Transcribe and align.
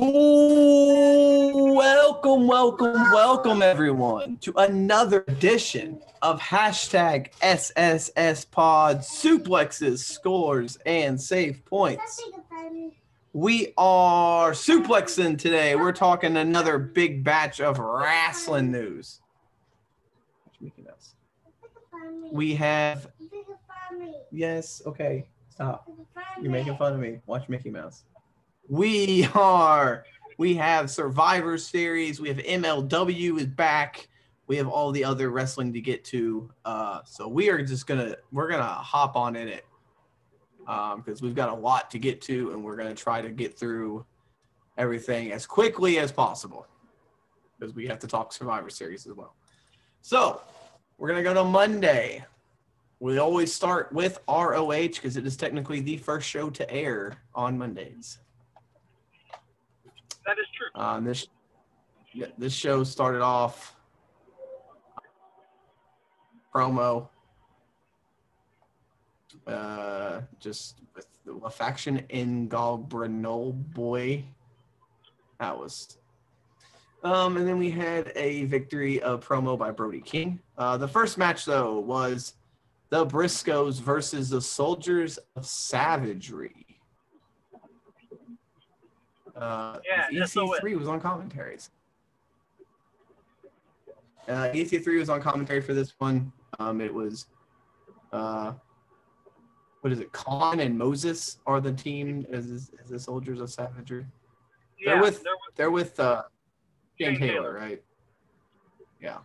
Ooh, 0.00 1.74
welcome, 1.74 2.46
welcome, 2.46 2.92
welcome, 3.12 3.62
everyone, 3.62 4.36
to 4.36 4.52
another 4.56 5.24
edition 5.26 6.00
of 6.22 6.38
hashtag 6.40 7.32
SSS 7.42 8.44
Pod 8.44 8.98
suplexes, 8.98 9.98
scores, 9.98 10.78
and 10.86 11.20
save 11.20 11.64
points. 11.64 12.22
We 13.32 13.72
are 13.76 14.52
suplexing 14.52 15.36
today. 15.36 15.74
We're 15.74 15.90
talking 15.90 16.36
another 16.36 16.78
big 16.78 17.24
batch 17.24 17.60
of 17.60 17.80
wrestling 17.80 18.70
news. 18.70 19.20
We 22.30 22.54
have, 22.54 23.08
yes, 24.30 24.80
okay, 24.86 25.26
stop. 25.50 25.90
You're 26.40 26.52
making 26.52 26.76
fun 26.76 26.92
of 26.92 27.00
me. 27.00 27.18
Watch 27.26 27.48
Mickey 27.48 27.70
Mouse. 27.70 28.04
We 28.68 29.26
are. 29.34 30.04
We 30.36 30.54
have 30.54 30.90
Survivor 30.90 31.56
Series. 31.56 32.20
We 32.20 32.28
have 32.28 32.36
MLW 32.36 33.38
is 33.38 33.46
back. 33.46 34.08
We 34.46 34.56
have 34.56 34.68
all 34.68 34.92
the 34.92 35.04
other 35.04 35.30
wrestling 35.30 35.72
to 35.72 35.80
get 35.80 36.04
to. 36.06 36.50
Uh, 36.64 37.00
so 37.04 37.28
we 37.28 37.48
are 37.48 37.62
just 37.62 37.86
gonna 37.86 38.16
we're 38.30 38.48
gonna 38.48 38.62
hop 38.62 39.16
on 39.16 39.36
in 39.36 39.48
it 39.48 39.64
because 40.60 40.92
um, 40.96 41.18
we've 41.22 41.34
got 41.34 41.48
a 41.48 41.54
lot 41.54 41.90
to 41.92 41.98
get 41.98 42.20
to, 42.22 42.52
and 42.52 42.62
we're 42.62 42.76
gonna 42.76 42.94
try 42.94 43.22
to 43.22 43.30
get 43.30 43.58
through 43.58 44.04
everything 44.76 45.32
as 45.32 45.46
quickly 45.46 45.98
as 45.98 46.12
possible 46.12 46.66
because 47.58 47.74
we 47.74 47.86
have 47.86 47.98
to 48.00 48.06
talk 48.06 48.32
Survivor 48.34 48.68
Series 48.68 49.06
as 49.06 49.14
well. 49.14 49.34
So 50.02 50.42
we're 50.98 51.08
gonna 51.08 51.22
go 51.22 51.34
to 51.34 51.44
Monday. 51.44 52.22
We 53.00 53.16
always 53.18 53.52
start 53.52 53.92
with 53.94 54.18
ROH 54.28 54.88
because 54.88 55.16
it 55.16 55.26
is 55.26 55.38
technically 55.38 55.80
the 55.80 55.96
first 55.96 56.28
show 56.28 56.50
to 56.50 56.70
air 56.70 57.16
on 57.34 57.56
Mondays. 57.56 58.18
That 60.28 60.38
is 60.38 60.46
true. 60.54 60.66
Um, 60.74 61.04
this 61.04 61.26
this 62.36 62.52
show 62.52 62.84
started 62.84 63.22
off 63.22 63.74
promo, 66.54 67.08
uh, 69.46 70.20
just 70.38 70.82
with 70.94 71.06
the 71.24 71.48
faction 71.48 72.04
in 72.10 72.46
Galbranol 72.46 73.54
boy. 73.72 74.22
That 75.40 75.58
was. 75.58 75.96
Um, 77.04 77.38
and 77.38 77.48
then 77.48 77.56
we 77.56 77.70
had 77.70 78.12
a 78.14 78.44
victory 78.44 79.00
of 79.00 79.26
promo 79.26 79.58
by 79.58 79.70
Brody 79.70 80.02
King. 80.02 80.40
Uh, 80.58 80.76
the 80.76 80.88
first 80.88 81.16
match 81.16 81.46
though 81.46 81.78
was 81.78 82.34
the 82.90 83.06
Briscoes 83.06 83.80
versus 83.80 84.28
the 84.28 84.42
Soldiers 84.42 85.18
of 85.36 85.46
Savagery. 85.46 86.77
Uh, 89.38 89.78
Yeah, 89.86 90.08
EC3 90.10 90.78
was 90.78 90.88
on 90.88 91.00
commentaries. 91.00 91.70
Uh, 94.28 94.48
EC3 94.52 94.98
was 94.98 95.08
on 95.08 95.22
commentary 95.22 95.60
for 95.60 95.72
this 95.74 95.94
one. 95.98 96.32
Um, 96.58 96.80
it 96.80 96.92
was, 96.92 97.26
uh, 98.12 98.52
what 99.80 99.92
is 99.92 100.00
it? 100.00 100.12
Kaun 100.12 100.60
and 100.60 100.76
Moses 100.76 101.38
are 101.46 101.60
the 101.60 101.72
team 101.72 102.26
as, 102.32 102.70
as 102.82 102.90
the 102.90 102.98
Soldiers 102.98 103.40
of 103.40 103.50
Savagery. 103.50 104.04
Yeah, 104.78 104.94
they're 104.94 105.02
with 105.02 105.22
there 105.22 105.32
they're 105.56 105.70
with 105.70 105.98
uh, 105.98 106.22
Shane 107.00 107.18
Taylor, 107.18 107.32
Taylor. 107.32 107.54
right? 107.54 107.82
Yeah. 109.00 109.18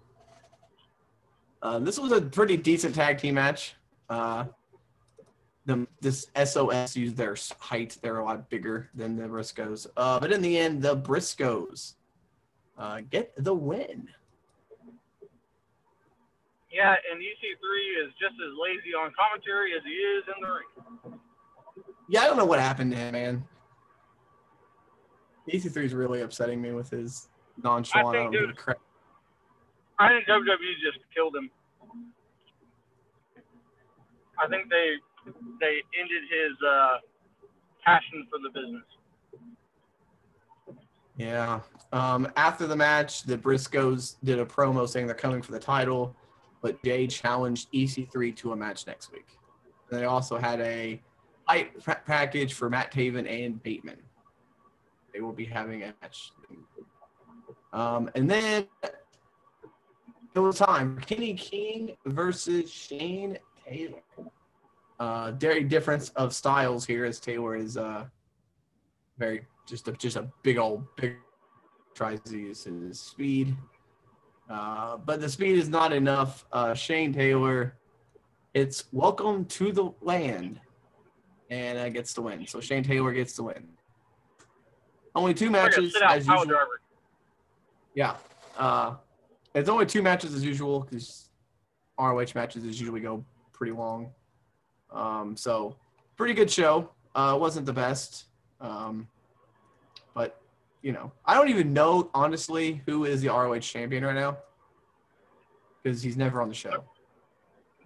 Uh, 1.61 1.79
this 1.79 1.99
was 1.99 2.11
a 2.11 2.21
pretty 2.21 2.57
decent 2.57 2.95
tag 2.95 3.17
team 3.17 3.35
match. 3.35 3.75
Uh, 4.09 4.45
the 5.65 5.87
this 6.01 6.27
SOS 6.43 6.95
used 6.95 7.15
their 7.15 7.35
height; 7.59 7.97
they're 8.01 8.19
a 8.19 8.25
lot 8.25 8.49
bigger 8.49 8.89
than 8.93 9.15
the 9.15 9.23
Briscoes. 9.23 9.87
Uh, 9.95 10.19
but 10.19 10.31
in 10.31 10.41
the 10.41 10.57
end, 10.57 10.81
the 10.81 10.95
Briscoes 10.95 11.93
uh, 12.77 13.01
get 13.09 13.33
the 13.37 13.53
win. 13.53 14.09
Yeah, 16.71 16.95
and 17.11 17.21
EC3 17.21 18.07
is 18.07 18.13
just 18.19 18.33
as 18.33 18.51
lazy 18.59 18.95
on 18.95 19.11
commentary 19.17 19.73
as 19.77 19.83
he 19.85 19.91
is 19.91 20.23
in 20.35 20.41
the 20.41 20.47
ring. 20.47 21.19
Yeah, 22.09 22.21
I 22.21 22.25
don't 22.25 22.37
know 22.37 22.45
what 22.45 22.59
happened 22.59 22.91
to 22.91 22.97
him, 22.97 23.11
man. 23.11 23.45
EC3 25.47 25.83
is 25.83 25.93
really 25.93 26.21
upsetting 26.21 26.61
me 26.61 26.71
with 26.71 26.89
his 26.89 27.29
nonchalant. 27.63 28.07
I 28.07 28.11
think, 28.11 28.19
I 28.19 28.23
don't 28.23 28.31
give 28.31 28.43
a 28.43 28.47
dude- 28.47 28.57
crap. 28.57 28.77
I 29.99 30.09
think 30.09 30.27
WWE 30.27 30.73
just 30.83 30.97
killed 31.13 31.35
him. 31.35 31.51
I 34.43 34.47
think 34.47 34.69
they 34.69 34.95
they 35.59 35.81
ended 35.99 36.23
his 36.29 36.57
uh, 36.67 36.97
passion 37.83 38.27
for 38.29 38.39
the 38.39 38.49
business. 38.49 38.83
Yeah. 41.17 41.59
Um, 41.91 42.31
after 42.35 42.65
the 42.65 42.75
match, 42.75 43.23
the 43.23 43.37
Briscoes 43.37 44.15
did 44.23 44.39
a 44.39 44.45
promo 44.45 44.87
saying 44.87 45.05
they're 45.05 45.15
coming 45.15 45.41
for 45.41 45.51
the 45.51 45.59
title, 45.59 46.15
but 46.61 46.81
Jay 46.83 47.05
challenged 47.07 47.71
EC3 47.71 48.35
to 48.37 48.53
a 48.53 48.55
match 48.55 48.87
next 48.87 49.11
week. 49.11 49.27
And 49.89 49.99
they 49.99 50.05
also 50.05 50.37
had 50.37 50.59
a 50.61 50.99
fight 51.47 52.05
package 52.05 52.53
for 52.53 52.69
Matt 52.69 52.91
Taven 52.91 53.29
and 53.29 53.61
Bateman. 53.61 53.97
They 55.13 55.21
will 55.21 55.33
be 55.33 55.45
having 55.45 55.83
a 55.83 55.93
match. 56.01 56.31
Um, 57.73 58.09
and 58.15 58.29
then 58.29 58.67
it 60.35 60.39
was 60.39 60.57
time 60.57 60.99
Kenny 61.05 61.33
King 61.35 61.95
versus 62.05 62.71
Shane 62.71 63.37
Taylor. 63.67 64.01
Uh, 64.99 65.31
very 65.31 65.63
difference 65.63 66.09
of 66.09 66.33
styles 66.33 66.85
here, 66.85 67.05
as 67.05 67.19
Taylor 67.19 67.55
is 67.55 67.77
uh, 67.77 68.05
very 69.17 69.45
just 69.67 69.87
a, 69.87 69.93
just 69.93 70.17
a 70.17 70.29
big 70.43 70.57
old 70.57 70.85
big 70.95 71.15
tries 71.95 72.19
to 72.21 72.37
use 72.37 72.63
his 72.63 72.99
speed. 72.99 73.55
Uh, 74.49 74.97
but 74.97 75.21
the 75.21 75.29
speed 75.29 75.57
is 75.57 75.69
not 75.69 75.93
enough. 75.93 76.45
Uh, 76.51 76.73
Shane 76.73 77.13
Taylor, 77.13 77.75
it's 78.53 78.85
welcome 78.91 79.45
to 79.45 79.71
the 79.71 79.91
land, 80.01 80.59
and 81.49 81.77
uh, 81.77 81.89
gets 81.89 82.13
the 82.13 82.21
win. 82.21 82.45
So 82.45 82.59
Shane 82.59 82.83
Taylor 82.83 83.13
gets 83.13 83.35
the 83.35 83.43
win. 83.43 83.67
Only 85.15 85.33
two 85.33 85.49
matches 85.49 85.95
as 86.03 86.27
usual. 86.27 86.45
driver. 86.45 86.81
Yeah. 87.95 88.15
Uh, 88.57 88.95
it's 89.53 89.69
only 89.69 89.85
two 89.85 90.01
matches 90.01 90.33
as 90.33 90.43
usual 90.43 90.81
because 90.81 91.29
ROH 91.99 92.27
matches 92.35 92.65
as 92.65 92.79
usually 92.79 93.01
go 93.01 93.23
pretty 93.51 93.73
long. 93.73 94.11
Um, 94.93 95.35
so 95.35 95.75
pretty 96.15 96.33
good 96.33 96.49
show. 96.49 96.89
Uh, 97.15 97.37
wasn't 97.39 97.65
the 97.65 97.73
best. 97.73 98.25
Um, 98.61 99.07
but 100.13 100.39
you 100.81 100.91
know, 100.91 101.11
I 101.25 101.33
don't 101.33 101.49
even 101.49 101.73
know 101.73 102.09
honestly 102.13 102.81
who 102.85 103.05
is 103.05 103.21
the 103.21 103.29
ROH 103.29 103.59
champion 103.59 104.03
right 104.03 104.15
now 104.15 104.37
because 105.81 106.01
he's 106.01 106.17
never 106.17 106.41
on 106.41 106.49
the 106.49 106.55
show. 106.55 106.83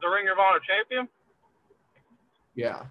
The 0.01 0.07
Ring 0.07 0.27
of 0.31 0.37
Honor 0.37 0.59
champion. 0.67 1.07
Yeah. 2.55 2.83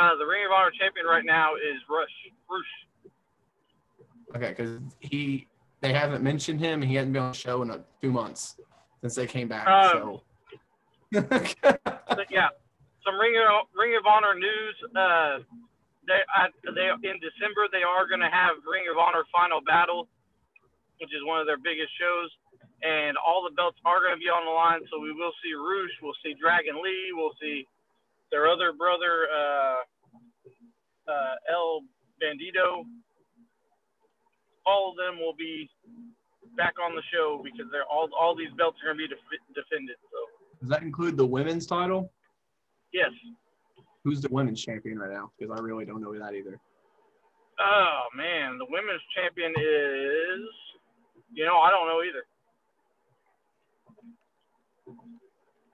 Uh, 0.00 0.16
the 0.16 0.26
Ring 0.26 0.44
of 0.44 0.52
Honor 0.52 0.72
champion 0.78 1.06
right 1.06 1.24
now 1.24 1.54
is 1.54 1.80
Rush. 1.88 2.08
Rush. 2.50 3.12
Okay, 4.36 4.48
because 4.48 4.80
he 5.00 5.46
they 5.80 5.92
haven't 5.92 6.22
mentioned 6.22 6.60
him. 6.60 6.82
and 6.82 6.90
He 6.90 6.96
hasn't 6.96 7.12
been 7.12 7.22
on 7.22 7.32
the 7.32 7.36
show 7.36 7.62
in 7.62 7.70
a, 7.70 7.84
two 8.02 8.10
months 8.10 8.56
since 9.00 9.14
they 9.14 9.26
came 9.26 9.48
back. 9.48 9.66
Um, 9.68 9.90
so. 9.92 10.22
Yeah, 12.28 12.48
some 13.06 13.14
Ring 13.14 13.38
of 13.38 13.70
Ring 13.70 13.94
of 13.94 14.02
Honor 14.04 14.34
news. 14.34 14.76
Uh, 14.90 15.46
they 16.10 16.18
I, 16.26 16.50
they 16.74 16.90
in 17.06 17.22
December 17.22 17.70
they 17.70 17.86
are 17.86 18.10
going 18.10 18.20
to 18.20 18.28
have 18.28 18.58
Ring 18.66 18.90
of 18.90 18.98
Honor 18.98 19.22
Final 19.30 19.62
Battle, 19.62 20.10
which 20.98 21.14
is 21.14 21.22
one 21.22 21.38
of 21.38 21.46
their 21.46 21.62
biggest 21.62 21.94
shows, 21.94 22.28
and 22.82 23.14
all 23.22 23.46
the 23.46 23.54
belts 23.54 23.78
are 23.86 24.02
going 24.02 24.18
to 24.18 24.20
be 24.20 24.26
on 24.26 24.42
the 24.42 24.50
line. 24.50 24.82
So 24.90 24.98
we 24.98 25.14
will 25.14 25.32
see 25.38 25.54
Rush, 25.54 25.94
we'll 26.02 26.18
see 26.26 26.34
Dragon 26.34 26.82
Lee, 26.82 27.14
we'll 27.14 27.38
see 27.38 27.62
their 28.34 28.50
other 28.50 28.74
brother 28.74 29.30
uh, 29.30 29.80
uh, 31.06 31.34
El 31.46 31.86
Bandito. 32.18 32.82
All 34.66 34.90
of 34.90 34.98
them 34.98 35.22
will 35.22 35.38
be 35.38 35.70
back 36.58 36.74
on 36.82 36.96
the 36.98 37.02
show 37.14 37.38
because 37.38 37.70
they're 37.70 37.86
all 37.86 38.10
all 38.18 38.34
these 38.34 38.50
belts 38.58 38.82
are 38.82 38.90
going 38.90 38.98
to 38.98 39.02
be 39.06 39.14
def- 39.14 39.54
defended. 39.54 39.94
So 40.10 40.18
Does 40.58 40.70
that 40.70 40.82
include 40.82 41.16
the 41.16 41.26
women's 41.26 41.66
title? 41.66 42.10
Yes. 42.96 43.12
Who's 44.04 44.20
the 44.20 44.28
women's 44.30 44.62
champion 44.62 44.98
right 44.98 45.12
now? 45.12 45.30
Because 45.38 45.56
I 45.56 45.62
really 45.62 45.84
don't 45.84 46.00
know 46.00 46.16
that 46.18 46.34
either. 46.34 46.58
Oh 47.60 48.02
man, 48.16 48.58
the 48.58 48.66
women's 48.68 49.02
champion 49.14 49.50
is. 49.50 50.48
You 51.32 51.44
know, 51.44 51.56
I 51.56 51.70
don't 51.70 51.86
know 51.86 52.02
either. 52.02 52.24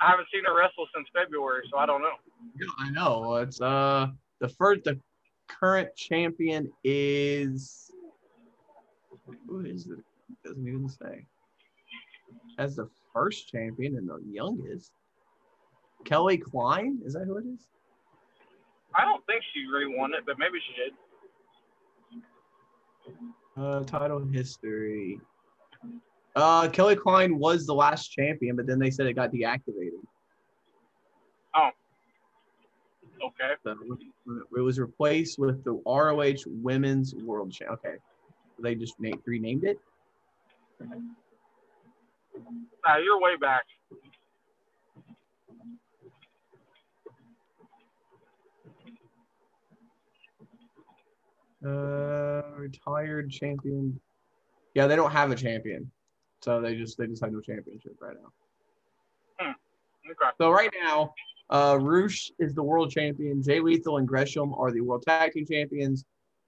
I 0.00 0.10
haven't 0.10 0.26
seen 0.32 0.42
her 0.46 0.56
wrestle 0.56 0.86
since 0.94 1.06
February, 1.14 1.62
so 1.70 1.78
I 1.78 1.86
don't 1.86 2.02
know. 2.02 2.16
Yeah, 2.58 2.66
I 2.78 2.90
know. 2.90 3.36
It's 3.36 3.60
uh 3.60 4.08
the 4.40 4.48
first 4.48 4.84
the 4.84 4.98
current 5.48 5.94
champion 5.94 6.72
is 6.82 7.90
who 9.46 9.60
is 9.64 9.86
it? 9.86 9.98
Doesn't 10.44 10.66
even 10.66 10.88
say. 10.88 11.26
As 12.58 12.76
the 12.76 12.88
first 13.12 13.48
champion 13.48 13.96
and 13.96 14.08
the 14.08 14.20
youngest. 14.28 14.92
Kelly 16.04 16.38
Klein? 16.38 16.98
Is 17.04 17.14
that 17.14 17.24
who 17.24 17.38
it 17.38 17.44
is? 17.46 17.68
I 18.94 19.04
don't 19.04 19.24
think 19.26 19.42
she 19.54 19.66
re 19.66 19.86
won 19.96 20.12
it, 20.14 20.24
but 20.26 20.38
maybe 20.38 20.58
she 20.66 20.74
did. 20.82 20.92
Uh, 23.56 23.84
title 23.84 24.24
history. 24.24 25.18
Uh, 26.34 26.68
Kelly 26.68 26.96
Klein 26.96 27.38
was 27.38 27.66
the 27.66 27.74
last 27.74 28.08
champion, 28.08 28.56
but 28.56 28.66
then 28.66 28.78
they 28.78 28.90
said 28.90 29.06
it 29.06 29.14
got 29.14 29.32
deactivated. 29.32 30.00
Oh. 31.54 31.70
Okay. 33.24 33.52
So 33.62 33.76
it 34.56 34.60
was 34.60 34.78
replaced 34.80 35.38
with 35.38 35.62
the 35.64 35.80
ROH 35.86 36.42
Women's 36.46 37.14
World 37.14 37.52
Champ. 37.52 37.72
Okay, 37.72 37.96
they 38.60 38.74
just 38.74 38.98
named, 38.98 39.20
renamed 39.26 39.64
it. 39.64 39.78
Nah, 42.86 42.96
you're 42.96 43.20
way 43.20 43.36
back. 43.36 43.62
Uh, 51.64 52.42
retired 52.56 53.30
champion. 53.30 54.00
Yeah, 54.74 54.86
they 54.86 54.96
don't 54.96 55.12
have 55.12 55.30
a 55.30 55.36
champion, 55.36 55.90
so 56.40 56.60
they 56.60 56.74
just 56.74 56.98
they 56.98 57.06
just 57.06 57.22
have 57.22 57.32
no 57.32 57.40
championship 57.40 57.96
right 58.00 58.16
now. 58.20 59.52
Okay. 60.10 60.30
So 60.38 60.50
right 60.50 60.72
now, 60.82 61.14
uh, 61.50 61.78
Rush 61.80 62.32
is 62.38 62.54
the 62.54 62.62
world 62.62 62.90
champion. 62.90 63.42
Jay 63.42 63.60
Lethal 63.60 63.98
and 63.98 64.08
Gresham 64.08 64.52
are 64.54 64.72
the 64.72 64.80
world 64.80 65.04
tag 65.06 65.32
team 65.32 65.46
champions. 65.46 66.04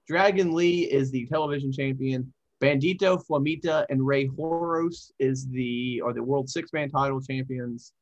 Dragon 0.07 0.53
Lee 0.53 0.83
is 0.83 1.11
the 1.11 1.25
television 1.27 1.71
champion. 1.71 2.33
Bandito, 2.61 3.21
Flamita, 3.25 3.85
and 3.89 4.05
Rey 4.05 4.27
Horus 4.27 5.11
is 5.19 5.47
the 5.47 6.01
are 6.03 6.13
the 6.13 6.23
world 6.23 6.49
six 6.49 6.73
man 6.73 6.89
title 6.89 7.21
champions. 7.21 7.93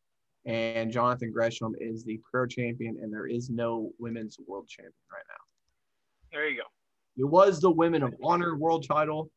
And 0.45 0.91
Jonathan 0.91 1.31
Gresham 1.31 1.73
is 1.79 2.03
the 2.03 2.19
pro 2.29 2.45
champion, 2.45 2.97
and 3.01 3.13
there 3.13 3.27
is 3.27 3.49
no 3.49 3.91
women's 3.99 4.37
world 4.45 4.67
champion 4.67 4.93
right 5.11 5.23
now. 5.29 5.43
There 6.31 6.49
you 6.49 6.57
go. 6.57 6.63
It 7.17 7.25
was 7.25 7.59
the 7.59 7.71
Women 7.71 8.03
of 8.03 8.15
Honor 8.23 8.55
world 8.55 8.87
title. 8.87 9.29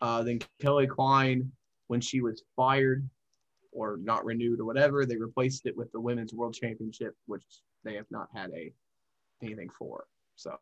Uh, 0.00 0.22
then 0.22 0.38
Kelly 0.60 0.86
Klein, 0.86 1.50
when 1.88 2.00
she 2.00 2.20
was 2.20 2.42
fired 2.56 3.08
or 3.72 3.98
not 4.02 4.24
renewed 4.24 4.60
or 4.60 4.64
whatever, 4.64 5.04
they 5.04 5.16
replaced 5.16 5.66
it 5.66 5.76
with 5.76 5.90
the 5.92 6.00
Women's 6.00 6.32
World 6.32 6.54
Championship, 6.54 7.14
which 7.26 7.42
they 7.84 7.94
have 7.94 8.06
not 8.10 8.28
had 8.34 8.50
a 8.50 8.72
anything 9.42 9.68
for. 9.76 10.04
So 10.36 10.56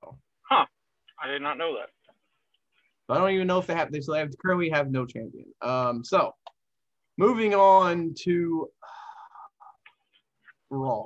huh? 0.49 0.67
I 1.23 1.29
did 1.29 1.43
not 1.43 1.59
know 1.59 1.75
that. 1.75 1.91
I 3.09 3.19
don't 3.19 3.31
even 3.31 3.47
know 3.47 3.59
if 3.59 3.67
they 3.67 3.75
have. 3.75 3.93
They 3.93 4.01
so 4.01 4.13
they 4.13 4.21
have 4.21 4.31
currently 4.39 4.71
have 4.71 4.91
no 4.91 5.05
champion. 5.05 5.47
Um, 5.61 6.03
so 6.03 6.35
moving 7.19 7.55
on 7.55 8.15
to 8.23 8.71
Raw. 10.71 11.05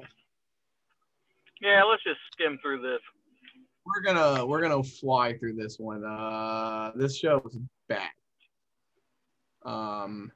Yeah, 1.60 1.82
let's 1.84 2.04
just 2.04 2.20
skim 2.32 2.58
through 2.62 2.82
this. 2.82 3.00
We're 3.86 4.02
gonna 4.02 4.44
we're 4.44 4.60
gonna 4.60 4.82
fly 4.82 5.36
through 5.38 5.54
this 5.54 5.78
one. 5.78 6.04
Uh, 6.04 6.92
this 6.96 7.16
show 7.16 7.40
was 7.42 7.58
bad. 7.88 8.10
Um, 9.64 10.32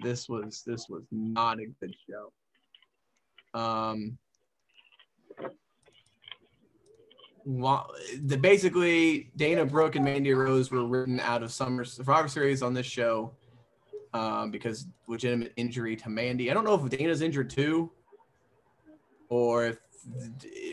this 0.00 0.28
was 0.28 0.62
this 0.66 0.88
was 0.88 1.02
not 1.10 1.58
a 1.60 1.66
good 1.80 1.94
show. 2.08 2.32
Um, 3.58 4.18
well, 7.44 7.90
the 8.22 8.36
basically 8.36 9.30
Dana 9.36 9.64
Brooke 9.64 9.96
and 9.96 10.04
Mandy 10.04 10.32
Rose 10.32 10.70
were 10.70 10.86
written 10.86 11.20
out 11.20 11.42
of 11.42 11.52
Summer 11.52 11.84
Survivor 11.84 12.28
Series 12.28 12.62
on 12.62 12.74
this 12.74 12.86
show 12.86 13.32
um, 14.14 14.50
because 14.50 14.86
legitimate 15.06 15.52
injury 15.56 15.96
to 15.96 16.08
Mandy. 16.08 16.50
I 16.50 16.54
don't 16.54 16.64
know 16.64 16.74
if 16.74 16.90
Dana's 16.90 17.22
injured 17.22 17.50
too, 17.50 17.92
or 19.28 19.66
if 19.66 19.78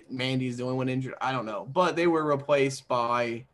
Mandy's 0.09 0.57
the 0.57 0.63
only 0.63 0.75
one 0.75 0.89
injured. 0.89 1.15
I 1.21 1.31
don't 1.31 1.45
know, 1.45 1.67
but 1.73 1.95
they 1.95 2.07
were 2.07 2.25
replaced 2.25 2.87
by 2.87 3.45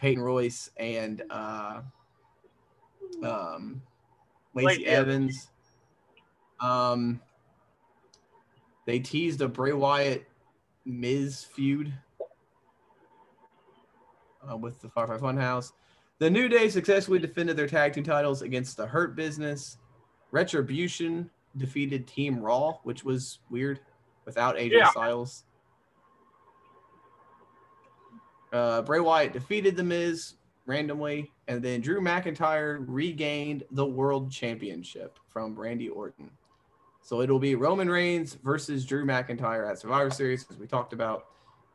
Peyton 0.00 0.22
Royce 0.22 0.70
and 0.76 1.22
uh, 1.30 1.80
um, 3.22 3.82
Lacey 4.54 4.66
Lacey 4.66 4.86
Evans. 4.86 5.50
Um, 6.60 7.20
they 8.86 8.98
teased 8.98 9.42
a 9.42 9.48
Bray 9.48 9.72
Wyatt 9.72 10.26
Miz 10.84 11.44
feud 11.44 11.92
uh, 14.48 14.56
with 14.56 14.80
the 14.80 14.88
Firefly 14.88 15.18
Funhouse. 15.18 15.72
The 16.18 16.30
New 16.30 16.48
Day 16.48 16.68
successfully 16.70 17.18
defended 17.18 17.56
their 17.56 17.66
tag 17.66 17.92
team 17.92 18.04
titles 18.04 18.40
against 18.42 18.76
the 18.76 18.86
Hurt 18.86 19.16
Business. 19.16 19.76
Retribution 20.30 21.28
defeated 21.58 22.06
Team 22.06 22.40
Raw, 22.40 22.78
which 22.84 23.04
was 23.04 23.40
weird 23.50 23.80
without 24.26 24.56
AJ 24.56 24.72
Yeah. 24.72 24.90
Styles. 24.90 25.44
Uh, 28.52 28.82
Bray 28.82 29.00
Wyatt 29.00 29.32
defeated 29.32 29.76
The 29.76 29.84
Miz 29.84 30.34
randomly, 30.66 31.32
and 31.48 31.62
then 31.62 31.80
Drew 31.80 32.00
McIntyre 32.00 32.84
regained 32.86 33.64
the 33.70 33.86
World 33.86 34.30
Championship 34.30 35.18
from 35.28 35.58
Randy 35.58 35.88
Orton. 35.88 36.30
So 37.02 37.20
it'll 37.22 37.38
be 37.38 37.54
Roman 37.54 37.88
Reigns 37.88 38.34
versus 38.34 38.84
Drew 38.84 39.04
McIntyre 39.04 39.70
at 39.70 39.78
Survivor 39.78 40.10
Series, 40.10 40.44
as 40.50 40.58
we 40.58 40.66
talked 40.66 40.92
about. 40.92 41.26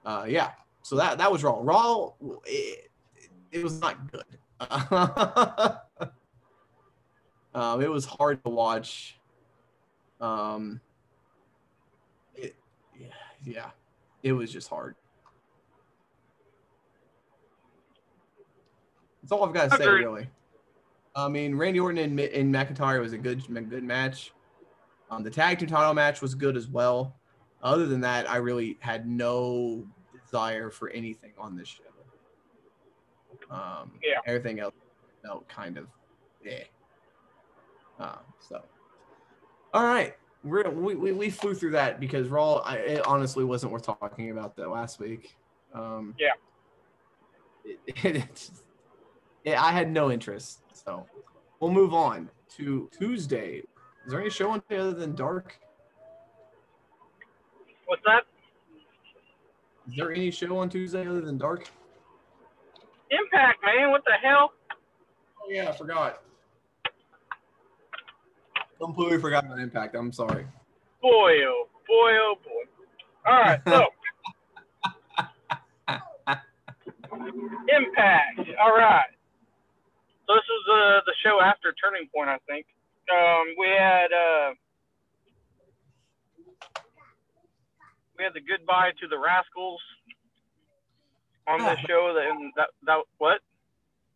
Uh, 0.05 0.25
yeah, 0.27 0.51
so 0.81 0.95
that 0.97 1.17
that 1.19 1.31
was 1.31 1.43
Raw. 1.43 1.59
Raw, 1.61 2.11
it, 2.45 2.91
it 3.51 3.63
was 3.63 3.79
not 3.79 4.11
good. 4.11 4.25
um, 7.53 7.81
it 7.81 7.89
was 7.89 8.05
hard 8.05 8.43
to 8.43 8.49
watch. 8.49 9.17
Um, 10.19 10.81
yeah, 13.45 13.53
yeah, 13.53 13.69
it 14.23 14.33
was 14.33 14.51
just 14.51 14.69
hard. 14.69 14.95
That's 19.21 19.31
all 19.31 19.43
I've 19.45 19.53
got 19.53 19.71
to 19.71 19.77
say, 19.77 19.87
really. 19.87 20.27
I 21.15 21.27
mean, 21.27 21.55
Randy 21.55 21.79
Orton 21.79 21.97
and, 21.97 22.19
and 22.19 22.53
McIntyre 22.53 22.99
was 22.99 23.13
a 23.13 23.17
good, 23.17 23.43
good 23.69 23.83
match. 23.83 24.33
Um, 25.09 25.23
the 25.23 25.29
tag 25.29 25.59
team 25.59 25.67
title 25.67 25.93
match 25.93 26.21
was 26.21 26.33
good 26.33 26.55
as 26.55 26.67
well. 26.67 27.15
Other 27.61 27.85
than 27.85 28.01
that, 28.01 28.29
I 28.29 28.37
really 28.37 28.77
had 28.79 29.07
no 29.07 29.85
desire 30.23 30.69
for 30.69 30.89
anything 30.89 31.33
on 31.37 31.55
this 31.55 31.67
show. 31.67 31.83
Um, 33.53 33.91
Yeah. 34.01 34.19
Everything 34.25 34.59
else 34.59 34.73
felt 35.23 35.47
kind 35.49 35.77
of, 35.77 35.87
eh. 36.45 36.63
Uh, 37.99 38.19
so, 38.39 38.63
all 39.73 39.83
right, 39.83 40.15
we're 40.43 40.69
we, 40.69 40.95
we, 40.95 41.11
we 41.11 41.29
flew 41.29 41.53
through 41.53 41.71
that 41.71 41.99
because 41.99 42.27
Raw. 42.27 42.55
I, 42.57 42.75
it 42.75 43.05
honestly 43.05 43.43
wasn't 43.43 43.71
worth 43.71 43.83
talking 43.83 44.31
about 44.31 44.55
that 44.57 44.69
last 44.69 44.99
week. 44.99 45.35
Um, 45.73 46.15
Yeah. 46.19 46.29
It, 47.63 47.79
it, 48.05 48.15
it's- 48.15 48.51
I 49.45 49.71
had 49.71 49.89
no 49.91 50.11
interest. 50.11 50.59
So, 50.71 51.07
we'll 51.59 51.71
move 51.71 51.95
on 51.95 52.29
to 52.57 52.87
Tuesday. 52.97 53.63
Is 54.05 54.11
there 54.11 54.21
any 54.21 54.29
show 54.29 54.51
on 54.51 54.61
other 54.71 54.93
than 54.93 55.15
Dark? 55.15 55.57
What's 57.87 58.03
that? 58.05 58.23
Is 59.87 59.95
there 59.97 60.11
any 60.11 60.29
show 60.29 60.57
on 60.57 60.69
Tuesday 60.69 61.07
other 61.07 61.21
than 61.21 61.37
Dark? 61.39 61.69
Impact, 63.09 63.63
man. 63.63 63.89
What 63.89 64.03
the 64.05 64.13
hell? 64.21 64.51
Oh 65.43 65.49
yeah, 65.49 65.69
I 65.69 65.71
forgot. 65.71 66.21
Completely 68.81 69.19
forgot 69.19 69.45
about 69.45 69.59
Impact. 69.59 69.95
I'm 69.95 70.11
sorry. 70.11 70.45
Boy, 71.01 71.45
oh 71.45 71.67
boy, 71.87 72.11
oh 72.17 72.35
boy. 72.43 72.65
All 73.27 73.39
right, 73.39 73.61
so 73.67 73.85
Impact. 77.77 78.39
All 78.59 78.75
right. 78.75 79.05
So 80.27 80.33
this 80.33 80.43
was 80.49 80.65
uh, 80.71 81.01
the 81.05 81.13
show 81.23 81.39
after 81.43 81.73
Turning 81.73 82.09
Point, 82.15 82.29
I 82.29 82.37
think. 82.47 82.65
Um, 83.11 83.53
we 83.59 83.67
had 83.67 84.11
uh, 84.11 84.53
we 88.17 88.23
had 88.23 88.33
the 88.33 88.41
goodbye 88.41 88.91
to 88.99 89.07
the 89.07 89.17
Rascals 89.19 89.81
on 91.47 91.59
this 91.59 91.79
show. 91.87 92.13
That, 92.15 92.51
that 92.55 92.69
that 92.87 93.03
what? 93.19 93.41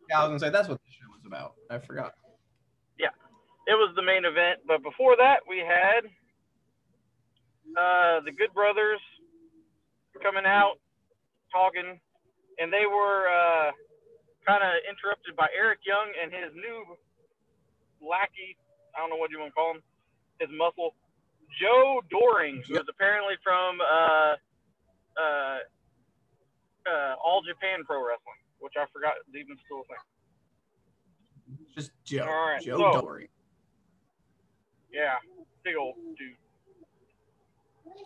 Yeah, 0.10 0.22
I 0.22 0.24
was 0.24 0.30
gonna 0.30 0.40
say 0.40 0.50
that's 0.50 0.70
what 0.70 0.80
the 0.80 0.92
show 0.92 1.08
was 1.12 1.22
about. 1.28 1.54
I 1.70 1.78
forgot. 1.78 2.16
It 3.68 3.74
was 3.74 3.94
the 3.96 4.02
main 4.04 4.26
event. 4.26 4.62
But 4.68 4.84
before 4.84 5.16
that, 5.18 5.42
we 5.50 5.60
had 5.60 6.06
uh, 7.74 8.22
the 8.22 8.32
Good 8.32 8.54
Brothers 8.54 9.02
coming 10.22 10.46
out 10.46 10.78
talking, 11.52 12.00
and 12.60 12.72
they 12.72 12.86
were 12.86 13.26
uh, 13.28 13.72
kind 14.46 14.62
of 14.64 14.72
interrupted 14.86 15.36
by 15.36 15.48
Eric 15.58 15.80
Young 15.86 16.14
and 16.22 16.32
his 16.32 16.54
new 16.54 16.86
lackey. 18.06 18.56
I 18.96 19.02
don't 19.02 19.10
know 19.10 19.18
what 19.18 19.32
you 19.32 19.40
want 19.40 19.52
to 19.52 19.56
call 19.58 19.72
him. 19.76 19.82
His 20.40 20.50
muscle, 20.52 20.94
Joe 21.60 22.02
Doering, 22.12 22.62
who 22.68 22.76
is 22.76 22.86
apparently 22.90 23.36
from 23.44 23.80
uh, 23.82 24.36
uh, 25.18 25.58
uh, 26.86 27.16
All 27.24 27.42
Japan 27.42 27.84
Pro 27.86 28.00
Wrestling, 28.06 28.40
which 28.60 28.74
I 28.78 28.86
forgot 28.94 29.14
is 29.28 29.34
even 29.36 29.58
still 29.66 29.82
a 29.82 29.88
thing. 29.90 30.04
Just 31.76 31.92
Joe. 32.04 32.24
All 32.28 32.48
right, 32.54 32.62
Joe 32.62 32.78
so- 32.78 33.02
Dory. 33.02 33.30
Yeah, 34.96 35.20
big 35.66 35.76
old 35.76 35.96
dude. 36.18 36.40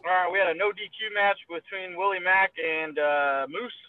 All 0.05 0.11
right, 0.11 0.31
we 0.31 0.39
had 0.39 0.49
a 0.49 0.55
no 0.57 0.71
DQ 0.71 1.13
match 1.15 1.37
between 1.49 1.97
Willie 1.97 2.19
Mack 2.23 2.53
and 2.57 2.97
uh, 2.99 3.47
Moose, 3.49 3.81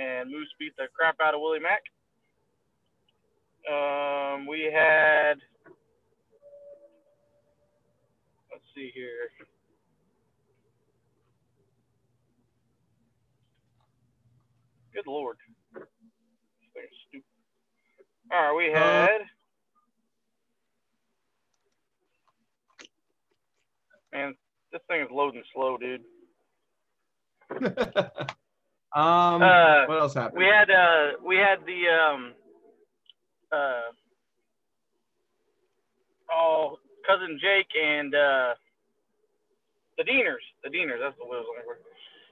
and 0.00 0.30
Moose 0.30 0.50
beat 0.58 0.76
the 0.76 0.88
crap 0.94 1.16
out 1.22 1.34
of 1.34 1.40
Willie 1.40 1.60
Mack. 1.60 1.82
Um, 3.68 4.46
we 4.46 4.70
had. 4.72 5.36
Let's 8.52 8.64
see 8.74 8.90
here. 8.94 9.30
Good 14.94 15.06
lord. 15.06 15.38
This 15.74 16.70
thing's 16.74 16.96
stupid. 17.08 17.26
All 18.32 18.42
right, 18.42 18.56
we 18.56 18.74
Uh, 18.74 18.78
had. 18.78 19.20
Man, 24.18 24.34
this 24.72 24.82
thing 24.88 25.00
is 25.02 25.08
loading 25.12 25.44
slow, 25.54 25.78
dude. 25.78 26.02
um, 28.94 29.42
Uh, 29.42 29.86
what 29.86 29.98
else 30.00 30.14
happened? 30.14 30.38
We 30.38 30.46
had 30.46 30.70
uh 30.70 31.22
we 31.24 31.36
had 31.36 31.62
the 31.64 31.80
um 31.86 32.34
uh 33.52 33.94
oh 36.34 36.78
cousin 37.06 37.38
Jake 37.40 37.70
and 37.80 38.12
uh 38.14 38.54
the 39.98 40.04
Deaners. 40.04 40.42
The 40.64 40.70
Deaners, 40.70 40.98
that's 41.00 41.16
the 41.18 41.24
word 41.24 41.38
I 41.38 41.46
was 41.46 41.48
looking 41.54 41.64
for. 41.64 41.78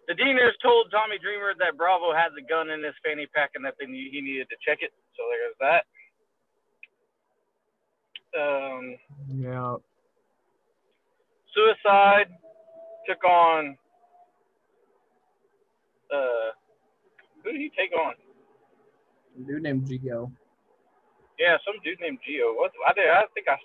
The 0.08 0.14
Deaners 0.14 0.58
told 0.62 0.90
Tommy 0.90 1.18
Dreamer 1.22 1.54
that 1.58 1.76
Bravo 1.76 2.12
had 2.12 2.34
the 2.34 2.42
gun 2.42 2.70
in 2.70 2.82
his 2.82 2.94
fanny 3.04 3.26
pack 3.34 3.50
and 3.54 3.64
that 3.64 3.74
they 3.78 3.86
need, 3.86 4.10
he 4.10 4.20
needed 4.20 4.48
to 4.50 4.56
check 4.66 4.78
it. 4.82 4.90
So 5.14 5.22
there's 5.30 5.58
that. 5.62 5.82
Um 8.34 8.98
yeah. 9.30 9.76
Suicide 11.56 12.28
took 13.08 13.24
on 13.24 13.76
uh 16.12 16.50
who 17.42 17.52
did 17.52 17.60
he 17.60 17.70
take 17.76 17.96
on? 17.96 18.14
A 19.38 19.46
dude 19.46 19.62
named 19.62 19.88
Gio. 19.88 20.30
Yeah, 21.38 21.56
some 21.64 21.80
dude 21.84 22.00
named 22.00 22.18
Geo. 22.26 22.52
What 22.54 22.72
I 22.86 22.92
did 22.92 23.08
I 23.08 23.24
think 23.34 23.48
I 23.48 23.56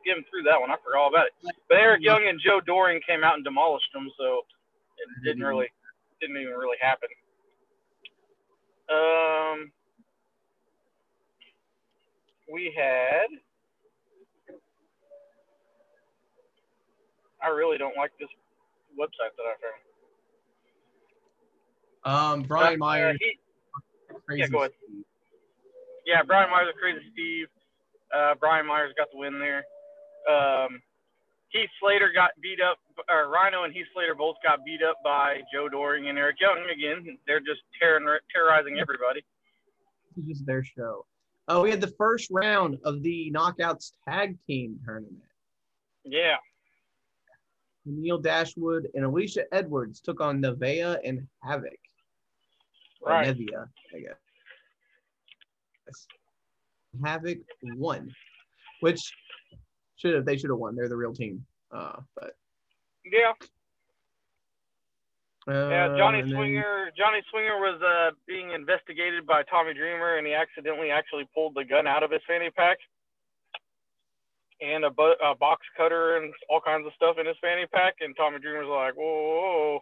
skimmed 0.00 0.24
through 0.30 0.44
that 0.44 0.60
one. 0.60 0.70
I 0.70 0.76
forgot 0.84 1.00
all 1.00 1.08
about 1.08 1.26
it. 1.26 1.34
But 1.68 1.78
Eric 1.78 2.02
Young 2.02 2.26
and 2.28 2.40
Joe 2.40 2.60
Doering 2.64 3.00
came 3.06 3.24
out 3.24 3.34
and 3.34 3.44
demolished 3.44 3.90
them, 3.92 4.08
so 4.18 4.42
it 4.98 5.24
didn't 5.24 5.42
really 5.42 5.68
didn't 6.20 6.36
even 6.36 6.54
really 6.54 6.78
happen. 6.80 7.08
Um 8.92 9.72
we 12.52 12.72
had 12.76 13.26
I 17.44 17.48
really 17.48 17.78
don't 17.78 17.96
like 17.96 18.10
this 18.18 18.28
website 18.98 19.34
that 19.36 19.44
I 19.44 19.54
found. 19.60 19.80
Um, 22.42 22.48
Brian 22.48 22.74
Uh, 22.74 22.78
Myers. 22.78 23.18
he- 23.20 23.38
yeah, 24.30 24.46
go 24.48 24.58
ahead. 24.60 24.72
Steve. 24.84 25.04
yeah, 26.06 26.22
Brian 26.22 26.50
Myers, 26.50 26.74
Crazy 26.78 27.10
Steve. 27.12 27.48
Uh, 28.12 28.34
Brian 28.36 28.66
Myers 28.66 28.92
got 28.96 29.10
the 29.10 29.16
win 29.18 29.38
there. 29.38 29.64
Um, 30.28 30.82
Heath 31.48 31.70
Slater 31.80 32.10
got 32.12 32.30
beat 32.40 32.60
up, 32.60 32.78
or 33.08 33.28
Rhino 33.28 33.64
and 33.64 33.72
Heath 33.72 33.86
Slater 33.92 34.14
both 34.14 34.36
got 34.42 34.64
beat 34.64 34.82
up 34.82 34.96
by 35.04 35.42
Joe 35.52 35.68
Doering 35.68 36.08
and 36.08 36.18
Eric 36.18 36.40
Young 36.40 36.68
again. 36.70 37.18
They're 37.26 37.40
just 37.40 37.60
tearing, 37.78 38.04
terrorizing 38.32 38.78
everybody. 38.78 39.24
This 40.16 40.24
is 40.24 40.28
just 40.28 40.46
their 40.46 40.64
show. 40.64 41.06
Oh, 41.48 41.62
we 41.62 41.70
had 41.70 41.80
the 41.80 41.92
first 41.98 42.30
round 42.30 42.78
of 42.84 43.02
the 43.02 43.30
Knockouts 43.32 43.92
Tag 44.08 44.38
Team 44.46 44.80
Tournament. 44.84 45.22
Yeah, 46.04 46.36
Neil 47.86 48.18
Dashwood 48.18 48.88
and 48.94 49.04
Alisha 49.04 49.44
Edwards 49.52 50.00
took 50.00 50.20
on 50.20 50.40
Nevaeh 50.40 50.98
and 51.04 51.26
Havok. 51.44 51.78
Or 53.02 53.12
right. 53.12 53.28
Nevaeh, 53.36 53.68
I 53.94 53.98
guess. 54.00 54.14
Yes. 55.86 56.06
Havok 57.02 57.40
won, 57.76 58.10
which 58.80 59.12
should 59.96 60.14
have 60.14 60.24
they 60.24 60.36
should 60.38 60.50
have 60.50 60.58
won. 60.58 60.74
They're 60.76 60.88
the 60.88 60.96
real 60.96 61.12
team. 61.12 61.44
Uh, 61.72 62.00
but 62.14 62.36
Yeah, 63.04 63.32
yeah. 65.48 65.86
um, 65.90 65.98
Johnny 65.98 66.20
and 66.20 66.28
then- 66.30 66.36
Swinger, 66.36 66.90
Johnny 66.96 67.20
Swinger 67.30 67.58
was 67.58 67.82
uh, 67.82 68.14
being 68.26 68.52
investigated 68.52 69.26
by 69.26 69.42
Tommy 69.42 69.74
Dreamer, 69.74 70.16
and 70.16 70.26
he 70.26 70.32
accidentally 70.32 70.90
actually 70.90 71.28
pulled 71.34 71.54
the 71.54 71.64
gun 71.64 71.86
out 71.86 72.02
of 72.02 72.10
his 72.10 72.22
fanny 72.26 72.50
pack, 72.50 72.78
and 74.60 74.84
a, 74.84 74.90
bu- 74.90 75.18
a 75.24 75.34
box 75.38 75.66
cutter 75.76 76.16
and 76.16 76.32
all 76.48 76.60
kinds 76.60 76.86
of 76.86 76.92
stuff 76.94 77.16
in 77.18 77.26
his 77.26 77.36
fanny 77.40 77.66
pack. 77.72 77.94
And 78.00 78.14
Tommy 78.16 78.38
Dreamer's 78.38 78.66
like, 78.68 78.94
whoa, 78.94 79.04
whoa, 79.04 79.40
whoa. 79.40 79.78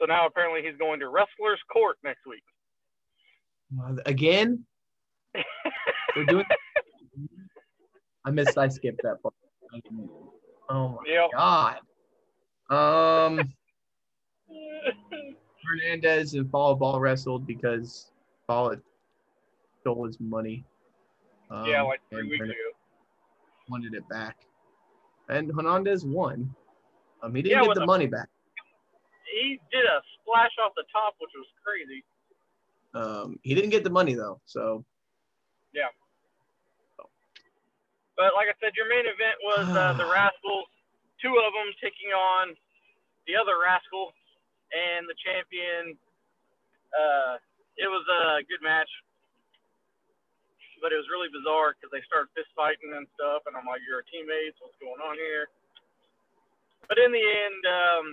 So 0.00 0.04
now 0.06 0.26
apparently 0.26 0.62
he's 0.62 0.76
going 0.78 1.00
to 1.00 1.08
wrestlers' 1.08 1.60
court 1.72 1.96
next 2.04 2.26
week. 2.26 2.42
Again. 4.04 4.64
They're 6.14 6.24
doing. 6.24 6.44
I 8.24 8.30
missed. 8.30 8.56
I 8.58 8.68
skipped 8.68 9.00
that 9.02 9.22
part. 9.22 9.34
Oh 10.68 10.88
my 10.88 10.96
Yep. 11.06 11.30
god. 11.32 11.78
Um, 12.70 13.52
Hernandez 15.64 16.34
and 16.34 16.50
Fallah 16.50 16.76
Bahh 16.76 16.98
wrestled 17.00 17.46
because 17.46 18.10
Fall 18.46 18.74
stole 19.80 20.06
his 20.06 20.18
money. 20.20 20.64
Um, 21.50 21.66
yeah, 21.66 21.82
like 21.82 22.00
three 22.10 22.20
and 22.20 22.30
weeks 22.30 22.40
Hernandez 22.40 22.56
ago. 22.60 22.75
Wanted 23.68 23.94
it 23.94 24.08
back, 24.08 24.36
and 25.28 25.50
Hernandez 25.54 26.04
won. 26.04 26.54
Um, 27.22 27.34
he 27.34 27.42
didn't 27.42 27.58
Yeah, 27.62 27.66
get 27.66 27.74
the 27.74 27.82
a- 27.82 27.86
money 27.86 28.06
back. 28.06 28.28
He 29.32 29.60
did 29.72 29.84
a 29.84 30.00
splash 30.20 30.52
off 30.64 30.72
the 30.76 30.84
top, 30.92 31.14
which 31.18 31.30
was 31.36 31.46
crazy. 31.64 32.04
Um, 32.94 33.38
he 33.42 33.54
didn't 33.54 33.70
get 33.70 33.84
the 33.84 33.90
money 33.90 34.14
though. 34.14 34.40
So 34.46 34.84
Yeah. 35.74 35.88
But 38.16 38.32
like 38.32 38.48
I 38.48 38.56
said, 38.64 38.72
your 38.76 38.88
main 38.88 39.04
event 39.04 39.36
was 39.44 39.68
uh, 39.76 39.92
the 39.92 40.06
Rascals, 40.12 40.64
two 41.20 41.36
of 41.36 41.52
them 41.52 41.68
taking 41.82 42.08
on 42.16 42.56
the 43.28 43.36
other 43.36 43.60
Rascal 43.60 44.08
and 44.72 45.04
the 45.04 45.14
champion. 45.20 45.98
Uh, 46.96 47.36
it 47.76 47.88
was 47.92 48.04
a 48.08 48.40
good 48.48 48.64
match, 48.64 48.88
but 50.80 50.92
it 50.92 50.98
was 51.00 51.08
really 51.08 51.28
bizarre 51.32 51.74
because 51.74 51.90
they 51.92 52.04
started 52.04 52.28
fist 52.36 52.52
fighting 52.56 52.92
and 52.94 53.08
stuff, 53.16 53.44
and 53.48 53.56
I'm 53.56 53.66
like, 53.66 53.82
"You're 53.84 54.04
teammates. 54.08 54.60
What's 54.60 54.76
going 54.78 55.00
on 55.00 55.16
here?" 55.16 55.48
But 56.88 56.98
in 56.98 57.10
the 57.10 57.24
end, 57.24 57.60
um, 57.66 58.04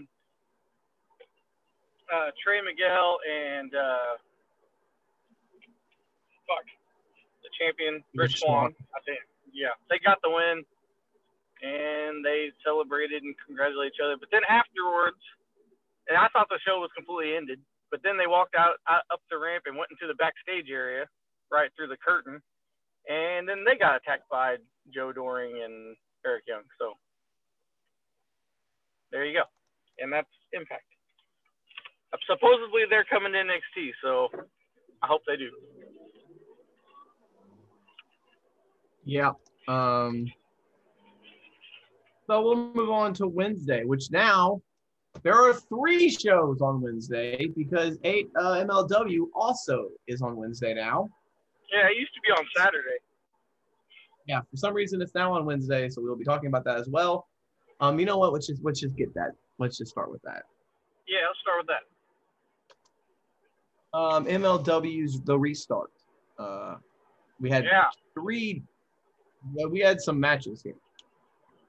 uh, 2.09 2.29
Trey 2.41 2.61
Miguel 2.61 3.19
and 3.25 3.71
uh, 3.75 4.17
fuck 6.47 6.65
the 7.43 7.51
champion 7.59 8.03
Rich 8.15 8.41
Swann, 8.41 8.73
I 8.95 8.99
think 9.05 9.19
yeah, 9.53 9.77
they 9.89 10.01
got 10.01 10.17
the 10.25 10.33
win, 10.33 10.65
and 11.61 12.25
they 12.25 12.49
celebrated 12.65 13.21
and 13.21 13.35
congratulated 13.45 13.93
each 13.93 14.01
other. 14.03 14.17
But 14.17 14.33
then 14.33 14.41
afterwards, 14.49 15.21
and 16.09 16.17
I 16.17 16.27
thought 16.33 16.49
the 16.49 16.59
show 16.65 16.81
was 16.81 16.89
completely 16.97 17.37
ended. 17.37 17.61
But 17.93 18.01
then 18.01 18.17
they 18.17 18.25
walked 18.25 18.57
out, 18.57 18.81
out 18.89 19.05
up 19.13 19.21
the 19.29 19.37
ramp 19.37 19.69
and 19.69 19.77
went 19.77 19.93
into 19.93 20.09
the 20.09 20.17
backstage 20.17 20.73
area, 20.73 21.05
right 21.53 21.69
through 21.77 21.93
the 21.93 22.01
curtain, 22.01 22.41
and 23.09 23.47
then 23.47 23.63
they 23.65 23.77
got 23.77 23.95
attacked 23.95 24.29
by 24.29 24.57
Joe 24.93 25.11
Doering 25.11 25.61
and 25.63 25.95
Eric 26.25 26.43
Young. 26.47 26.63
So 26.79 26.93
there 29.11 29.25
you 29.25 29.33
go, 29.33 29.43
and 29.99 30.11
that's 30.11 30.27
Impact. 30.53 30.83
Supposedly 32.27 32.83
they're 32.89 33.05
coming 33.05 33.33
to 33.33 33.39
NXT, 33.39 33.89
so 34.03 34.29
I 35.01 35.07
hope 35.07 35.21
they 35.27 35.35
do. 35.35 35.49
Yeah. 39.03 39.31
Um, 39.67 40.31
so 42.27 42.41
we'll 42.41 42.73
move 42.73 42.89
on 42.89 43.13
to 43.15 43.27
Wednesday, 43.27 43.83
which 43.83 44.11
now 44.11 44.61
there 45.21 45.35
are 45.35 45.53
three 45.53 46.09
shows 46.09 46.61
on 46.61 46.81
Wednesday 46.81 47.47
because 47.55 47.97
eight 48.03 48.29
uh, 48.37 48.63
MLW 48.65 49.25
also 49.35 49.89
is 50.07 50.21
on 50.21 50.35
Wednesday 50.35 50.73
now. 50.73 51.09
Yeah, 51.73 51.87
it 51.89 51.97
used 51.97 52.13
to 52.13 52.21
be 52.21 52.29
on 52.31 52.45
Saturday. 52.55 52.97
Yeah, 54.27 54.41
for 54.49 54.55
some 54.57 54.73
reason 54.73 55.01
it's 55.01 55.15
now 55.15 55.33
on 55.33 55.45
Wednesday, 55.45 55.89
so 55.89 56.01
we'll 56.01 56.15
be 56.15 56.23
talking 56.23 56.47
about 56.47 56.63
that 56.65 56.77
as 56.77 56.87
well. 56.87 57.27
Um, 57.81 57.99
you 57.99 58.05
know 58.05 58.17
what? 58.17 58.31
Let's 58.31 58.47
just 58.47 58.63
let's 58.63 58.79
just 58.79 58.95
get 58.95 59.13
that. 59.15 59.31
Let's 59.57 59.77
just 59.77 59.91
start 59.91 60.11
with 60.11 60.21
that. 60.21 60.43
Yeah, 61.07 61.27
let's 61.27 61.39
start 61.41 61.57
with 61.59 61.67
that. 61.67 61.83
Um, 63.97 64.25
MLW's 64.25 65.21
the 65.21 65.37
restart. 65.37 65.91
Uh, 66.37 66.75
we 67.39 67.49
had 67.49 67.65
Yeah. 67.65 67.89
three. 68.13 68.63
Well, 69.53 69.69
we 69.69 69.79
had 69.79 69.99
some 69.99 70.19
matches 70.19 70.61
here. 70.63 70.75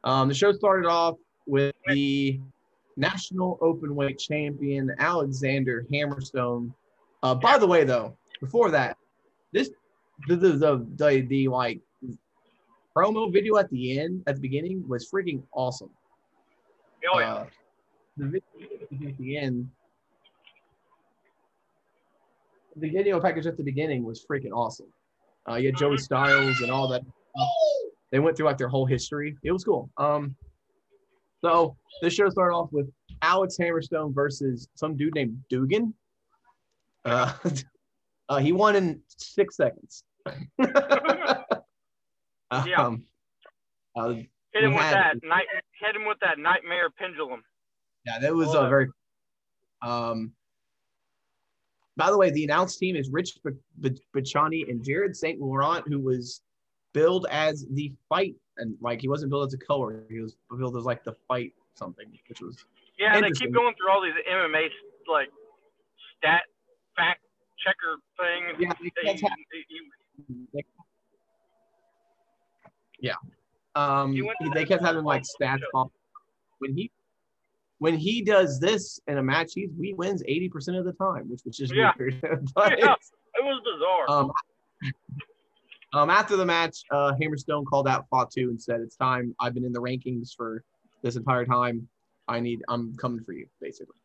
Um, 0.05 0.29
the 0.29 0.35
show 0.35 0.53
started 0.53 0.87
off 0.87 1.17
with 1.47 1.75
the 1.87 2.41
national 2.97 3.59
open 3.61 3.95
weight 3.97 4.19
champion 4.19 4.95
Alexander 4.99 5.85
Hammerstone. 5.93 6.73
Uh, 7.23 7.35
by 7.35 7.59
the 7.59 7.67
way, 7.67 7.85
though, 7.85 8.17
before 8.41 8.71
that, 8.71 8.97
this 9.53 9.71
the 10.28 10.37
the 10.37 10.52
the, 10.52 10.87
the, 10.97 11.21
the 11.28 11.49
like 11.49 11.80
promo 12.97 13.33
video 13.33 13.56
at 13.56 13.68
the 13.71 13.99
end 13.99 14.23
at 14.26 14.37
the 14.37 14.40
beginning 14.40 14.87
was 14.88 15.11
freaking 15.11 15.42
awesome. 15.52 15.90
Oh 17.12 17.18
yeah. 17.18 17.35
Uh, 17.35 17.47
the 18.16 18.26
video 18.26 19.09
at 19.09 19.18
the 19.18 19.37
end, 19.37 19.68
the 22.76 22.90
video 22.90 23.21
package 23.21 23.47
at 23.47 23.56
the 23.56 23.64
beginning 23.64 24.04
was 24.04 24.25
freaking 24.25 24.52
awesome. 24.52 24.87
Uh, 25.49 25.56
you 25.56 25.66
had 25.66 25.76
Joey 25.76 25.99
Styles 25.99 26.61
and 26.61 26.71
all 26.71 26.88
that. 26.88 27.02
They 28.11 28.21
went 28.21 28.37
through 28.37 28.47
like 28.47 28.59
their 28.59 28.68
whole 28.68 28.87
history. 28.87 29.37
It 29.42 29.50
was 29.50 29.64
cool. 29.64 29.90
Um, 29.97 30.37
so 31.44 31.76
this 32.00 32.14
show 32.14 32.30
started 32.30 32.54
off 32.54 32.73
with 32.73 32.88
Alex 33.23 33.56
Hammerstone 33.61 34.14
versus 34.14 34.68
some 34.76 34.97
dude 34.97 35.14
named 35.14 35.37
Dugan. 35.50 35.92
Uh, 37.04 37.33
uh, 38.28 38.38
he 38.38 38.52
won 38.52 38.76
in 38.76 39.00
six 39.09 39.57
seconds. 39.57 40.04
Yeah. 42.66 42.87
Um, 42.87 43.04
uh, 43.97 44.11
Hit 44.52 44.62
him 44.64 44.75
with 44.75 44.83
had- 44.83 44.95
that 44.95 45.26
night. 45.26 45.47
Hit 45.81 45.97
him 45.97 46.07
with 46.07 46.19
that 46.21 46.38
nightmare 46.38 46.88
pendulum. 46.90 47.43
yeah, 48.07 48.19
that 48.21 48.33
was 48.33 48.54
a 48.54 48.61
on. 48.61 48.69
very. 48.69 48.88
Um, 49.83 50.33
by 51.97 52.11
the 52.11 52.19
way, 52.19 52.31
the 52.31 52.45
announced 52.45 52.78
team 52.78 52.95
is 52.97 53.11
Rich 53.11 53.38
Bocchini 53.81 54.69
and 54.71 54.85
Jared 54.85 55.16
St. 55.16 55.40
Laurent, 55.40 55.85
who 55.88 55.99
was 56.00 56.43
billed 56.93 57.26
as 57.31 57.66
the 57.71 57.93
fight, 58.09 58.37
and 58.59 58.76
like 58.81 59.00
he 59.00 59.09
wasn't 59.09 59.31
billed 59.31 59.49
as 59.49 59.54
a 59.54 59.59
color, 59.59 60.04
he 60.09 60.21
was 60.21 60.37
billed 60.57 60.76
as 60.76 60.85
like 60.85 61.02
the 61.02 61.14
fight 61.26 61.52
something, 61.75 62.07
which 62.28 62.40
was 62.40 62.64
Yeah, 62.99 63.21
they 63.21 63.31
keep 63.33 63.52
going 63.52 63.75
through 63.75 63.90
all 63.90 64.00
these 64.02 64.14
MMA 64.31 64.69
like 65.11 65.28
stat 66.19 66.43
fact 66.97 67.21
checker 67.64 67.97
thing. 68.18 68.42
yeah. 68.61 68.73
They- 69.04 69.18
how, 69.21 70.47
you- 73.00 73.14
um, 73.75 74.12
He 74.12 74.49
they 74.54 74.64
kept 74.64 74.83
having 74.85 75.04
like 75.04 75.23
stats 75.23 75.61
when 76.59 76.75
he 76.76 76.90
when 77.78 77.97
he 77.97 78.23
does 78.23 78.61
this 78.61 79.00
in 79.09 79.18
a 79.18 79.23
match, 79.23 79.52
he 79.54 79.68
he 79.80 79.92
wins 79.94 80.23
eighty 80.26 80.49
percent 80.49 80.76
of 80.76 80.85
the 80.85 80.92
time, 80.92 81.28
which 81.28 81.40
was 81.44 81.56
just 81.56 81.75
Yeah. 81.75 81.92
weird. 81.99 82.21
but 82.54 82.78
Yeah. 82.78 82.94
It 83.37 83.42
was 83.42 83.61
bizarre. 83.64 84.09
Um, 84.21 84.33
um, 85.92 86.09
after 86.11 86.37
the 86.37 86.47
match, 86.47 86.78
uh, 86.92 87.12
Hammerstone 87.21 87.64
called 87.66 87.88
out 87.88 88.06
Fatu 88.09 88.49
and 88.49 88.61
said, 88.62 88.80
"It's 88.80 88.94
time. 88.97 89.35
I've 89.40 89.54
been 89.54 89.64
in 89.64 89.73
the 89.73 89.80
rankings 89.80 90.35
for 90.37 90.62
this 91.02 91.16
entire 91.16 91.44
time. 91.44 91.88
I 92.28 92.38
need. 92.40 92.62
I'm 92.68 92.94
coming 92.97 93.25
for 93.25 93.33
you, 93.33 93.47
basically." 93.61 93.97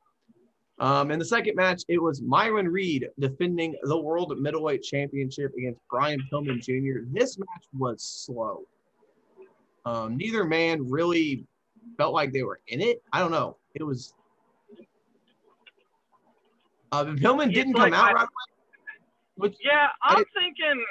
Um, 0.80 1.12
in 1.12 1.20
the 1.20 1.26
second 1.26 1.56
match, 1.56 1.84
it 1.90 2.02
was 2.02 2.22
Myron 2.22 2.68
Reed 2.68 3.10
defending 3.20 3.76
the 3.84 4.00
World 4.00 4.34
Middleweight 4.40 4.82
Championship 4.82 5.54
against 5.58 5.82
Brian 5.90 6.22
Pillman 6.32 6.62
Jr. 6.64 7.02
This 7.12 7.38
match 7.38 7.66
was 7.78 8.02
slow. 8.02 8.62
Um, 9.86 10.16
neither 10.16 10.46
man 10.46 10.90
really 10.90 11.46
felt 11.98 12.14
like 12.14 12.32
they 12.32 12.44
were 12.44 12.60
in 12.68 12.80
it. 12.80 13.02
I 13.12 13.20
don't 13.20 13.32
know. 13.32 13.58
It 13.76 13.84
was. 13.84 14.14
Uh, 16.92 17.06
Pillman 17.06 17.54
didn't 17.54 17.74
like 17.74 17.92
come 17.94 18.02
out 18.02 18.12
I- 18.12 18.14
right 18.14 18.22
away. 18.24 18.30
Which 19.36 19.56
yeah, 19.64 19.88
I'm 20.04 20.24
thinking. 20.34 20.86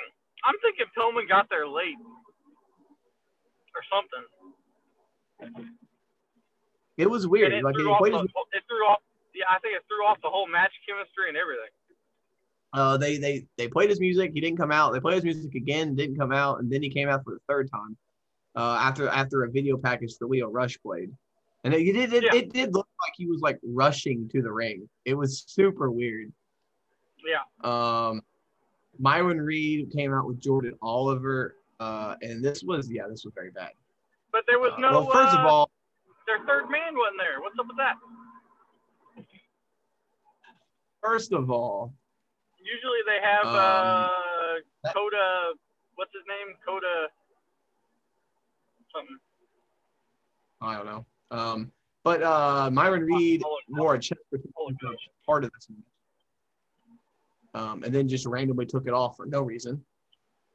I'm 0.45 0.54
thinking 0.62 0.87
Pillman 0.97 1.28
got 1.28 1.49
there 1.50 1.66
late 1.68 1.97
or 3.75 3.83
something. 3.92 5.64
It 6.97 7.09
was 7.11 7.26
weird. 7.26 7.52
It 7.52 7.62
Like 7.64 7.75
threw 7.75 7.85
he 7.85 7.90
off 7.90 8.02
the, 8.02 8.57
it 8.57 8.62
threw 8.68 8.87
off. 8.87 8.99
Yeah, 9.38 9.45
I 9.49 9.59
think 9.61 9.76
it 9.76 9.83
threw 9.88 10.04
off 10.04 10.18
the 10.23 10.28
whole 10.28 10.49
match 10.49 10.73
chemistry 10.88 11.28
and 11.28 11.37
everything. 11.37 11.71
uh, 12.73 12.97
they 12.97 13.18
they 13.18 13.47
they 13.57 13.68
played 13.68 13.88
his 13.90 14.00
music. 14.00 14.33
He 14.35 14.40
didn't 14.40 14.59
come 14.59 14.73
out. 14.73 14.92
They 14.92 15.00
played 15.00 15.14
his 15.23 15.25
music 15.25 15.54
again. 15.54 15.95
Didn't 15.95 16.16
come 16.18 16.33
out, 16.33 16.59
and 16.61 16.71
then 16.71 16.83
he 16.83 16.90
came 16.90 17.09
out 17.09 17.23
for 17.25 17.35
the 17.35 17.40
third 17.49 17.71
time. 17.71 17.97
Uh, 18.57 18.76
after 18.80 19.09
after 19.09 19.45
a 19.45 19.50
video 19.50 19.76
package 19.76 20.16
for 20.18 20.26
Lio 20.26 20.49
Rush 20.49 20.76
played, 20.83 21.12
and 21.62 21.73
it, 21.73 21.87
it 21.87 21.92
did 21.92 22.12
it, 22.12 22.25
Yeah. 22.25 22.35
it 22.40 22.52
did 22.52 22.75
look 22.75 22.88
like 23.07 23.12
he 23.16 23.26
was 23.26 23.40
like 23.40 23.59
rushing 23.62 24.28
to 24.30 24.42
the 24.42 24.50
ring. 24.50 24.88
It 25.04 25.14
was 25.14 25.45
super 25.47 25.90
weird. 25.90 26.33
Yeah. 27.25 27.42
Um, 27.62 28.23
Myron 28.99 29.40
Reed 29.40 29.92
came 29.95 30.12
out 30.12 30.26
with 30.26 30.40
Jordan 30.40 30.75
Oliver, 30.83 31.55
uh, 31.79 32.16
and 32.22 32.44
this 32.44 32.64
was 32.64 32.90
yeah, 32.90 33.07
this 33.09 33.24
was 33.24 33.33
very 33.35 33.51
bad. 33.51 33.70
But 34.33 34.44
there 34.48 34.59
was 34.59 34.72
Uh, 34.77 34.81
no. 34.81 34.90
well, 34.92 35.11
first 35.11 35.35
uh, 35.35 35.38
of 35.38 35.46
all, 35.46 35.70
their 36.27 36.40
third 36.46 36.68
man 36.70 36.96
wasn't 36.96 37.18
there. 37.18 37.40
What's 37.40 37.59
up 37.59 37.68
with 37.68 37.77
that? 37.79 37.96
First 41.02 41.32
of 41.32 41.50
all, 41.50 41.92
Usually 42.61 42.98
they 43.06 43.18
have 43.22 43.46
Um, 43.46 43.54
uh, 43.56 44.92
Kotto. 44.92 45.54
What's 45.94 46.12
his 46.12 46.22
name? 46.28 46.54
Kotto. 46.66 47.06
Something. 48.94 49.18
I 50.61 50.76
don't 50.76 50.87
know. 50.87 51.06
Um, 51.30 51.72
but 52.04 52.22
uh, 52.22 52.70
Myron 52.70 53.04
Reed 53.04 53.42
wore 53.68 53.94
a 53.94 53.98
chest 53.98 54.20
protection 54.30 54.52
I'll 54.58 54.66
look 54.66 54.76
for 54.80 54.88
it 54.88 54.94
up. 54.94 54.98
part 55.26 55.44
of 55.44 55.50
this. 55.52 55.68
Um, 57.54 57.82
and 57.84 57.94
then 57.94 58.08
just 58.08 58.26
randomly 58.26 58.66
took 58.66 58.87
it 58.87 58.92
off 58.92 59.16
for 59.16 59.24
no 59.26 59.42
reason. 59.42 59.82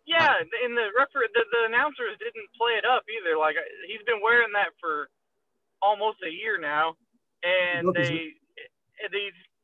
Yeah, 0.06 0.34
and 0.64 0.78
the 0.78 0.88
referee, 0.98 1.30
the, 1.34 1.44
the 1.52 1.66
announcers 1.66 2.18
didn't 2.20 2.50
play 2.58 2.74
it 2.74 2.86
up 2.86 3.04
either. 3.10 3.38
Like 3.38 3.56
he's 3.88 4.04
been 4.06 4.22
wearing 4.22 4.52
that 4.54 4.70
for 4.80 5.10
almost 5.82 6.18
a 6.28 6.30
year 6.30 6.60
now, 6.60 6.96
and 7.44 7.94
they 7.96 8.08
he 8.08 8.34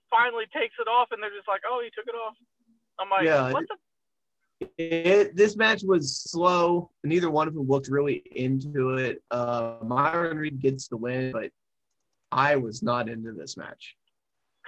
finally 0.10 0.46
takes 0.56 0.76
it 0.80 0.88
off, 0.88 1.10
and 1.12 1.22
they're 1.22 1.30
just 1.36 1.48
like, 1.48 1.62
"Oh, 1.68 1.82
he 1.84 1.90
took 1.96 2.08
it 2.08 2.16
off." 2.18 2.36
I'm 3.00 3.10
like, 3.10 3.24
Yeah, 3.24 3.52
"What 3.52 3.66
the?" 3.68 3.76
It, 4.78 5.38
this 5.38 5.56
match 5.56 5.84
was 5.84 6.14
slow. 6.22 6.92
Neither 7.06 7.30
one 7.32 7.48
of 7.48 7.54
them 7.54 7.66
looked 7.68 7.88
really 7.88 8.22
into 8.36 8.96
it. 8.96 9.24
Uh, 9.32 9.76
Myron 9.84 10.38
Reed 10.38 10.60
gets 10.60 10.90
the 10.90 10.98
win, 10.98 11.32
but 11.32 11.52
I 12.32 12.58
was 12.58 12.84
not 12.84 13.08
into 13.08 13.32
this 13.32 13.56
match. 13.56 13.96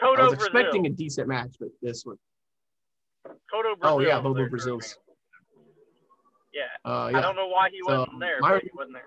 I 0.02 0.08
was 0.10 0.18
Brazil. 0.18 0.34
expecting 0.46 0.86
a 0.88 0.90
decent 0.90 1.28
match, 1.28 1.56
but 1.60 1.70
this 1.82 2.06
one. 2.06 2.16
Kotto 3.28 3.78
Brazil. 3.78 3.80
Oh 3.84 4.00
yeah, 4.00 4.20
Bobo 4.22 4.48
Brazil's. 4.48 4.98
Yeah. 6.54 6.64
Uh, 6.86 7.12
I 7.14 7.22
don't 7.22 7.36
know 7.36 7.48
why 7.48 7.70
he 7.70 7.80
So, 7.86 8.00
wasn't 8.00 8.20
there. 8.20 8.40
Myron- 8.40 8.60
but 8.60 8.64
he 8.64 8.70
wasn't 8.74 8.96
there. 8.96 9.04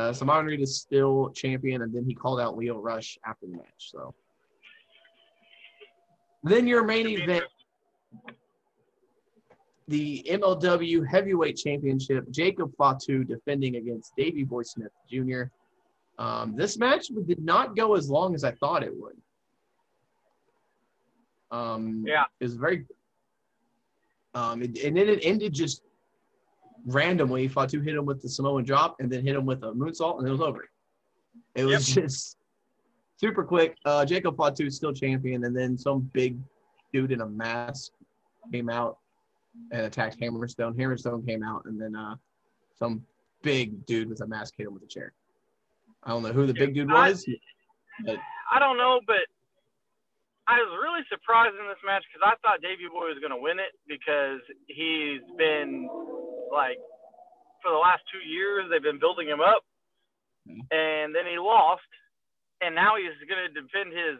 Uh, 0.00 0.12
so 0.12 0.24
Myron 0.24 0.46
Reed 0.46 0.60
is 0.60 0.76
still 0.80 1.30
champion, 1.30 1.82
and 1.82 1.92
then 1.92 2.04
he 2.04 2.14
called 2.14 2.40
out 2.40 2.56
Lio 2.56 2.78
Rush 2.78 3.18
after 3.26 3.46
the 3.46 3.56
match. 3.56 3.74
So 3.78 4.14
then 6.42 6.66
your 6.66 6.84
main 6.84 7.06
event, 7.06 7.44
the 9.88 10.24
MLW 10.30 11.06
Heavyweight 11.06 11.56
Championship, 11.56 12.30
Jacob 12.30 12.72
Fatu 12.76 13.24
defending 13.24 13.76
against 13.76 14.14
Davey 14.16 14.44
Boy 14.44 14.62
Smith 14.62 14.92
Jr. 15.10 15.44
Um, 16.18 16.54
this 16.56 16.78
match 16.78 17.08
did 17.26 17.42
not 17.42 17.74
go 17.76 17.94
as 17.94 18.08
long 18.08 18.34
as 18.34 18.44
I 18.44 18.52
thought 18.52 18.82
it 18.82 18.92
would. 18.94 19.16
Um, 21.50 22.04
Yeah. 22.06 22.24
it 22.38 22.44
was 22.44 22.56
very, 22.56 22.86
um, 24.34 24.62
it, 24.62 24.78
and 24.84 24.96
then 24.96 25.08
it 25.08 25.20
ended 25.22 25.52
just 25.52 25.82
randomly. 26.86 27.48
Fatu 27.48 27.80
hit 27.80 27.96
him 27.96 28.06
with 28.06 28.22
the 28.22 28.28
Samoan 28.28 28.64
drop 28.64 28.96
and 29.00 29.10
then 29.10 29.24
hit 29.24 29.34
him 29.34 29.46
with 29.46 29.62
a 29.64 29.72
moonsault, 29.72 30.18
and 30.20 30.28
it 30.28 30.30
was 30.30 30.40
over. 30.40 30.68
It 31.54 31.64
was 31.64 31.86
just 31.86 32.36
super 33.20 33.44
quick. 33.44 33.76
Uh, 33.84 34.04
Jacob 34.04 34.36
Fatu 34.36 34.66
is 34.66 34.76
still 34.76 34.92
champion, 34.92 35.44
and 35.44 35.54
then 35.54 35.76
some 35.76 36.10
big 36.14 36.38
dude 36.92 37.12
in 37.12 37.20
a 37.20 37.26
mask 37.26 37.92
came 38.50 38.70
out 38.70 38.96
and 39.72 39.82
attacked 39.82 40.18
Hammerstone. 40.18 40.74
Hammerstone 40.74 41.26
came 41.26 41.42
out, 41.42 41.64
and 41.66 41.78
then 41.80 41.94
uh, 41.94 42.14
some 42.78 43.04
big 43.42 43.84
dude 43.84 44.08
with 44.08 44.22
a 44.22 44.26
mask 44.26 44.54
hit 44.56 44.66
him 44.66 44.74
with 44.74 44.82
a 44.82 44.86
chair. 44.86 45.12
I 46.02 46.10
don't 46.10 46.22
know 46.22 46.32
who 46.32 46.46
the 46.46 46.54
big 46.54 46.74
dude 46.74 46.90
I- 46.90 47.10
was. 47.10 47.26
I 48.52 48.58
don't 48.58 48.78
know, 48.78 49.00
but 49.06 49.28
I 50.48 50.56
was 50.56 50.72
really 50.82 51.04
surprised 51.12 51.54
in 51.60 51.68
this 51.68 51.78
match 51.84 52.02
because 52.08 52.24
I 52.24 52.34
thought 52.40 52.62
Davey 52.62 52.88
Boy 52.90 53.12
was 53.12 53.18
going 53.20 53.30
to 53.30 53.36
win 53.36 53.60
it 53.60 53.76
because 53.86 54.40
he's 54.66 55.20
been 55.36 55.86
like 56.50 56.78
for 57.62 57.70
the 57.70 57.76
last 57.76 58.00
two 58.10 58.26
years 58.26 58.64
they've 58.70 58.82
been 58.82 58.98
building 58.98 59.28
him 59.28 59.40
up, 59.40 59.62
and 60.72 61.14
then 61.14 61.28
he 61.28 61.38
lost, 61.38 61.84
and 62.60 62.74
now 62.74 62.94
he's 62.96 63.16
going 63.28 63.52
to 63.52 63.60
defend 63.60 63.92
his 63.92 64.18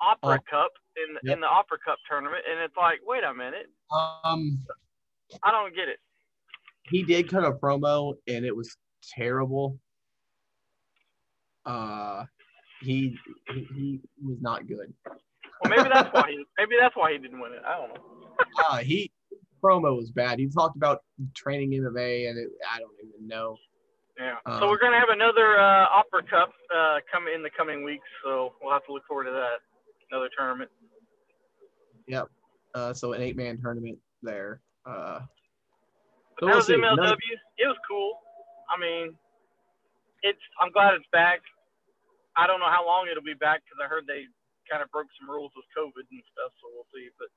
Opera 0.00 0.40
Oh. 0.40 0.50
Cup 0.50 0.72
in 0.96 1.16
Yep. 1.24 1.34
in 1.34 1.40
the 1.40 1.46
Opera 1.46 1.78
Cup 1.84 1.98
tournament, 2.08 2.42
and 2.50 2.58
it's 2.60 2.76
like, 2.76 3.00
wait 3.04 3.22
a 3.24 3.34
minute, 3.34 3.70
Um, 3.92 4.58
I 5.42 5.50
don't 5.50 5.74
get 5.74 5.88
it. 5.88 5.98
he 6.84 7.02
did 7.02 7.28
cut 7.30 7.44
a 7.44 7.52
promo, 7.52 8.14
and 8.26 8.44
it 8.44 8.54
was 8.56 8.76
terrible. 9.14 9.78
Uh, 11.66 12.24
he 12.82 13.16
he, 13.52 13.66
he 13.74 14.00
was 14.24 14.38
not 14.40 14.66
good. 14.66 14.92
Well, 15.06 15.70
maybe 15.76 15.88
that's 15.92 16.08
why 16.12 16.30
he 16.30 16.44
maybe 16.58 16.76
that's 16.80 16.96
why 16.96 17.12
he 17.12 17.18
didn't 17.18 17.40
win 17.40 17.52
it. 17.52 17.62
I 17.66 17.76
don't 17.76 17.94
know. 17.94 18.02
Uh, 18.70 18.78
he 18.78 19.10
promo 19.62 19.94
was 19.96 20.10
bad. 20.10 20.38
He 20.38 20.48
talked 20.48 20.76
about 20.76 21.02
training 21.34 21.72
MMA, 21.72 22.30
and 22.30 22.38
it, 22.38 22.48
I 22.72 22.78
don't 22.78 22.94
even 23.06 23.28
know. 23.28 23.58
Yeah. 24.20 24.36
Um, 24.44 24.60
so 24.60 24.68
we're 24.68 24.78
gonna 24.78 24.98
have 25.00 25.08
another 25.08 25.58
uh, 25.58 25.86
Opera 25.88 26.22
Cup 26.28 26.52
uh, 26.74 26.96
come 27.10 27.24
in 27.34 27.42
the 27.42 27.48
coming 27.56 27.82
weeks, 27.84 28.06
so 28.22 28.52
we'll 28.60 28.72
have 28.72 28.84
to 28.86 28.92
look 28.92 29.06
forward 29.08 29.24
to 29.24 29.30
that. 29.30 29.64
Another 30.10 30.28
tournament. 30.36 30.70
Uh, 32.72 32.92
so 32.94 33.12
an 33.14 33.20
eight 33.22 33.36
man 33.36 33.58
tournament 33.60 33.98
there. 34.22 34.60
Uh, 34.86 35.20
So 36.38 36.46
that 36.46 36.54
was 36.54 36.66
see. 36.66 36.74
MLW. 36.74 36.92
Another- 36.92 37.16
It 37.58 37.66
was 37.66 37.76
cool. 37.88 38.14
I 38.70 38.78
mean, 38.78 39.16
it's. 40.22 40.38
I'm 40.60 40.70
glad 40.70 40.94
it's 40.94 41.06
back. 41.10 41.40
I 42.36 42.46
don't 42.46 42.60
know 42.60 42.70
how 42.70 42.86
long 42.86 43.08
it'll 43.10 43.24
be 43.26 43.34
back 43.34 43.62
because 43.64 43.78
I 43.82 43.88
heard 43.88 44.06
they 44.06 44.26
kind 44.70 44.82
of 44.84 44.90
broke 44.92 45.08
some 45.18 45.28
rules 45.28 45.50
with 45.56 45.64
COVID 45.76 46.06
and 46.12 46.22
stuff. 46.30 46.52
So 46.62 46.68
we'll 46.72 46.86
see. 46.94 47.08
But 47.18 47.28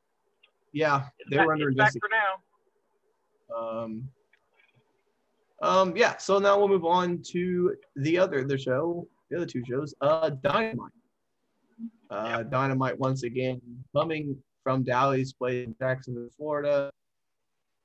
yeah, 0.72 1.10
they 1.30 1.38
back, 1.38 1.48
were 1.48 1.54
under 1.54 1.70
it's 1.70 1.78
back 1.78 1.96
investigation. 1.96 2.02
for 2.06 2.12
now. 2.14 3.84
Um, 3.84 4.10
um, 5.64 5.96
yeah. 5.96 6.18
So 6.18 6.40
now 6.40 6.58
we'll 6.60 6.68
move 6.68 6.86
on 6.86 7.22
to 7.32 7.76
the 7.96 8.18
other 8.20 8.44
the 8.44 8.58
show, 8.58 9.08
the 9.30 9.38
other 9.38 9.46
two 9.46 9.64
shows. 9.68 9.94
Uh, 10.02 10.30
Dynamite. 10.30 10.92
Uh, 12.10 12.44
Dynamite 12.44 13.00
once 13.00 13.24
again 13.24 13.60
coming 13.96 14.38
from 14.64 14.84
Daily's 14.84 15.34
Place 15.34 15.66
in 15.66 15.76
Jacksonville, 15.80 16.30
Florida, 16.38 16.92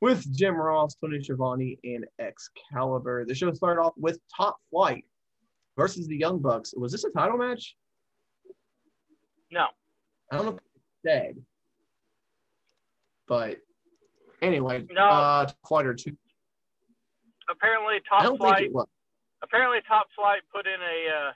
with 0.01 0.31
Jim 0.37 0.55
Ross, 0.55 0.95
Tony 0.97 1.23
Schiavone, 1.23 1.79
and 1.85 2.05
Excalibur. 2.21 3.25
The 3.27 3.35
show 3.35 3.53
started 3.53 3.81
off 3.81 3.95
with 3.97 4.19
Top 4.37 4.59
Flight 4.71 5.05
versus 5.77 6.07
the 6.07 6.17
Young 6.17 6.39
Bucks. 6.41 6.75
Was 6.77 6.93
this 6.93 7.05
a 7.05 7.11
title 7.11 7.39
match? 7.39 7.75
No. 9.51 9.67
I 10.31 10.37
don't 10.37 10.45
know 10.45 10.53
if 10.53 10.59
it's 10.59 10.85
said, 11.07 11.37
but 13.27 13.57
anyway, 14.43 14.85
No. 14.91 15.05
uh, 15.07 15.47
Top 15.47 15.57
Flight 15.67 15.87
are 15.87 15.95
two. 15.95 16.17
Apparently, 17.51 17.97
Top 18.09 18.37
Flight. 18.37 18.57
think 18.59 18.71
it 18.71 18.75
was. 18.75 18.87
apparently 19.43 19.79
top 19.89 20.07
flight 20.17 20.41
put 20.55 20.67
in 20.67 20.81
a 20.81 20.99
uh, 21.09 21.31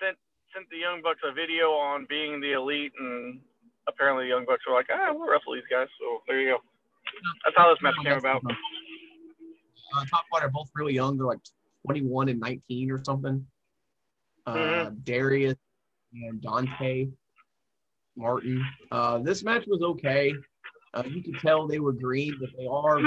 sent 0.00 0.16
sent 0.54 0.68
the 0.70 0.78
young 0.78 1.02
bucks 1.02 1.20
a 1.24 1.32
video 1.32 1.70
on 1.72 2.06
being 2.08 2.40
the 2.40 2.52
elite 2.52 2.92
and 2.98 3.38
apparently 3.88 4.24
the 4.24 4.30
young 4.30 4.44
bucks 4.46 4.62
were 4.66 4.74
like 4.74 4.86
ah 4.90 5.12
we'll 5.12 5.28
wrestle 5.28 5.54
these 5.54 5.68
guys 5.70 5.86
so 6.00 6.18
there 6.26 6.40
you 6.40 6.48
go 6.50 6.58
that's 7.44 7.56
how 7.56 7.68
this 7.70 7.80
match 7.82 7.94
came 8.02 8.16
about 8.18 8.42
not- 8.42 8.54
Uh, 9.94 10.04
Top 10.10 10.24
Flight 10.30 10.42
are 10.42 10.48
both 10.50 10.68
really 10.74 10.94
young. 10.94 11.16
They're 11.16 11.26
like 11.26 11.38
21 11.86 12.28
and 12.30 12.40
19 12.40 12.90
or 12.90 13.02
something. 13.04 13.46
Uh, 14.46 14.54
Mm-hmm. 14.54 14.94
Darius 15.04 15.54
and 16.14 16.42
Dante 16.42 17.08
Martin. 18.16 18.64
Uh, 18.90 19.18
this 19.18 19.44
match 19.44 19.64
was 19.68 19.82
okay. 19.82 20.32
Uh, 20.94 21.04
you 21.06 21.22
could 21.22 21.38
tell 21.40 21.66
they 21.68 21.78
were 21.78 21.92
green, 21.92 22.34
but 22.40 22.48
they 22.58 22.66
are 22.66 22.98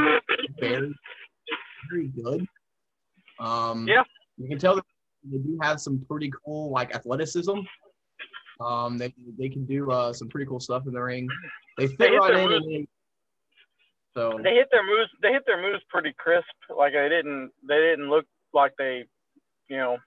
very, 0.60 0.94
very 1.90 2.08
good. 2.10 2.46
Um, 3.40 3.88
Yeah. 3.88 4.04
You 4.38 4.48
can 4.48 4.58
tell 4.60 4.76
that 4.76 4.86
they 5.30 5.38
do 5.38 5.58
have 5.62 5.80
some 5.82 6.04
pretty 6.10 6.32
cool 6.46 6.72
like 6.72 6.96
athleticism. 6.96 7.60
Um, 8.62 8.98
they 8.98 9.14
they 9.38 9.50
can 9.50 9.66
do 9.66 9.92
uh, 9.92 10.12
some 10.14 10.28
pretty 10.30 10.46
cool 10.48 10.60
stuff 10.60 10.84
in 10.88 10.94
the 10.94 11.02
ring. 11.02 11.28
They 11.78 11.88
fit 11.88 11.98
They 12.00 12.10
hit 12.12 12.18
right 12.20 12.34
their 12.34 12.52
in. 12.52 12.62
moves. 12.72 12.88
So 14.14 14.40
they 14.44 14.56
hit 14.56 14.68
their 14.72 14.84
moves 14.86 15.10
they 15.22 15.32
hit 15.32 15.44
their 15.46 15.62
moves 15.62 15.84
pretty 15.90 16.14
crisp 16.18 16.46
like 16.76 16.94
they 16.94 17.10
didn't 17.10 17.52
they 17.68 17.78
didn't 17.78 18.10
look 18.10 18.26
like 18.54 18.74
they 18.78 19.04
you 19.70 19.78
know 19.78 19.98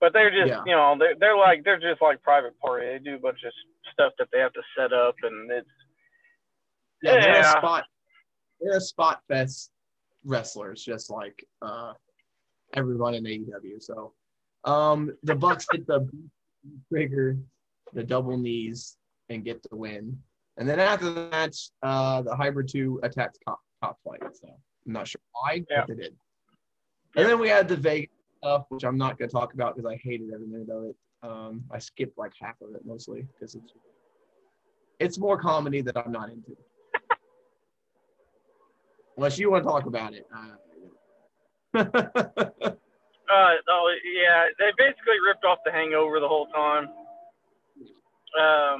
but 0.00 0.12
they're 0.14 0.30
just 0.30 0.48
Yeah. 0.48 0.62
you 0.64 0.72
know 0.74 0.96
they're, 0.98 1.14
they're 1.20 1.36
like 1.36 1.62
they're 1.62 1.78
just 1.78 2.00
like 2.00 2.22
private 2.22 2.58
party 2.58 2.86
they 2.86 2.98
do 2.98 3.16
a 3.16 3.18
bunch 3.18 3.40
of 3.44 3.52
stuff 3.92 4.12
that 4.18 4.28
they 4.32 4.38
have 4.40 4.52
to 4.54 4.62
set 4.76 4.92
up 4.94 5.14
and 5.22 5.50
it's 5.52 5.68
Yeah, 7.02 7.20
they're 7.20 7.40
a 7.40 7.44
spot. 7.44 7.84
They're 8.60 8.78
a 8.78 8.80
spot 8.80 9.20
fest 9.28 9.70
wrestlers, 10.26 10.82
just 10.84 11.08
like 11.10 11.42
uh, 11.62 11.92
everyone 12.74 13.14
in 13.14 13.24
AEW. 13.24 13.80
So, 13.80 14.12
um, 14.64 15.16
the 15.22 15.34
Bucks 15.34 15.66
hit 15.72 15.86
the 15.86 16.08
trigger, 16.92 17.38
the 17.92 18.02
double 18.02 18.36
knees, 18.36 18.96
and 19.30 19.44
get 19.44 19.62
the 19.70 19.76
win. 19.76 20.18
And 20.58 20.68
then 20.68 20.80
after 20.80 21.10
the 21.10 21.28
match, 21.30 21.70
uh, 21.82 22.22
the 22.22 22.34
Hybrid 22.34 22.68
Two 22.68 23.00
attacked 23.02 23.38
top, 23.46 23.60
top 23.82 23.98
flight. 24.02 24.20
So 24.32 24.48
I'm 24.86 24.92
not 24.92 25.08
sure 25.08 25.20
why, 25.32 25.64
Yeah. 25.70 25.84
but 25.86 25.96
they 25.96 26.02
did. 26.02 26.16
And 27.16 27.26
then 27.26 27.38
we 27.38 27.48
had 27.48 27.68
the 27.68 27.76
Vegas 27.76 28.10
stuff, 28.42 28.66
which 28.68 28.84
I'm 28.84 28.98
not 28.98 29.18
going 29.18 29.28
to 29.28 29.32
talk 29.32 29.54
about 29.54 29.74
because 29.76 29.90
I 29.90 29.96
hated 29.96 30.30
every 30.34 30.46
minute 30.46 30.68
of 30.70 30.84
it. 30.84 30.96
Um, 31.22 31.64
I 31.70 31.78
skipped 31.78 32.18
like 32.18 32.32
half 32.40 32.60
of 32.60 32.74
it 32.74 32.82
mostly 32.84 33.26
because 33.32 33.54
it's 33.54 33.72
it's 34.98 35.18
more 35.18 35.38
comedy 35.38 35.80
that 35.82 35.96
I'm 35.96 36.12
not 36.12 36.30
into. 36.30 36.56
Unless 39.16 39.38
you 39.38 39.50
want 39.50 39.64
to 39.64 39.70
talk 39.70 39.86
about 39.86 40.14
it. 40.14 40.26
Uh, 41.74 41.84
Uh, 43.26 43.58
oh 43.68 43.90
yeah, 44.06 44.46
they 44.58 44.70
basically 44.78 45.18
ripped 45.18 45.44
off 45.44 45.58
the 45.66 45.72
Hangover 45.72 46.20
the 46.20 46.28
whole 46.30 46.46
time. 46.54 46.86
Um, 48.38 48.78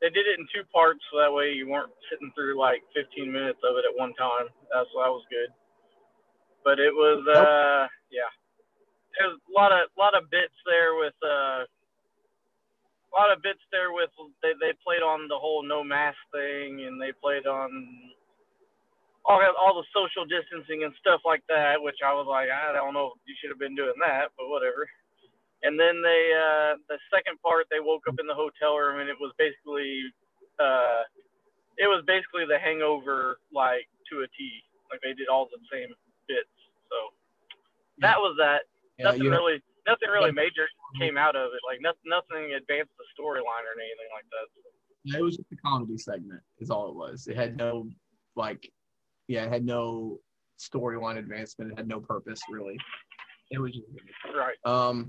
they 0.00 0.08
did 0.08 0.24
it 0.24 0.40
in 0.40 0.48
two 0.48 0.64
parts, 0.72 1.00
so 1.12 1.20
that 1.20 1.32
way 1.32 1.52
you 1.52 1.68
weren't 1.68 1.92
sitting 2.08 2.32
through 2.34 2.58
like 2.58 2.80
15 2.96 3.30
minutes 3.30 3.60
of 3.60 3.76
it 3.76 3.84
at 3.84 3.92
one 3.92 4.14
time. 4.14 4.48
That's 4.72 4.88
that 4.88 5.12
was 5.12 5.24
good. 5.28 5.52
But 6.64 6.80
it 6.80 6.92
was, 6.92 7.20
uh, 7.28 7.86
yeah, 8.10 8.32
there's 9.18 9.36
a 9.36 9.52
lot 9.52 9.72
of 9.72 9.92
lot 9.98 10.16
of 10.16 10.30
bits 10.30 10.56
there 10.64 10.96
with 10.96 11.16
uh, 11.20 11.68
a 11.68 13.12
lot 13.12 13.32
of 13.32 13.42
bits 13.42 13.60
there 13.70 13.92
with 13.92 14.10
they 14.42 14.56
they 14.60 14.72
played 14.80 15.04
on 15.04 15.28
the 15.28 15.36
whole 15.36 15.62
no 15.62 15.84
mask 15.84 16.18
thing, 16.32 16.88
and 16.88 17.00
they 17.00 17.12
played 17.12 17.46
on 17.46 17.70
all 19.26 19.42
all 19.58 19.74
the 19.74 19.86
social 19.90 20.22
distancing 20.24 20.86
and 20.86 20.94
stuff 21.02 21.20
like 21.26 21.42
that, 21.50 21.82
which 21.82 21.98
I 22.06 22.14
was 22.14 22.26
like, 22.30 22.48
I 22.48 22.72
don't 22.72 22.94
know, 22.94 23.18
you 23.26 23.34
should 23.38 23.50
have 23.50 23.58
been 23.58 23.74
doing 23.74 23.98
that, 24.00 24.30
but 24.38 24.48
whatever. 24.48 24.86
And 25.66 25.74
then 25.74 25.98
they, 25.98 26.30
uh, 26.30 26.78
the 26.86 26.98
second 27.10 27.42
part, 27.42 27.66
they 27.70 27.82
woke 27.82 28.06
up 28.06 28.20
in 28.20 28.26
the 28.30 28.38
hotel 28.38 28.76
room 28.78 29.00
and 29.00 29.08
it 29.10 29.16
was 29.18 29.34
basically, 29.34 29.98
uh, 30.62 31.02
it 31.74 31.90
was 31.90 32.04
basically 32.06 32.46
the 32.46 32.60
Hangover 32.60 33.42
like 33.50 33.90
to 34.12 34.22
a 34.22 34.28
T. 34.38 34.62
Like 34.92 35.02
they 35.02 35.16
did 35.16 35.26
all 35.26 35.50
the 35.50 35.58
same 35.72 35.90
bits. 36.30 36.54
So 36.86 36.96
that 37.98 38.18
was 38.22 38.38
that. 38.38 38.62
yeah, 38.98 39.10
Nothing 39.10 39.26
really, 39.26 39.58
nothing 39.90 40.10
really 40.12 40.30
major 40.30 40.70
came 41.00 41.18
out 41.18 41.34
of 41.34 41.50
it. 41.50 41.60
Like 41.66 41.82
nothing, 41.82 42.06
nothing 42.06 42.54
advanced 42.54 42.94
the 42.94 43.06
storyline 43.18 43.66
or 43.66 43.74
anything 43.74 44.10
like 44.14 44.28
that. 44.30 45.18
it 45.18 45.22
was 45.24 45.36
just 45.36 45.50
a 45.50 45.58
comedy 45.66 45.98
segment, 45.98 46.42
is 46.60 46.70
all 46.70 46.88
it 46.90 46.94
was. 46.94 47.26
It 47.26 47.36
had 47.36 47.56
no, 47.56 47.88
like, 48.36 48.70
yeah, 49.28 49.44
it 49.44 49.52
had 49.52 49.64
no 49.64 50.18
storyline 50.58 51.18
advancement. 51.18 51.72
It 51.72 51.78
had 51.78 51.88
no 51.88 52.00
purpose, 52.00 52.40
really. 52.50 52.78
It 53.50 53.58
was 53.58 53.72
just. 53.72 53.86
Right. 54.34 54.56
Um, 54.64 55.08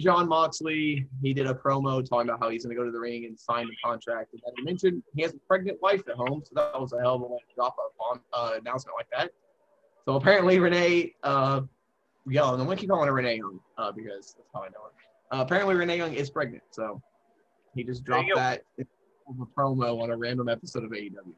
Jon 0.00 0.28
Moxley, 0.28 1.08
he 1.22 1.34
did 1.34 1.48
a 1.48 1.54
promo 1.54 2.08
talking 2.08 2.28
about 2.28 2.40
how 2.40 2.50
he's 2.50 2.64
going 2.64 2.76
to 2.76 2.80
go 2.80 2.86
to 2.86 2.92
the 2.92 3.00
ring 3.00 3.24
and 3.24 3.38
sign 3.38 3.66
the 3.66 3.74
contract. 3.84 4.32
And 4.32 4.40
then 4.44 4.52
he 4.56 4.62
mentioned 4.62 5.02
he 5.16 5.22
has 5.22 5.34
a 5.34 5.38
pregnant 5.48 5.78
wife 5.82 6.02
at 6.08 6.14
home, 6.14 6.42
so 6.44 6.52
that 6.54 6.80
was 6.80 6.92
a 6.92 7.00
hell 7.00 7.16
of 7.16 7.22
a 7.22 7.26
way 7.26 7.38
drop 7.56 7.74
a 7.78 7.90
bomb 7.98 8.20
uh, 8.32 8.58
announcement 8.60 8.96
like 8.96 9.08
that. 9.16 9.32
So 10.04 10.14
apparently 10.14 10.60
Renee, 10.60 11.14
uh, 11.24 11.62
yeah, 12.28 12.44
and 12.52 12.60
I'm 12.60 12.66
going 12.66 12.76
to 12.76 12.80
keep 12.80 12.90
calling 12.90 13.08
her 13.08 13.12
Renee 13.12 13.38
Young 13.38 13.58
uh, 13.76 13.90
because 13.90 14.34
that's 14.36 14.48
how 14.54 14.60
I 14.60 14.66
know 14.66 14.84
her. 14.84 15.36
Uh, 15.36 15.42
apparently 15.42 15.74
Renee 15.74 15.96
Young 15.96 16.14
is 16.14 16.30
pregnant, 16.30 16.62
so 16.70 17.02
he 17.74 17.82
just 17.82 18.04
dropped 18.04 18.30
that 18.36 18.62
a 18.78 18.84
promo 19.58 20.00
on 20.00 20.10
a 20.10 20.16
random 20.16 20.48
episode 20.48 20.84
of 20.84 20.90
AEW. 20.90 21.34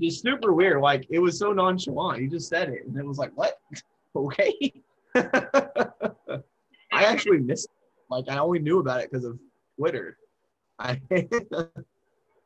Just 0.00 0.22
super 0.22 0.52
weird. 0.52 0.80
Like 0.80 1.06
it 1.10 1.18
was 1.18 1.38
so 1.38 1.52
nonchalant. 1.52 2.20
He 2.20 2.26
just 2.26 2.48
said 2.48 2.68
it, 2.68 2.86
and 2.86 2.96
it 2.96 3.04
was 3.04 3.18
like, 3.18 3.32
"What? 3.36 3.58
okay." 4.16 4.72
I 5.14 7.04
actually 7.04 7.38
missed. 7.38 7.66
It. 7.66 7.70
Like 8.10 8.24
I 8.28 8.38
only 8.38 8.58
knew 8.58 8.78
about 8.80 9.00
it 9.00 9.10
because 9.10 9.24
of 9.24 9.38
Twitter. 9.78 10.16
I, 10.78 11.00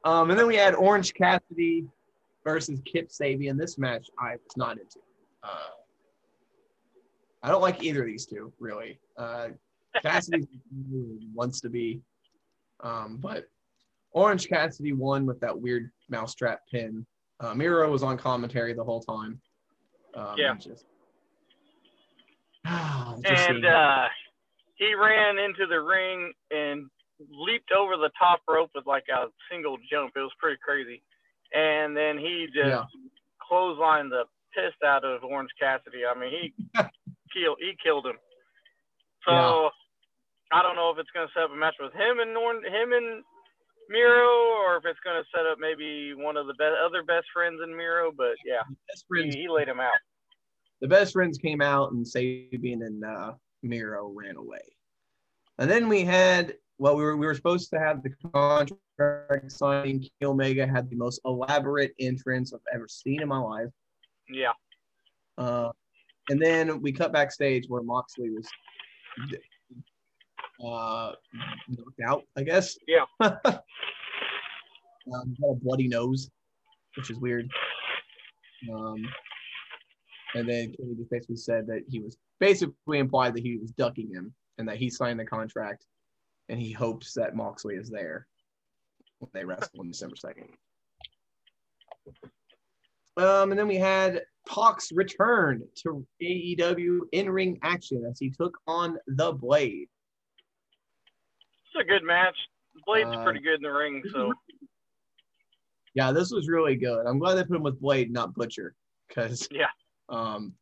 um, 0.04 0.30
and 0.30 0.38
then 0.38 0.46
we 0.46 0.56
had 0.56 0.74
Orange 0.74 1.12
Cassidy 1.12 1.86
versus 2.44 2.80
Kip 2.84 3.10
Sabian. 3.10 3.58
This 3.58 3.76
match 3.76 4.08
I 4.18 4.32
was 4.32 4.56
not 4.56 4.78
into. 4.78 5.00
Uh, 5.42 5.70
I 7.42 7.50
don't 7.50 7.60
like 7.60 7.82
either 7.82 8.00
of 8.00 8.06
these 8.06 8.26
two 8.26 8.52
really. 8.58 8.98
Uh, 9.16 9.48
Cassidy 10.02 10.48
wants 11.34 11.60
to 11.60 11.68
be, 11.68 12.00
um, 12.80 13.18
but 13.20 13.44
Orange 14.12 14.48
Cassidy 14.48 14.92
won 14.92 15.26
with 15.26 15.40
that 15.40 15.58
weird 15.58 15.90
mousetrap 16.08 16.60
pin. 16.70 17.04
Uh, 17.42 17.54
Miro 17.54 17.90
was 17.90 18.02
on 18.04 18.16
commentary 18.16 18.72
the 18.72 18.84
whole 18.84 19.00
time. 19.00 19.40
Um, 20.14 20.34
Yeah. 20.38 20.52
and 20.52 20.60
Just, 20.60 20.84
just 23.24 23.50
and 23.50 23.66
uh, 23.66 24.08
he 24.76 24.94
ran 24.94 25.38
into 25.38 25.66
the 25.66 25.80
ring 25.80 26.32
and 26.52 26.88
leaped 27.30 27.72
over 27.72 27.96
the 27.96 28.10
top 28.18 28.40
rope 28.48 28.70
with 28.74 28.86
like 28.86 29.04
a 29.12 29.26
single 29.50 29.76
jump. 29.90 30.12
It 30.14 30.20
was 30.20 30.32
pretty 30.38 30.58
crazy. 30.64 31.02
And 31.52 31.96
then 31.96 32.16
he 32.16 32.46
just 32.46 32.68
Yeah. 32.68 32.84
clotheslined 33.50 34.10
the 34.10 34.24
piss 34.54 34.72
out 34.86 35.04
of 35.04 35.24
Orange 35.24 35.50
Cassidy. 35.58 36.02
I 36.06 36.18
mean, 36.18 36.30
he 36.30 36.54
killed 37.34 37.58
he 37.60 37.76
killed 37.82 38.06
him. 38.06 38.18
So 39.26 39.32
Yeah. 39.32 39.68
I 40.52 40.62
don't 40.62 40.76
know 40.76 40.90
if 40.90 40.98
it's 40.98 41.10
gonna 41.10 41.28
set 41.34 41.44
up 41.44 41.50
a 41.50 41.56
match 41.56 41.74
with 41.80 41.92
him 41.92 42.20
and 42.20 42.36
Orange, 42.36 42.64
him 42.66 42.92
and 42.92 43.24
Miro, 43.92 44.26
or 44.64 44.76
if 44.78 44.84
it's 44.86 44.98
gonna 45.04 45.22
set 45.34 45.46
up 45.46 45.58
maybe 45.60 46.14
one 46.14 46.36
of 46.36 46.46
the 46.46 46.54
be- 46.54 46.64
other 46.64 47.02
best 47.02 47.26
friends 47.32 47.60
in 47.62 47.76
Miro. 47.76 48.10
But 48.16 48.34
yeah, 48.44 48.62
best 48.88 49.04
he, 49.12 49.20
friends 49.20 49.34
he 49.34 49.48
laid 49.48 49.68
him 49.68 49.80
out. 49.80 49.92
the 50.80 50.88
best 50.88 51.12
friends 51.12 51.38
came 51.38 51.60
out 51.60 51.92
and 51.92 52.04
Sabian 52.04 52.86
and 52.86 53.04
uh, 53.04 53.32
Miro 53.62 54.08
ran 54.08 54.36
away. 54.36 54.62
And 55.58 55.70
then 55.70 55.88
we 55.88 56.02
had 56.04 56.54
well, 56.78 56.96
we 56.96 57.02
were 57.04 57.16
we 57.16 57.26
were 57.26 57.34
supposed 57.34 57.70
to 57.70 57.78
have 57.78 58.02
the 58.02 58.10
contract 58.34 59.52
signing. 59.52 60.00
Kenny 60.00 60.10
Omega 60.24 60.66
had 60.66 60.90
the 60.90 60.96
most 60.96 61.20
elaborate 61.24 61.92
entrance 62.00 62.52
I've 62.52 62.60
ever 62.74 62.88
seen 62.88 63.22
in 63.22 63.28
my 63.28 63.38
life. 63.38 63.68
Yeah. 64.28 64.52
Uh, 65.38 65.70
and 66.28 66.40
then 66.40 66.80
we 66.80 66.92
cut 66.92 67.12
backstage 67.12 67.66
where 67.68 67.82
Moxley 67.82 68.30
was 68.30 68.48
uh, 70.64 71.12
knocked 71.68 72.00
out, 72.06 72.24
I 72.36 72.42
guess. 72.42 72.76
Yeah. 72.86 73.04
um, 73.20 73.34
he 75.04 75.10
had 75.10 75.50
a 75.50 75.54
bloody 75.54 75.88
nose. 75.88 76.30
which 76.96 77.10
is 77.10 77.18
weird. 77.18 77.50
Um, 78.72 78.96
and 80.34 80.48
then 80.48 80.72
Kenny 80.72 80.94
just 80.96 81.10
basically 81.10 81.36
said 81.36 81.66
that 81.66 81.82
he 81.88 82.00
was 82.00 82.16
basically 82.40 82.98
implied 82.98 83.34
that 83.34 83.42
he 83.42 83.58
was 83.58 83.72
ducking 83.72 84.10
him 84.12 84.32
and 84.58 84.68
that 84.68 84.76
he 84.76 84.88
signed 84.90 85.18
the 85.20 85.24
contract 85.24 85.84
and 86.48 86.60
he 86.60 86.72
hopes 86.72 87.12
that 87.14 87.34
Moxley 87.34 87.74
is 87.76 87.90
there 87.90 88.26
when 89.18 89.30
they 89.34 89.44
wrestle 89.44 89.80
on 89.80 89.88
December 89.88 90.16
2nd. 90.16 90.48
Um, 93.16 93.50
and 93.50 93.58
then 93.58 93.68
we 93.68 93.76
had 93.76 94.22
Pac 94.48 94.78
return 94.92 95.62
to 95.82 96.06
AEW 96.22 97.00
in 97.12 97.30
ring 97.30 97.58
action 97.62 98.04
as 98.08 98.18
he 98.18 98.30
took 98.30 98.56
on 98.66 98.98
the 99.06 99.32
Blade. 99.32 99.88
It's 101.74 101.80
a 101.80 101.88
good 101.88 102.04
match. 102.04 102.36
Blade's 102.86 103.08
Uh, 103.16 103.24
pretty 103.24 103.40
good 103.40 103.56
in 103.56 103.62
the 103.62 103.70
ring, 103.72 104.02
so 104.12 104.32
Yeah, 105.94 106.10
this 106.12 106.30
was 106.30 106.48
really 106.48 106.74
good. 106.76 107.06
I'm 107.06 107.18
glad 107.18 107.34
they 107.34 107.44
put 107.44 107.56
him 107.56 107.62
with 107.62 107.78
Blade, 107.80 108.10
not 108.10 108.34
Butcher, 108.34 108.74
because 109.08 109.46
Yeah. 109.50 109.68
um, 110.08 110.54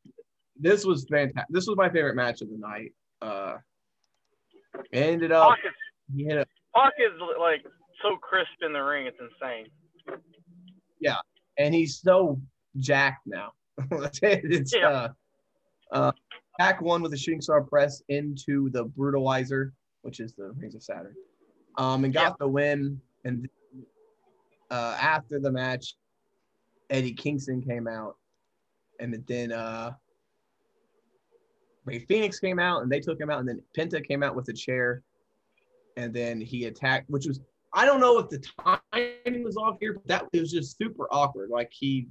this 0.57 0.85
was 0.85 1.07
fantastic. 1.09 1.47
This 1.51 1.67
was 1.69 1.77
my 1.77 1.89
favorite 1.89 2.17
match 2.17 2.43
of 2.43 2.51
the 2.51 2.59
night. 2.59 2.93
Uh, 3.23 3.59
ended 4.93 5.31
up 5.33 5.51
Pac 5.51 5.65
is, 5.65 5.73
he 6.17 6.25
hit 6.25 6.37
a 6.39 6.47
Pac 6.75 6.95
is 6.99 7.13
like 7.39 7.65
so 8.03 8.17
crisp 8.17 8.51
in 8.63 8.73
the 8.73 8.81
ring. 8.83 9.07
It's 9.07 9.19
insane. 9.21 9.71
Yeah, 11.01 11.19
and 11.59 11.73
he's 11.75 12.01
so 12.01 12.41
jacked 12.79 13.27
now. 13.27 13.53
it's 14.23 14.75
Yeah. 14.75 14.89
uh, 14.89 15.09
uh, 15.93 16.13
Pac 16.59 16.81
one 16.83 17.03
with 17.03 17.13
a 17.15 17.17
shooting 17.17 17.41
star 17.41 17.63
press 17.63 18.03
into 18.09 18.69
the 18.71 18.87
brutalizer, 18.87 19.73
which 20.03 20.21
is 20.21 20.33
the 20.35 20.51
Rings 20.53 20.75
of 20.75 20.83
Saturn, 20.83 21.15
um, 21.79 22.05
and 22.05 22.13
got 22.13 22.31
Yeah. 22.31 22.35
the 22.41 22.49
win. 22.49 23.01
And 23.25 23.49
uh, 24.71 24.97
after 25.01 25.39
the 25.39 25.51
match, 25.53 25.97
Eddie 26.89 27.13
Kingston 27.13 27.61
came 27.63 27.87
out, 27.87 28.17
and 28.99 29.23
then 29.27 29.53
uh, 29.53 29.93
Rey 31.85 31.99
Fenix 32.01 32.39
came 32.39 32.59
out, 32.59 32.83
and 32.83 32.91
they 32.91 33.01
took 33.01 33.21
him 33.21 33.31
out, 33.31 33.41
and 33.41 33.49
then 33.49 33.63
Penta 33.77 34.05
came 34.07 34.23
out 34.23 34.35
with 34.35 34.49
a 34.49 34.53
chair, 34.53 35.03
and 35.97 36.13
then 36.15 36.41
he 36.41 36.67
attacked, 36.67 37.09
which 37.11 37.27
was 37.27 37.41
I 37.73 37.85
don't 37.87 38.01
know 38.01 38.19
if 38.19 38.29
the 38.29 38.43
timing 38.93 39.45
was 39.45 39.57
off 39.57 39.77
here, 39.81 39.93
but 39.95 40.07
that 40.09 40.25
it 40.33 40.41
was 40.41 40.51
just 40.51 40.77
super 40.77 41.07
awkward. 41.13 41.51
Like 41.51 41.71
he 41.73 42.09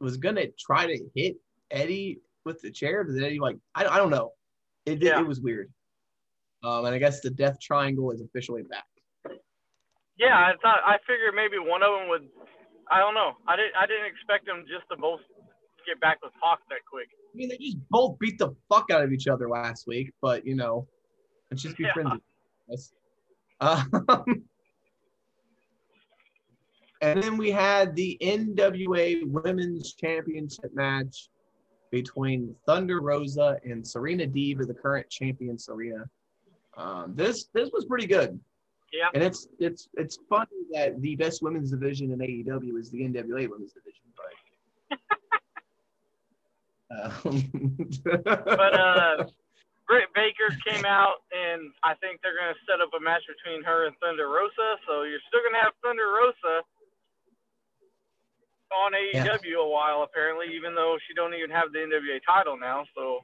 was 0.00 0.16
gonna 0.16 0.46
try 0.58 0.86
to 0.86 0.98
hit 1.14 1.36
Eddie 1.70 2.20
with 2.44 2.60
the 2.62 2.70
chair, 2.70 3.04
but 3.04 3.14
then 3.14 3.24
Eddie 3.24 3.38
like 3.40 3.56
I, 3.74 3.86
I 3.86 3.96
don't 3.98 4.10
know. 4.10 4.32
It 4.86 5.02
Yeah. 5.02 5.20
it 5.20 5.26
was 5.26 5.40
weird. 5.40 5.70
Um, 6.66 6.84
and 6.84 6.94
I 6.94 6.98
guess 6.98 7.20
the 7.20 7.30
Death 7.30 7.60
Triangle 7.60 8.10
is 8.10 8.20
officially 8.20 8.62
back. 8.64 8.86
Yeah, 10.18 10.34
I 10.34 10.52
thought 10.60 10.78
I 10.84 10.96
figured 11.06 11.34
maybe 11.34 11.58
one 11.58 11.82
of 11.84 11.92
them 11.92 12.08
would. 12.08 12.28
I 12.90 12.98
don't 12.98 13.14
know. 13.14 13.32
I 13.46 13.54
didn't. 13.54 13.72
I 13.78 13.86
didn't 13.86 14.06
expect 14.06 14.46
them 14.46 14.64
just 14.66 14.88
to 14.90 14.96
both 14.96 15.20
get 15.86 16.00
back 16.00 16.18
with 16.22 16.32
Pac 16.42 16.58
that 16.70 16.78
quick. 16.90 17.06
I 17.32 17.36
mean, 17.36 17.48
they 17.50 17.58
just 17.58 17.76
both 17.88 18.18
beat 18.18 18.38
the 18.38 18.56
fuck 18.68 18.90
out 18.90 19.04
of 19.04 19.12
each 19.12 19.28
other 19.28 19.48
last 19.48 19.86
week, 19.86 20.12
but 20.20 20.44
you 20.44 20.56
know, 20.56 20.88
let's 21.50 21.62
just 21.62 21.76
be 21.76 21.84
Yeah. 21.84 21.92
friends. 21.92 22.20
Yes. 22.68 22.92
Um, 23.60 23.88
and 27.00 27.22
then 27.22 27.36
we 27.36 27.52
had 27.52 27.94
the 27.94 28.18
NWA 28.20 29.22
Women's 29.30 29.94
Championship 29.94 30.74
match 30.74 31.28
between 31.92 32.56
Thunder 32.66 33.00
Rosa 33.00 33.58
and 33.64 33.86
Serena 33.86 34.26
Deeb, 34.26 34.66
the 34.66 34.74
current 34.74 35.08
champion 35.08 35.58
Serena. 35.58 36.08
Um, 36.76 37.14
this 37.14 37.48
this 37.54 37.70
was 37.72 37.84
pretty 37.84 38.06
good. 38.06 38.38
Yeah. 38.92 39.08
And 39.14 39.22
it's 39.22 39.48
it's 39.58 39.88
it's 39.94 40.18
funny 40.28 40.46
that 40.72 41.00
the 41.00 41.16
best 41.16 41.42
women's 41.42 41.70
division 41.70 42.12
in 42.12 42.18
AEW 42.18 42.78
is 42.78 42.90
the 42.90 43.00
NWA 43.00 43.48
women's 43.48 43.72
division, 43.72 44.04
but 44.16 44.98
um, 46.96 47.50
But 48.24 48.80
uh, 48.80 49.24
Britt 49.88 50.08
Baker 50.14 50.54
came 50.66 50.84
out, 50.84 51.22
and 51.32 51.72
I 51.82 51.94
think 51.94 52.20
they're 52.22 52.36
gonna 52.38 52.54
set 52.68 52.80
up 52.80 52.90
a 52.96 53.00
match 53.02 53.22
between 53.26 53.62
her 53.64 53.86
and 53.86 53.96
Thunder 54.00 54.28
Rosa. 54.28 54.78
So 54.86 55.02
you're 55.02 55.20
still 55.28 55.40
gonna 55.44 55.62
have 55.62 55.72
Thunder 55.82 56.08
Rosa 56.08 56.62
on 58.74 58.92
AEW 58.92 59.62
a 59.62 59.68
while, 59.68 60.02
apparently, 60.02 60.46
even 60.54 60.74
though 60.74 60.96
she 61.06 61.14
don't 61.14 61.34
even 61.34 61.50
have 61.50 61.72
the 61.72 61.78
NWA 61.78 62.20
title 62.26 62.58
now. 62.58 62.84
So 62.94 63.20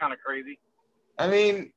kind 0.00 0.12
of 0.12 0.18
crazy. 0.20 0.58
I 1.18 1.28
mean, 1.28 1.72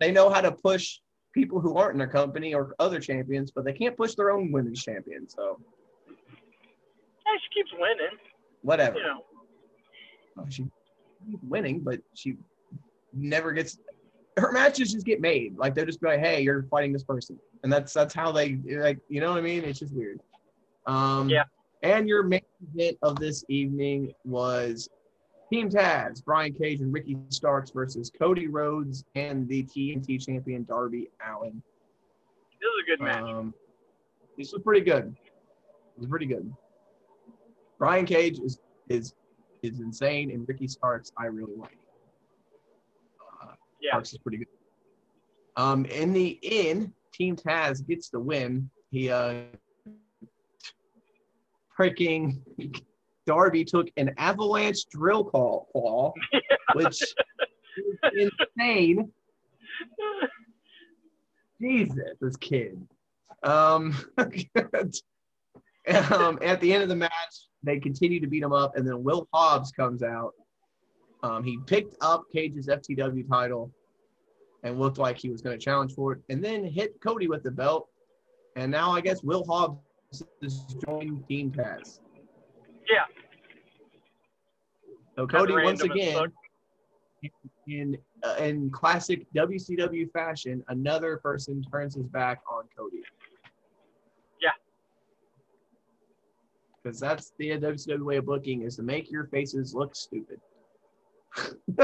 they 0.00 0.10
know 0.12 0.28
how 0.30 0.40
to 0.40 0.52
push 0.52 0.98
people 1.32 1.60
who 1.60 1.76
aren't 1.76 1.92
in 1.92 1.98
their 1.98 2.06
company 2.08 2.54
or 2.54 2.74
other 2.78 3.00
champions, 3.00 3.50
but 3.50 3.64
they 3.64 3.72
can't 3.72 3.96
push 3.96 4.14
their 4.14 4.30
own 4.30 4.52
women's 4.52 4.82
champion. 4.82 5.28
So 5.28 5.58
Yeah, 6.08 7.32
she 7.42 7.60
keeps 7.60 7.72
winning. 7.78 8.18
whatever. 8.62 8.98
You 8.98 9.04
know. 9.04 9.24
Oh, 10.38 10.44
She 10.48 10.62
keeps 11.28 11.42
winning, 11.42 11.80
but 11.80 12.00
she 12.14 12.36
never 13.12 13.52
gets 13.52 13.78
her 14.36 14.50
matches 14.52 14.92
just 14.92 15.06
get 15.06 15.20
made. 15.20 15.56
Like 15.56 15.74
they'll 15.74 15.86
just 15.86 16.00
be 16.00 16.08
like, 16.08 16.18
"Hey, 16.20 16.40
you're 16.42 16.64
fighting 16.64 16.92
this 16.92 17.04
person," 17.04 17.38
and 17.62 17.72
that's 17.72 17.92
that's 17.92 18.12
how 18.12 18.32
they 18.32 18.56
like. 18.66 18.98
You 19.08 19.20
know 19.20 19.30
what 19.30 19.38
I 19.38 19.42
mean? 19.42 19.62
It's 19.64 19.78
just 19.78 19.94
weird. 19.94 20.20
Um, 20.86 21.28
Yeah. 21.28 21.44
And 21.84 22.08
your 22.08 22.22
main 22.24 22.40
event 22.74 22.96
of 23.02 23.16
this 23.20 23.44
evening 23.48 24.12
was 24.24 24.88
Team 25.50 25.68
Taz, 25.68 26.24
Brian 26.24 26.52
Cage 26.52 26.80
and 26.80 26.92
Ricky 26.92 27.16
Starks 27.28 27.70
versus 27.70 28.10
Cody 28.18 28.48
Rhodes 28.48 29.04
and 29.14 29.46
the 29.48 29.62
TNT 29.64 30.24
champion 30.24 30.64
Darby 30.64 31.10
Allin. 31.24 31.62
This 32.60 32.68
is 32.68 32.82
a 32.82 32.90
good 32.90 33.04
match. 33.04 33.22
Um, 33.22 33.54
this 34.38 34.52
was 34.52 34.62
pretty 34.62 34.80
good. 34.80 35.14
It 35.26 36.00
was 36.00 36.08
pretty 36.08 36.26
good. 36.26 36.52
Brian 37.78 38.06
Cage 38.06 38.38
is 38.40 38.58
is 38.88 39.14
is 39.62 39.80
insane, 39.80 40.30
and 40.30 40.46
Ricky 40.48 40.66
Starks 40.66 41.12
I 41.16 41.26
really 41.26 41.56
like. 41.56 41.78
Uh, 43.42 43.52
yeah. 43.80 43.92
Starks 43.92 44.12
is 44.12 44.18
pretty 44.18 44.38
good. 44.38 44.48
Um, 45.56 45.84
in 45.86 46.12
the 46.12 46.38
end, 46.42 46.92
Team 47.12 47.36
Taz 47.36 47.86
gets 47.86 48.08
the 48.08 48.18
win. 48.18 48.68
He 48.90 49.10
uh, 49.10 49.42
freaking 51.78 52.40
Darby 53.26 53.64
took 53.64 53.88
an 53.96 54.14
avalanche 54.18 54.84
drill 54.90 55.24
call 55.24 55.68
claw, 55.72 56.12
which 56.74 57.02
is 58.12 58.30
insane. 58.56 59.10
Jesus, 61.60 61.96
this 62.20 62.36
kid. 62.36 62.86
Um, 63.42 63.96
um, 64.18 64.28
at 66.42 66.60
the 66.60 66.72
end 66.72 66.82
of 66.82 66.88
the 66.88 66.96
match, 66.96 67.12
they 67.62 67.78
continue 67.78 68.20
to 68.20 68.26
beat 68.26 68.42
him 68.42 68.52
up, 68.52 68.76
and 68.76 68.86
then 68.86 69.02
Will 69.02 69.26
Hobbs 69.32 69.72
comes 69.72 70.02
out. 70.02 70.32
Um, 71.22 71.42
he 71.42 71.58
picked 71.66 71.96
up 72.02 72.24
Cage's 72.32 72.68
FTW 72.68 73.26
title 73.28 73.72
and 74.62 74.78
looked 74.78 74.98
like 74.98 75.18
he 75.18 75.30
was 75.30 75.40
going 75.40 75.58
to 75.58 75.64
challenge 75.64 75.94
for 75.94 76.12
it, 76.12 76.20
and 76.28 76.44
then 76.44 76.64
hit 76.64 77.00
Cody 77.02 77.28
with 77.28 77.42
the 77.42 77.50
belt. 77.50 77.88
And 78.56 78.70
now 78.70 78.92
I 78.92 79.00
guess 79.00 79.22
Will 79.22 79.44
Hobbs 79.44 79.78
is 80.42 80.64
joining 80.86 81.22
Team 81.24 81.50
Taz. 81.50 81.98
Yeah. 82.90 83.04
So 85.16 85.26
Cody 85.26 85.54
once 85.54 85.82
again 85.82 86.32
in 87.68 87.96
uh, 88.22 88.36
in 88.38 88.70
classic 88.70 89.26
WCW 89.34 90.10
fashion, 90.10 90.64
another 90.68 91.18
person 91.18 91.62
turns 91.70 91.94
his 91.94 92.06
back 92.06 92.40
on 92.50 92.64
Cody. 92.76 93.02
Yeah. 94.42 94.50
Because 96.82 96.98
that's 96.98 97.32
the 97.38 97.50
WCW 97.50 98.04
way 98.04 98.16
of 98.16 98.26
booking 98.26 98.62
is 98.62 98.76
to 98.76 98.82
make 98.82 99.10
your 99.10 99.26
faces 99.26 99.74
look 99.74 99.94
stupid. 99.94 100.40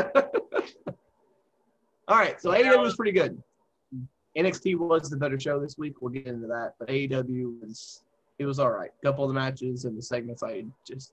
All 2.09 2.17
right, 2.17 2.41
so 2.41 2.51
AEW 2.51 2.83
was 2.83 2.97
pretty 2.97 3.13
good. 3.13 3.41
NXT 4.37 4.79
was 4.79 5.11
the 5.11 5.17
better 5.17 5.39
show 5.39 5.61
this 5.61 5.77
week. 5.77 6.01
We'll 6.01 6.13
get 6.13 6.27
into 6.27 6.47
that, 6.49 6.75
but 6.79 6.89
AEW 6.89 7.61
was 7.61 8.03
it 8.41 8.47
was 8.47 8.59
all 8.59 8.71
right. 8.71 8.91
A 9.03 9.07
couple 9.07 9.23
of 9.23 9.29
the 9.29 9.35
matches 9.35 9.85
and 9.85 9.97
the 9.97 10.03
segments 10.03 10.43
I 10.43 10.65
just 10.87 11.13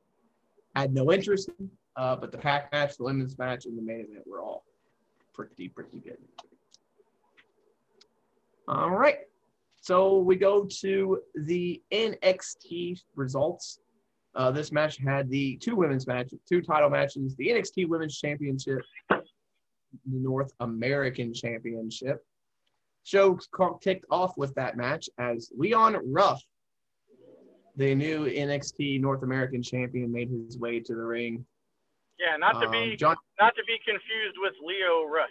had 0.76 0.94
no 0.94 1.12
interest 1.12 1.50
in. 1.60 1.70
Uh, 1.98 2.16
but 2.16 2.32
the 2.32 2.38
Pac 2.38 2.72
match, 2.72 2.96
the 2.96 3.04
women's 3.04 3.38
match, 3.38 3.66
and 3.66 3.78
the 3.78 3.82
main 3.82 4.08
event 4.10 4.26
were 4.26 4.42
all 4.42 4.63
pretty, 5.34 5.68
pretty 5.68 6.00
good. 6.00 6.18
All 8.70 8.92
right. 8.92 9.18
So 9.82 10.20
we 10.20 10.38
go 10.38 10.66
to 10.80 11.20
the 11.36 11.82
NXT 11.92 13.02
results. 13.16 13.80
Uh, 14.34 14.50
this 14.52 14.72
match 14.72 14.98
had 14.98 15.30
the 15.30 15.58
two 15.58 15.76
women's 15.76 16.08
matches, 16.08 16.40
two 16.48 16.62
title 16.62 16.90
matches, 16.90 17.36
the 17.36 17.50
NXT 17.50 17.90
Women's 17.90 18.18
Championship, 18.18 18.84
the 19.10 19.20
North 20.06 20.54
American 20.62 21.34
Championship. 21.34 22.24
Show 23.04 23.38
kicked 23.82 24.06
off 24.10 24.38
with 24.38 24.54
that 24.56 24.78
match 24.78 25.10
as 25.18 25.52
Leon 25.58 25.98
Ruff, 26.06 26.42
the 27.78 27.96
new 27.96 28.26
NXT 28.26 29.00
North 29.00 29.24
American 29.24 29.62
champion, 29.63 30.12
made 30.12 30.30
his 30.30 30.58
way 30.58 30.80
to 30.82 30.94
the 30.96 31.02
ring. 31.02 31.46
Yeah, 32.20 32.36
not 32.38 32.60
to 32.60 32.66
Um, 32.66 32.72
be 32.72 32.96
John, 32.96 33.16
not 33.40 33.56
to 33.56 33.63
be 33.66 33.78
confused 33.86 34.36
with 34.40 34.54
Lio 34.66 35.06
Rush. 35.06 35.30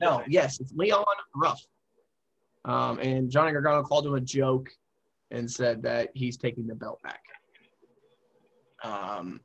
no, 0.00 0.22
yes, 0.28 0.60
it's 0.60 0.72
Leon 0.74 1.04
Ruff. 1.34 1.60
Um, 2.66 2.98
and 2.98 3.30
Johnny 3.30 3.52
Gargano 3.52 3.82
called 3.82 4.06
him 4.06 4.14
a 4.14 4.20
joke. 4.20 4.68
and 5.32 5.50
said 5.50 5.82
that 5.82 6.10
he's 6.14 6.36
taking 6.36 6.68
the 6.68 6.74
belt 6.74 7.00
back. 7.02 7.20
Um, 8.84 9.40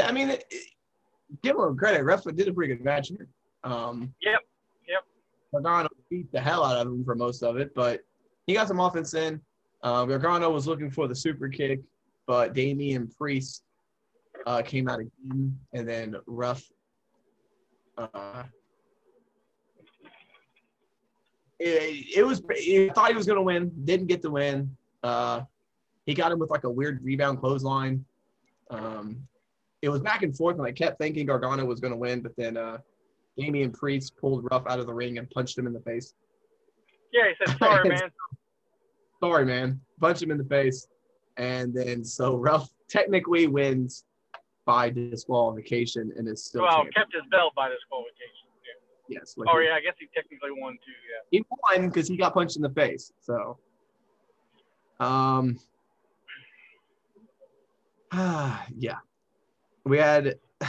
I 0.00 0.12
mean, 0.12 0.30
it, 0.30 0.44
it, 0.48 0.68
give 1.42 1.56
him 1.56 1.76
credit. 1.76 2.04
Ref 2.04 2.22
did 2.22 2.46
a 2.46 2.52
pretty 2.52 2.74
good 2.76 2.84
match 2.84 3.08
here. 3.08 3.26
Um, 3.64 4.14
yep, 4.22 4.40
yep. 4.88 5.02
Gargano 5.52 5.88
beat 6.08 6.30
the 6.30 6.40
hell 6.40 6.62
out 6.62 6.76
of 6.86 6.92
him 6.92 7.04
for 7.04 7.16
most 7.16 7.42
of 7.42 7.56
it, 7.56 7.74
but 7.74 8.02
he 8.46 8.54
got 8.54 8.68
some 8.68 8.78
offense 8.78 9.14
in. 9.14 9.40
Uh, 9.84 10.06
Gargano 10.06 10.50
was 10.50 10.66
looking 10.66 10.90
for 10.90 11.06
the 11.06 11.14
super 11.14 11.46
kick, 11.46 11.80
but 12.26 12.54
Damian 12.54 13.06
Priest 13.06 13.62
uh, 14.46 14.62
came 14.62 14.88
out 14.88 15.00
again, 15.00 15.58
and 15.74 15.86
then 15.86 16.16
Ruff. 16.26 16.64
Uh, 17.98 18.44
it, 21.60 22.16
it 22.16 22.26
was. 22.26 22.42
He 22.56 22.88
thought 22.88 23.10
he 23.10 23.14
was 23.14 23.26
going 23.26 23.36
to 23.36 23.42
win, 23.42 23.70
didn't 23.84 24.06
get 24.06 24.22
the 24.22 24.30
win. 24.30 24.74
Uh, 25.02 25.42
he 26.06 26.14
got 26.14 26.32
him 26.32 26.38
with 26.38 26.48
like 26.48 26.64
a 26.64 26.70
weird 26.70 27.04
rebound 27.04 27.40
clothesline. 27.40 28.06
Um, 28.70 29.28
it 29.82 29.90
was 29.90 30.00
back 30.00 30.22
and 30.22 30.34
forth, 30.34 30.56
and 30.56 30.66
I 30.66 30.72
kept 30.72 30.98
thinking 30.98 31.26
Gargano 31.26 31.62
was 31.66 31.80
going 31.80 31.92
to 31.92 31.98
win, 31.98 32.22
but 32.22 32.32
then 32.38 32.56
uh, 32.56 32.78
Damian 33.36 33.70
Priest 33.70 34.16
pulled 34.16 34.46
Ruff 34.50 34.64
out 34.66 34.80
of 34.80 34.86
the 34.86 34.94
ring 34.94 35.18
and 35.18 35.28
punched 35.30 35.58
him 35.58 35.66
in 35.66 35.74
the 35.74 35.80
face. 35.80 36.14
Yeah, 37.12 37.24
he 37.28 37.46
said, 37.46 37.58
"Sorry, 37.58 37.88
man." 37.90 38.10
Sorry, 39.24 39.46
man. 39.46 39.80
Punch 40.00 40.20
him 40.20 40.30
in 40.30 40.36
the 40.36 40.44
face, 40.44 40.86
and 41.38 41.72
then 41.72 42.04
so 42.18 42.36
Ralph 42.36 42.68
technically 42.90 43.46
wins 43.46 44.04
by 44.66 44.90
disqualification 44.90 46.12
and 46.18 46.28
is 46.28 46.44
still. 46.44 46.62
Well, 46.62 46.72
champion. 46.72 46.92
kept 46.92 47.14
his 47.14 47.22
belt 47.30 47.54
by 47.56 47.70
disqualification. 47.70 48.48
Yeah. 49.08 49.18
Yes. 49.20 49.34
like 49.38 49.48
Oh 49.50 49.58
yeah, 49.60 49.76
I 49.76 49.80
guess 49.80 49.94
he 49.98 50.08
technically 50.14 50.50
won 50.50 50.74
too. 50.74 50.92
Yeah. 51.32 51.38
he 51.38 51.44
won 51.48 51.88
because 51.88 52.06
he 52.06 52.18
got 52.18 52.34
punched 52.34 52.56
in 52.56 52.62
the 52.62 52.68
face. 52.68 53.12
So, 53.18 53.56
um, 55.00 55.58
ah, 58.12 58.66
yeah, 58.76 58.98
we 59.86 59.96
had. 59.96 60.34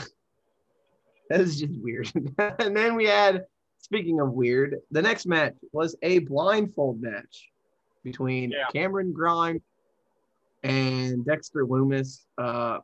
that 1.30 1.42
is 1.42 1.60
just 1.60 1.74
weird. 1.82 2.10
and 2.60 2.76
then 2.76 2.96
we 2.96 3.06
had. 3.06 3.46
Speaking 3.80 4.20
of 4.20 4.32
weird, 4.32 4.78
the 4.90 5.02
next 5.02 5.28
match 5.28 5.54
was 5.72 5.96
a 6.02 6.20
blindfold 6.20 7.00
match 7.04 7.52
between 8.06 8.52
Yeah. 8.52 8.68
Cameron 8.72 9.12
Grimes 9.12 9.62
and 10.64 11.26
Dexter 11.26 11.66
Loomis. 11.66 12.26
Uh, 12.38 12.80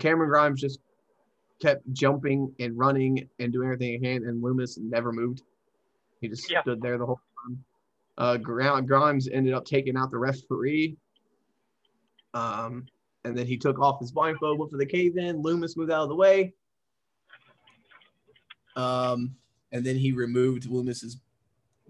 Cameron 0.00 0.30
Grimes 0.30 0.60
just 0.60 0.80
kept 1.60 1.90
jumping 1.92 2.52
and 2.58 2.76
running 2.76 3.28
and 3.38 3.52
doing 3.52 3.66
everything 3.68 3.92
he 3.92 3.98
can, 4.00 4.26
and 4.26 4.42
Loomis 4.42 4.78
never 4.78 5.12
moved. 5.12 5.42
He 6.20 6.28
just 6.28 6.50
Yeah. 6.50 6.62
stood 6.62 6.80
there 6.80 6.98
the 6.98 7.06
whole 7.06 7.20
time. 7.46 7.64
Uh, 8.16 8.36
Grimes 8.38 9.28
ended 9.28 9.52
up 9.52 9.64
taking 9.64 9.96
out 9.96 10.10
the 10.10 10.18
referee. 10.18 10.96
Um, 12.32 12.86
and 13.24 13.36
then 13.36 13.46
he 13.46 13.56
took 13.56 13.78
off 13.78 14.00
his 14.00 14.10
blindfold, 14.10 14.58
went 14.58 14.72
for 14.72 14.78
the 14.78 14.86
cave 14.86 15.16
in. 15.16 15.40
Loomis 15.40 15.76
moved 15.76 15.92
out 15.92 16.02
of 16.02 16.08
the 16.08 16.16
way. 16.16 16.52
Um, 18.76 19.36
and 19.72 19.84
then 19.84 19.96
he 19.96 20.12
removed 20.12 20.66
Loomis's 20.66 21.20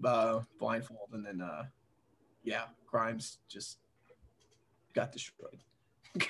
uh, 0.03 0.41
blindfold, 0.59 1.09
and 1.13 1.25
then 1.25 1.41
uh, 1.41 1.63
yeah, 2.45 2.63
Grimes 2.85 3.39
just 3.49 3.77
got 4.93 5.11
destroyed. 5.11 5.59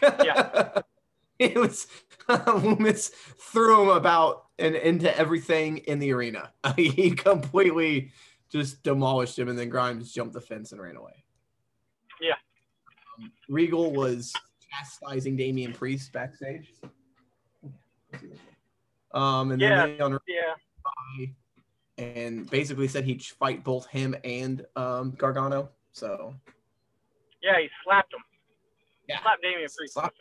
Yeah. 0.01 0.81
it 1.39 1.55
was 1.55 1.87
Loomis 2.47 3.09
threw 3.09 3.83
him 3.83 3.89
about 3.89 4.45
and 4.57 4.73
into 4.75 5.15
everything 5.17 5.77
in 5.79 5.99
the 5.99 6.11
arena. 6.13 6.51
he 6.75 7.11
completely 7.11 8.11
just 8.51 8.83
demolished 8.83 9.37
him, 9.37 9.49
and 9.49 9.59
then 9.59 9.69
Grimes 9.69 10.11
jumped 10.11 10.33
the 10.33 10.41
fence 10.41 10.71
and 10.71 10.81
ran 10.81 10.95
away. 10.95 11.25
Yeah. 12.21 12.35
Um, 13.19 13.31
Regal 13.49 13.91
was 13.91 14.33
chastising 14.71 15.35
Damian 15.35 15.73
Priest 15.73 16.13
backstage. 16.13 16.73
Um, 19.13 19.51
and 19.51 19.61
Yeah. 19.61 19.87
then 19.87 20.01
on 20.01 20.19
Yeah. 20.27 21.25
and 21.97 22.49
basically 22.49 22.87
said 22.87 23.03
he'd 23.05 23.23
fight 23.23 23.63
both 23.63 23.87
him 23.87 24.15
and 24.23 24.65
um, 24.75 25.11
Gargano. 25.11 25.69
So 25.95 26.35
Yeah, 27.41 27.57
he 27.59 27.69
slapped 27.85 28.13
him. 28.13 28.19
Yeah. 29.07 29.21
Slapped 29.21 29.41
Damian 29.41 29.69
Priest 29.77 29.93
Slap- 29.93 30.13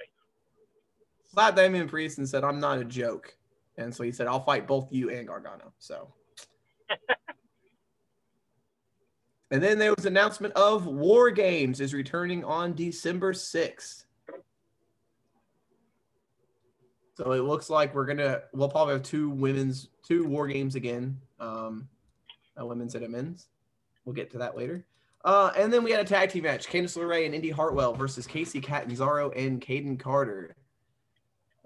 slapped 1.33 1.57
Damian 1.57 1.89
Priest 1.89 2.19
and 2.19 2.29
said, 2.29 2.45
"I'm 2.45 2.61
not 2.61 2.79
a 2.79 2.85
joke." 2.85 3.37
And 3.77 3.93
so 3.93 4.05
he 4.05 4.13
said, 4.13 4.29
"I'll 4.29 4.45
fight 4.45 4.69
both 4.69 4.93
you 4.93 5.11
and 5.11 5.27
Gargano." 5.27 5.73
So. 5.79 6.15
And 9.51 9.63
then 9.63 9.79
there 9.79 9.95
was 9.95 10.05
announcement 10.05 10.53
of 10.55 10.87
War 10.87 11.31
Games 11.31 11.81
is 11.81 11.95
returning 11.95 12.43
on 12.45 12.75
December 12.75 13.33
6th. 13.33 14.05
So 17.17 17.31
it 17.31 17.43
looks 17.43 17.71
like 17.71 17.95
we're 17.95 18.07
gonna 18.07 18.41
we'll 18.53 18.69
probably 18.69 18.95
have 18.95 19.05
two 19.05 19.31
women's 19.31 19.91
two 20.03 20.27
war 20.27 20.49
games 20.49 20.75
again. 20.75 21.21
Um 21.39 21.89
a 22.57 22.67
women's 22.67 22.97
and 22.97 23.05
a 23.05 23.09
men's. 23.09 23.47
We'll 24.05 24.15
get 24.15 24.33
to 24.33 24.39
that 24.39 24.57
later. 24.57 24.85
Uh, 25.25 25.51
and 25.57 25.73
then 25.73 25.83
we 25.83 25.91
had 25.91 26.01
a 26.01 26.05
tag 26.05 26.31
team 26.31 26.43
match: 26.43 26.67
Candice 26.69 26.99
LeRae 26.99 27.25
and 27.27 27.35
Indy 27.35 27.51
Hartwell 27.51 27.95
versus 27.95 28.27
Kacy 28.27 28.63
Catanzaro 28.63 29.31
and 29.31 29.61
Kayden 29.61 29.99
Carter. 29.99 30.55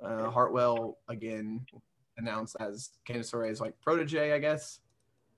Uh, 0.02 0.30
Hartwell 0.30 0.98
again 1.08 1.66
announced 2.18 2.56
as 2.60 2.90
Candice 3.08 3.32
LeRae's 3.32 3.60
like 3.60 3.74
protege, 3.80 4.32
I 4.32 4.38
guess, 4.38 4.78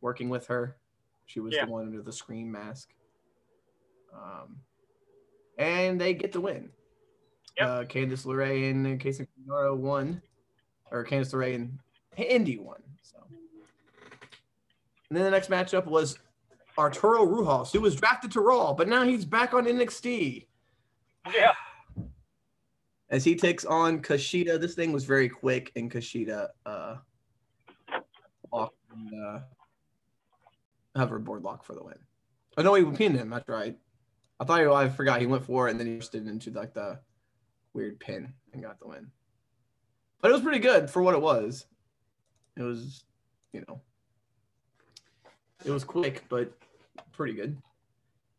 working 0.02 0.28
with 0.28 0.46
her. 0.48 0.76
She 1.26 1.40
was 1.40 1.54
Yeah. 1.54 1.64
the 1.64 1.70
one 1.72 1.86
under 1.86 2.02
the 2.02 2.12
scream 2.12 2.50
mask. 2.52 2.90
Um, 4.12 4.60
and 5.56 6.00
they 6.00 6.12
get 6.14 6.32
the 6.32 6.40
win. 6.40 6.70
Yep. 7.56 7.68
Uh, 7.68 7.84
Candice 7.84 8.26
LeRae 8.26 8.70
and 8.70 9.00
Kacy 9.00 9.26
Catanzaro 9.26 9.74
won, 9.76 10.20
or 10.90 11.04
Candice 11.04 11.32
LeRae 11.32 11.54
and 11.54 11.78
Indy 12.16 12.58
won. 12.58 12.82
So, 13.02 13.16
and 15.08 15.16
then 15.16 15.24
the 15.24 15.30
next 15.30 15.48
matchup 15.48 15.86
was 15.86 16.18
Arturo 16.80 17.24
Ruas, 17.26 17.70
who 17.72 17.80
was 17.80 17.94
drafted 17.94 18.32
to 18.32 18.40
Raw, 18.40 18.72
but 18.72 18.88
now 18.88 19.02
he's 19.02 19.24
back 19.26 19.52
on 19.52 19.66
NXT 19.66 20.46
Yeah. 21.34 21.52
as 23.10 23.22
he 23.22 23.36
takes 23.36 23.66
on 23.66 24.00
Kushida. 24.00 24.58
This 24.58 24.74
thing 24.74 24.90
was 24.90 25.04
very 25.04 25.28
quick, 25.28 25.70
and 25.76 25.90
Kushida 25.92 26.48
uh, 26.64 26.96
locked 28.50 28.76
the 29.12 29.42
uh, 30.96 30.98
hoverboard 30.98 31.42
lock 31.44 31.64
for 31.64 31.74
the 31.74 31.84
win. 31.84 31.98
Oh 32.56 32.62
no, 32.62 32.74
he 32.74 32.84
pinned 32.96 33.16
him. 33.16 33.28
That's 33.30 33.48
right. 33.48 33.76
I 34.40 34.44
thought 34.44 34.60
he, 34.60 34.66
I 34.66 34.88
forgot 34.88 35.20
he 35.20 35.26
went 35.26 35.44
for 35.44 35.68
it, 35.68 35.72
and 35.72 35.78
then 35.80 35.86
he 35.86 36.00
stood 36.00 36.26
into 36.26 36.50
like 36.50 36.72
the 36.72 36.98
weird 37.74 38.00
pin 38.00 38.32
and 38.54 38.62
got 38.62 38.80
the 38.80 38.88
win. 38.88 39.10
But 40.22 40.30
it 40.30 40.34
was 40.34 40.42
pretty 40.42 40.58
good 40.60 40.88
for 40.88 41.02
what 41.02 41.14
it 41.14 41.20
was. 41.20 41.66
It 42.56 42.62
was, 42.62 43.04
you 43.52 43.64
know, 43.68 43.80
it 45.64 45.70
was 45.70 45.84
quick, 45.84 46.24
but 46.30 46.52
pretty 47.20 47.34
good. 47.34 47.54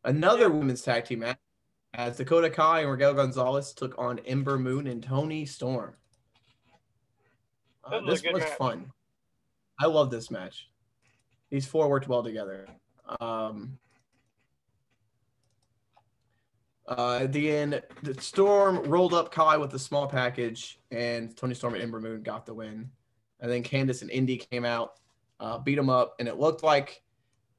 Another 0.05 0.49
women's 0.49 0.81
tag 0.81 1.05
team 1.05 1.19
match 1.19 1.37
as 1.93 2.17
Dakota 2.17 2.49
Kai 2.49 2.79
and 2.79 2.89
Raquel 2.89 3.13
Gonzalez 3.13 3.73
took 3.73 3.93
on 3.99 4.17
Ember 4.25 4.57
Moon 4.57 4.87
and 4.87 5.03
Toni 5.03 5.45
Storm. 5.45 5.93
Uh, 7.83 7.99
This 7.99 8.01
was 8.01 8.07
a 8.07 8.11
this 8.11 8.21
good 8.23 8.33
was 8.33 8.41
match. 8.41 8.57
fun. 8.57 8.91
I 9.79 9.85
love 9.85 10.09
this 10.09 10.31
match. 10.31 10.67
These 11.51 11.67
four 11.67 11.91
worked 11.91 12.07
well 12.07 12.23
together. 12.23 12.67
Um, 13.19 13.77
uh, 16.87 17.19
at 17.21 17.31
the 17.33 17.51
end, 17.51 17.83
the 18.01 18.19
Storm 18.19 18.77
rolled 18.89 19.13
up 19.13 19.31
Kai 19.31 19.57
with 19.57 19.75
a 19.75 19.79
small 19.79 20.07
package, 20.07 20.79
and 20.89 21.37
Toni 21.37 21.53
Storm 21.53 21.75
and 21.75 21.83
Ember 21.83 22.01
Moon 22.01 22.23
got 22.23 22.47
the 22.47 22.53
win. 22.55 22.89
And 23.41 23.51
then 23.51 23.61
Candice 23.61 24.01
and 24.01 24.09
Indy 24.09 24.37
came 24.37 24.65
out, 24.65 24.93
uh, 25.39 25.59
beat 25.59 25.75
them 25.75 25.91
up, 25.91 26.15
and 26.17 26.27
it 26.27 26.37
looked 26.39 26.63
like 26.63 27.03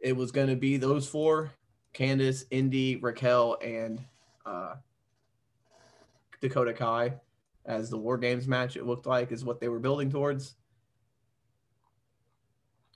it 0.02 0.16
was 0.16 0.32
going 0.32 0.48
to 0.48 0.56
be 0.56 0.76
those 0.76 1.08
four 1.08 1.52
Candice, 1.94 2.44
Indy, 2.50 2.96
Raquel, 2.96 3.56
and 3.62 4.02
uh, 4.44 4.74
Dakota 6.40 6.72
Kai 6.72 7.14
as 7.64 7.90
the 7.90 7.98
War 7.98 8.18
Games 8.18 8.48
match. 8.48 8.76
It 8.76 8.86
looked 8.86 9.06
like 9.06 9.30
is 9.30 9.44
what 9.44 9.60
they 9.60 9.68
were 9.68 9.78
building 9.78 10.10
towards 10.10 10.56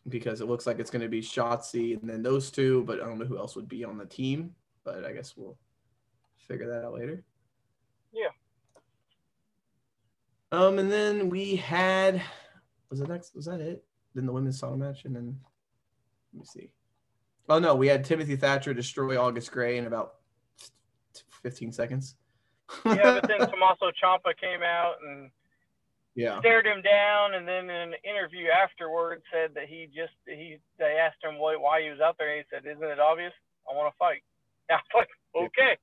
because 0.09 0.41
it 0.41 0.49
looks 0.49 0.67
like 0.67 0.79
it's 0.79 0.91
going 0.91 1.03
to 1.03 1.09
be 1.09 1.21
Shotzi 1.21 2.01
and 2.01 2.09
then 2.09 2.23
those 2.23 2.51
two, 2.51 2.85
but 2.85 3.01
I 3.01 3.07
don't 3.07 3.19
know 3.19 3.25
who 3.25 3.39
else 3.39 3.57
would 3.57 3.69
be 3.69 3.85
on 3.85 3.99
the 3.99 4.07
team. 4.07 4.55
But 4.85 5.05
I 5.05 5.13
guess 5.13 5.37
we'll 5.37 5.57
figure 6.39 6.69
that 6.69 6.85
out 6.85 6.95
later. 6.95 7.25
Yeah. 8.13 8.29
Um, 10.53 10.79
and 10.79 10.91
then 10.91 11.29
we 11.29 11.57
had 11.57 12.23
was 12.89 13.01
it 13.01 13.09
next? 13.09 13.35
Was 13.35 13.47
that 13.47 13.61
it? 13.61 13.85
Then 14.15 14.27
the 14.27 14.33
women's 14.33 14.59
song 14.59 14.79
match, 14.79 15.05
and 15.05 15.15
then 15.15 15.37
let 16.33 16.41
me 16.41 16.47
see. 16.47 16.71
Oh 17.49 17.59
no, 17.59 17.75
we 17.75 17.87
had 17.87 18.05
Timothy 18.05 18.37
Thatcher 18.37 18.75
destroy 18.75 19.21
August 19.21 19.53
Grey 19.53 19.79
in 19.79 19.87
about 19.87 20.15
15 21.43 21.73
seconds. 21.73 22.17
Yeah, 22.85 23.21
but 23.21 23.29
then 23.29 23.39
Tommaso 23.51 23.91
Ciampa 24.03 24.37
came 24.41 24.63
out 24.63 24.97
and 25.07 25.31
yeah. 26.17 26.39
stared 26.41 26.67
him 26.67 26.83
down, 26.83 27.35
and 27.35 27.47
then 27.47 27.71
in 27.71 27.93
an 27.93 27.95
interview 28.03 28.49
afterwards 28.49 29.23
said 29.33 29.55
that 29.55 29.69
he 29.69 29.87
just 29.95 30.15
he 30.27 30.59
they 30.79 30.99
asked 31.01 31.23
him 31.23 31.39
why, 31.39 31.57
why 31.57 31.83
he 31.83 31.91
was 31.91 32.01
out 32.01 32.17
there, 32.19 32.35
and 32.35 32.45
he 32.45 32.45
said, 32.51 32.67
"Isn't 32.71 32.83
it 32.83 32.99
obvious? 32.99 33.33
I 33.71 33.77
want 33.77 33.93
to 33.93 33.99
fight." 33.99 34.23
I 34.71 34.75
was 34.75 34.83
like, 34.95 35.09
"Okay." 35.37 35.79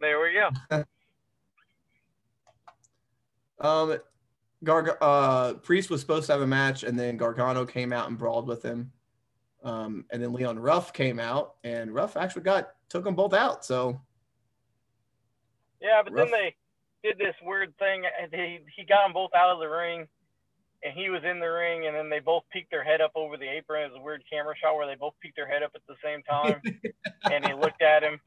There 0.00 0.20
we 0.20 0.32
go. 0.32 0.84
um, 3.68 3.98
Garg- 4.64 4.96
uh, 5.00 5.54
Priest 5.54 5.90
was 5.90 6.00
supposed 6.00 6.26
to 6.26 6.32
have 6.32 6.40
a 6.40 6.46
match, 6.46 6.84
and 6.84 6.98
then 6.98 7.16
Gargano 7.16 7.66
came 7.66 7.92
out 7.92 8.08
and 8.08 8.16
brawled 8.16 8.46
with 8.46 8.62
him. 8.62 8.92
Um, 9.62 10.06
and 10.10 10.22
then 10.22 10.32
Leon 10.32 10.58
Ruff 10.58 10.92
came 10.92 11.18
out, 11.18 11.56
and 11.64 11.92
Ruff 11.92 12.16
actually 12.16 12.42
got 12.42 12.70
took 12.88 13.04
them 13.04 13.14
both 13.14 13.34
out. 13.34 13.64
So 13.64 14.00
Yeah, 15.80 16.02
but 16.02 16.12
Ruff. 16.12 16.30
then 16.30 16.32
they 16.32 16.54
did 17.02 17.18
this 17.18 17.34
weird 17.42 17.76
thing. 17.78 18.04
He 18.32 18.60
he 18.76 18.84
got 18.84 19.04
them 19.04 19.12
both 19.12 19.30
out 19.36 19.50
of 19.50 19.60
the 19.60 19.68
ring, 19.68 20.08
and 20.82 20.94
he 20.94 21.10
was 21.10 21.22
in 21.24 21.40
the 21.40 21.46
ring, 21.46 21.86
and 21.86 21.94
then 21.94 22.08
they 22.08 22.20
both 22.20 22.44
peeked 22.52 22.70
their 22.70 22.84
head 22.84 23.00
up 23.00 23.12
over 23.14 23.36
the 23.36 23.48
apron. 23.48 23.82
It 23.82 23.92
was 23.92 24.00
a 24.00 24.04
weird 24.04 24.22
camera 24.30 24.54
shot 24.56 24.76
where 24.76 24.86
they 24.86 24.96
both 24.96 25.14
peeked 25.20 25.36
their 25.36 25.48
head 25.48 25.62
up 25.62 25.72
at 25.74 25.82
the 25.88 25.96
same 26.02 26.22
time, 26.22 26.60
and 27.30 27.44
he 27.44 27.52
looked 27.52 27.82
at 27.82 28.02
him, 28.02 28.18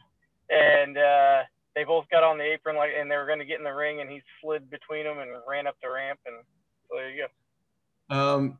and 0.49 0.97
uh, 0.97 1.43
they 1.75 1.83
both 1.83 2.05
got 2.09 2.23
on 2.23 2.37
the 2.37 2.43
apron 2.43 2.75
like, 2.75 2.91
and 2.97 3.09
they 3.09 3.17
were 3.17 3.25
going 3.25 3.39
to 3.39 3.45
get 3.45 3.57
in 3.57 3.63
the 3.63 3.73
ring, 3.73 4.01
and 4.01 4.09
he 4.09 4.21
slid 4.41 4.69
between 4.69 5.05
them 5.05 5.19
and 5.19 5.31
ran 5.47 5.65
up 5.65 5.75
the 5.81 5.89
ramp, 5.89 6.19
and 6.25 6.43
so 6.89 6.97
there 6.97 7.09
you 7.09 7.25
go. 8.09 8.15
Um, 8.15 8.59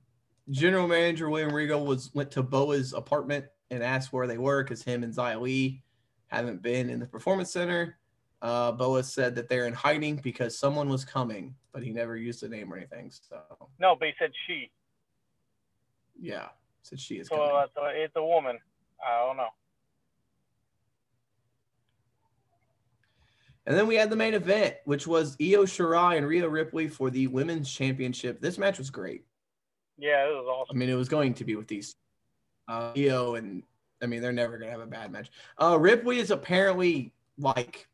General 0.49 0.87
Manager 0.87 1.29
William 1.29 1.53
Regal 1.53 1.85
was 1.85 2.11
went 2.13 2.31
to 2.31 2.43
Boa's 2.43 2.93
apartment 2.93 3.45
and 3.71 3.81
asked 3.81 4.11
where 4.11 4.27
they 4.27 4.37
were 4.37 4.63
because 4.63 4.83
him 4.83 5.03
and 5.03 5.13
Xia 5.13 5.39
Li 5.39 5.81
haven't 6.27 6.61
been 6.61 6.89
in 6.89 6.99
the 6.99 7.05
performance 7.05 7.51
center. 7.51 7.97
Uh, 8.41 8.73
Boa 8.73 9.03
said 9.03 9.35
that 9.35 9.47
they're 9.47 9.67
in 9.67 9.73
hiding 9.73 10.17
because 10.17 10.57
someone 10.57 10.89
was 10.89 11.05
coming, 11.05 11.55
but 11.71 11.81
he 11.81 11.91
never 11.91 12.17
used 12.17 12.43
a 12.43 12.49
name 12.49 12.73
or 12.73 12.77
anything. 12.77 13.09
So 13.09 13.39
No, 13.79 13.95
but 13.97 14.09
he 14.09 14.13
said 14.19 14.31
she, 14.45 14.69
yeah, 16.19 16.49
said 16.81 16.99
she 16.99 17.15
is 17.15 17.29
so 17.29 17.37
coming. 17.37 17.51
uh, 17.55 17.65
so 17.73 17.81
it's 17.85 18.13
a 18.17 18.23
woman. 18.23 18.59
I 19.05 19.25
don't 19.25 19.37
know. 19.37 19.47
And 23.65 23.77
then 23.77 23.87
we 23.87 23.95
had 23.95 24.09
the 24.09 24.17
main 24.17 24.33
event, 24.33 24.75
which 24.83 25.07
was 25.07 25.37
Io 25.39 25.63
Shirai 25.63 26.17
and 26.17 26.27
Rhea 26.27 26.49
Ripley 26.49 26.89
for 26.89 27.09
the 27.09 27.27
women's 27.27 27.71
championship. 27.71 28.41
This 28.41 28.57
match 28.57 28.77
was 28.77 28.89
great. 28.89 29.23
Yeah, 29.97 30.25
it 30.27 30.31
was 30.31 30.45
awesome. 30.47 30.75
I 30.75 30.79
mean, 30.79 30.89
it 30.89 30.95
was 30.95 31.09
going 31.09 31.33
to 31.35 31.45
be 31.45 31.55
with 31.55 31.67
these 31.67 31.95
uh, 32.67 32.91
Io 32.97 33.35
and 33.35 33.63
I 34.01 34.05
mean, 34.05 34.21
they're 34.21 34.31
never 34.33 34.57
gonna 34.57 34.71
have 34.71 34.81
a 34.81 34.85
bad 34.85 35.11
match. 35.11 35.29
Uh, 35.61 35.77
Ripley 35.79 36.19
is 36.19 36.29
apparently 36.31 37.13
like 37.37 37.87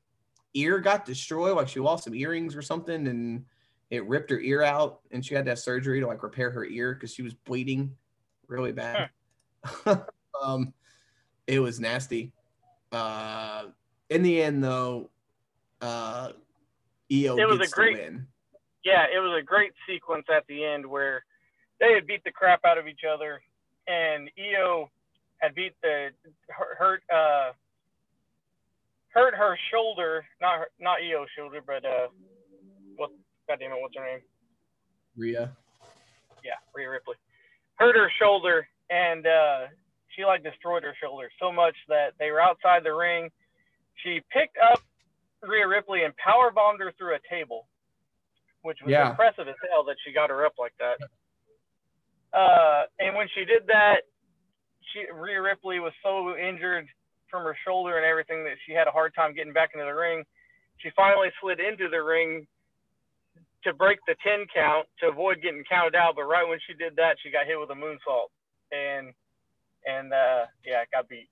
ear 0.55 0.79
got 0.79 1.05
destroyed, 1.05 1.55
like 1.55 1.67
she 1.67 1.79
lost 1.79 2.03
some 2.05 2.15
earrings 2.15 2.55
or 2.55 2.61
something, 2.63 3.07
and 3.07 3.45
it 3.91 4.05
ripped 4.07 4.31
her 4.31 4.39
ear 4.39 4.63
out, 4.63 5.01
and 5.11 5.23
she 5.23 5.35
had 5.35 5.45
to 5.45 5.51
have 5.51 5.59
surgery 5.59 5.99
to 5.99 6.07
like 6.07 6.23
repair 6.23 6.49
her 6.51 6.65
ear 6.65 6.93
because 6.95 7.13
she 7.13 7.21
was 7.21 7.33
bleeding 7.33 7.95
really 8.47 8.71
bad. 8.71 9.09
um, 10.43 10.73
it 11.45 11.59
was 11.59 11.79
nasty. 11.79 12.31
Uh, 12.91 13.65
in 14.09 14.23
the 14.23 14.41
end, 14.41 14.63
though, 14.63 15.11
uh, 15.81 16.31
Io 17.11 17.37
It 17.37 17.47
was 17.47 17.59
gets 17.59 17.71
a 17.71 17.75
great- 17.75 17.97
win. 17.97 18.27
yeah, 18.83 19.05
it 19.13 19.19
was 19.19 19.39
a 19.39 19.43
great 19.43 19.73
sequence 19.87 20.25
at 20.35 20.45
the 20.47 20.65
end 20.65 20.85
where 20.85 21.23
they 21.79 21.93
had 21.93 22.07
beat 22.07 22.23
the 22.23 22.31
crap 22.31 22.61
out 22.65 22.77
of 22.77 22.87
each 22.87 23.01
other, 23.09 23.41
and 23.87 24.29
Io 24.37 24.89
had 25.39 25.55
beat 25.55 25.73
the 25.81 26.09
hurt 26.49 26.77
hurt, 26.77 27.03
uh, 27.13 27.51
hurt 29.13 29.33
her 29.35 29.57
shoulder, 29.71 30.25
not 30.41 30.59
her, 30.59 30.67
not 30.79 30.99
Io's 31.01 31.27
shoulder, 31.37 31.61
but 31.65 31.85
uh, 31.85 32.07
what? 32.97 33.11
God 33.47 33.57
damn 33.59 33.71
it, 33.71 33.81
what's 33.81 33.95
her 33.97 34.05
name? 34.05 34.19
Rhea. 35.17 35.51
Yeah, 36.43 36.53
Rhea 36.73 36.89
Ripley. 36.89 37.15
Hurt 37.75 37.95
her 37.95 38.11
shoulder, 38.19 38.67
and 38.89 39.25
uh, 39.25 39.67
she 40.15 40.25
like 40.25 40.43
destroyed 40.43 40.83
her 40.83 40.95
shoulder 41.01 41.29
so 41.39 41.51
much 41.51 41.75
that 41.87 42.13
they 42.19 42.31
were 42.31 42.41
outside 42.41 42.83
the 42.83 42.93
ring. 42.93 43.29
She 44.03 44.21
picked 44.31 44.57
up 44.71 44.81
Rhea 45.41 45.67
Ripley 45.67 46.03
and 46.03 46.15
power 46.17 46.51
bombed 46.51 46.79
her 46.81 46.93
through 46.97 47.15
a 47.15 47.19
table, 47.29 47.67
which 48.61 48.77
was 48.83 48.91
Yeah. 48.91 49.09
impressive 49.09 49.47
as 49.47 49.55
hell 49.71 49.83
that 49.85 49.97
she 50.05 50.13
got 50.13 50.29
her 50.29 50.45
up 50.45 50.53
like 50.57 50.73
that. 50.79 50.97
Uh, 52.33 52.83
and 52.99 53.15
when 53.15 53.27
she 53.33 53.45
did 53.45 53.67
that, 53.67 54.01
she 54.93 55.05
Rhea 55.11 55.41
Ripley 55.41 55.79
was 55.79 55.93
so 56.03 56.35
injured 56.37 56.87
from 57.29 57.43
her 57.43 57.55
shoulder 57.65 57.97
and 57.97 58.05
everything 58.05 58.43
that 58.43 58.57
she 58.65 58.73
had 58.73 58.87
a 58.87 58.91
hard 58.91 59.13
time 59.15 59.35
getting 59.35 59.53
back 59.53 59.71
into 59.73 59.85
the 59.85 59.93
ring. 59.93 60.23
She 60.77 60.89
finally 60.95 61.29
slid 61.41 61.59
into 61.59 61.89
the 61.89 62.01
ring 62.01 62.47
to 63.63 63.73
break 63.73 63.99
the 64.07 64.15
10 64.23 64.45
count 64.55 64.87
to 64.99 65.09
avoid 65.09 65.41
getting 65.41 65.63
counted 65.69 65.95
out. 65.95 66.15
But 66.15 66.23
right 66.23 66.47
when 66.47 66.59
she 66.65 66.73
did 66.73 66.95
that, 66.95 67.17
she 67.21 67.29
got 67.29 67.45
hit 67.45 67.59
with 67.59 67.69
a 67.69 67.73
moonsault, 67.73 68.29
and 68.71 69.13
and 69.85 70.13
uh, 70.13 70.45
yeah, 70.65 70.83
got 70.93 71.07
beat. 71.09 71.29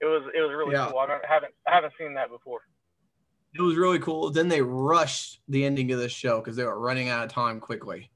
It 0.00 0.06
was 0.06 0.22
it 0.34 0.40
was 0.40 0.50
really 0.56 0.72
Yeah. 0.72 0.88
cool. 0.90 0.98
I 0.98 1.06
don't, 1.06 1.24
haven't 1.24 1.52
I 1.66 1.74
haven't 1.74 1.92
seen 1.98 2.14
that 2.14 2.30
before. 2.30 2.60
It 3.54 3.60
was 3.62 3.76
really 3.76 3.98
cool. 3.98 4.30
Then 4.30 4.48
they 4.48 4.62
rushed 4.62 5.40
the 5.48 5.64
ending 5.64 5.90
of 5.92 5.98
the 5.98 6.08
show 6.08 6.38
because 6.40 6.56
they 6.56 6.64
were 6.64 6.78
running 6.78 7.08
out 7.08 7.24
of 7.24 7.32
time 7.32 7.60
quickly. 7.60 8.10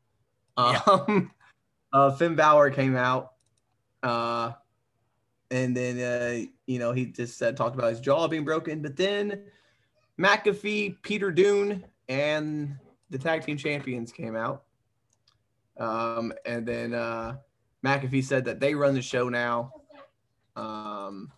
Um, 0.56 1.32
uh, 1.95 2.11
Finn 2.11 2.34
Balor 2.34 2.70
came 2.70 2.97
out, 2.97 3.32
uh, 4.03 4.53
and 5.51 5.74
then 5.74 6.01
uh, 6.01 6.45
you 6.66 6.78
know 6.78 6.92
he 6.92 7.07
just 7.07 7.38
said 7.38 7.57
talked 7.57 7.76
about 7.76 7.90
his 7.90 8.01
jaw 8.01 8.26
being 8.26 8.45
broken. 8.45 8.82
But 8.82 8.97
then 8.97 9.45
McAfee, 10.18 11.01
Peter 11.03 11.30
Dunne, 11.30 11.84
and 12.09 12.76
the 13.11 13.18
tag 13.18 13.47
team 13.47 13.57
champions 13.57 14.11
came 14.12 14.34
out, 14.34 14.64
um, 15.78 16.32
and 16.45 16.66
then 16.66 16.95
uh, 16.95 17.36
McAfee 17.84 18.24
said 18.24 18.45
that 18.45 18.59
they 18.59 18.74
run 18.74 18.95
the 18.95 19.03
show 19.03 19.28
now. 19.28 19.72
Um, 20.57 21.32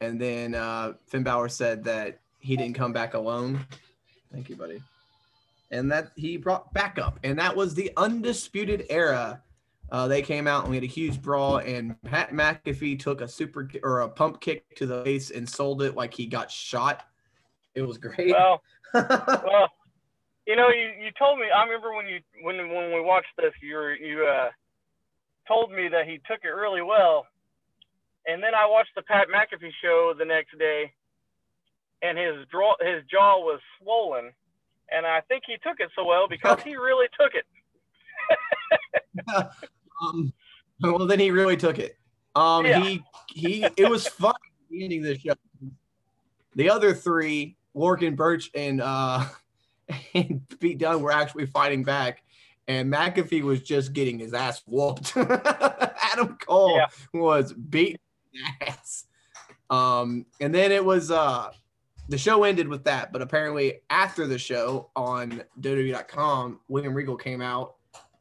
and 0.00 0.20
then 0.20 0.54
uh, 0.54 0.94
Finn 1.06 1.24
Balor 1.24 1.48
said 1.48 1.84
that 1.84 2.20
he 2.38 2.56
didn't 2.56 2.74
come 2.74 2.92
back 2.92 3.14
alone. 3.14 3.66
Thank 4.32 4.48
you, 4.48 4.56
buddy. 4.56 4.82
And 5.72 5.90
that 5.90 6.12
he 6.14 6.36
brought 6.36 6.72
backup, 6.74 7.18
and 7.24 7.38
that 7.38 7.56
was 7.56 7.74
the 7.74 7.90
undisputed 7.96 8.86
era. 8.90 9.42
Uh, 9.90 10.06
they 10.06 10.22
came 10.22 10.46
out 10.46 10.62
and 10.62 10.70
we 10.70 10.76
had 10.76 10.84
a 10.84 10.86
huge 10.86 11.20
brawl, 11.20 11.56
and 11.56 12.00
Pat 12.02 12.30
McAfee 12.30 12.98
took 12.98 13.20
a 13.20 13.28
super 13.28 13.68
or 13.82 14.00
a 14.00 14.08
pump 14.08 14.40
kick 14.40 14.76
to 14.76 14.86
the 14.86 15.02
face 15.02 15.30
and 15.30 15.48
sold 15.48 15.82
it 15.82 15.96
like 15.96 16.12
he 16.12 16.26
got 16.26 16.50
shot. 16.50 17.04
It 17.74 17.82
was 17.82 17.98
great. 17.98 18.30
Well, 18.30 18.62
well, 18.94 19.68
you 20.46 20.56
know, 20.56 20.68
you, 20.68 21.04
you 21.04 21.10
told 21.18 21.38
me. 21.38 21.46
I 21.54 21.64
remember 21.64 21.94
when 21.94 22.06
you 22.06 22.20
when 22.42 22.56
when 22.56 22.92
we 22.92 23.00
watched 23.00 23.34
this, 23.38 23.52
you 23.62 23.74
were, 23.74 23.94
you 23.94 24.26
uh, 24.26 24.50
told 25.48 25.70
me 25.70 25.88
that 25.88 26.06
he 26.06 26.20
took 26.28 26.44
it 26.44 26.48
really 26.48 26.82
well, 26.82 27.26
and 28.26 28.42
then 28.42 28.54
I 28.54 28.66
watched 28.66 28.94
the 28.94 29.02
Pat 29.02 29.28
McAfee 29.28 29.72
show 29.82 30.14
the 30.18 30.24
next 30.24 30.58
day, 30.58 30.92
and 32.02 32.18
his 32.18 32.46
draw 32.50 32.74
his 32.80 33.04
jaw 33.10 33.38
was 33.38 33.60
swollen, 33.80 34.32
and 34.94 35.06
I 35.06 35.20
think 35.22 35.44
he 35.46 35.56
took 35.62 35.80
it 35.80 35.90
so 35.96 36.04
well 36.04 36.28
because 36.28 36.60
he 36.62 36.76
really 36.76 37.06
took 37.18 37.32
it. 37.34 37.46
um, 40.02 40.32
well, 40.80 41.06
then 41.06 41.18
he 41.18 41.30
really 41.30 41.56
took 41.56 41.78
it. 41.78 41.96
Um, 42.34 42.64
Yeah. 42.66 42.80
he 42.80 43.02
he. 43.28 43.66
It 43.76 43.88
was 43.88 44.06
fun 44.06 44.34
the 44.70 44.84
ending 44.84 45.02
the 45.02 45.18
show. 45.18 45.34
The 46.54 46.70
other 46.70 46.94
three, 46.94 47.56
Lorcan, 47.76 48.16
Birch, 48.16 48.50
and 48.54 48.80
uh, 48.80 49.24
and 50.14 50.42
Pete 50.60 50.78
Dunne 50.78 51.02
were 51.02 51.12
actually 51.12 51.46
fighting 51.46 51.84
back, 51.84 52.22
and 52.68 52.92
McAfee 52.92 53.42
was 53.42 53.62
just 53.62 53.92
getting 53.92 54.18
his 54.18 54.34
ass 54.34 54.62
whooped. 54.66 55.16
Adam 55.16 56.36
Cole 56.46 56.76
Yeah. 56.76 56.86
was 57.14 57.52
beating 57.52 57.98
ass. 58.60 59.04
Um, 59.70 60.26
and 60.40 60.54
then 60.54 60.72
it 60.72 60.84
was 60.84 61.10
uh, 61.10 61.50
the 62.08 62.18
show 62.18 62.44
ended 62.44 62.68
with 62.68 62.84
that, 62.84 63.12
but 63.12 63.22
apparently 63.22 63.80
after 63.90 64.26
the 64.26 64.38
show 64.38 64.90
on 64.96 65.42
WWE.com, 65.60 66.60
William 66.68 66.94
Regal 66.94 67.16
came 67.16 67.40
out 67.40 67.76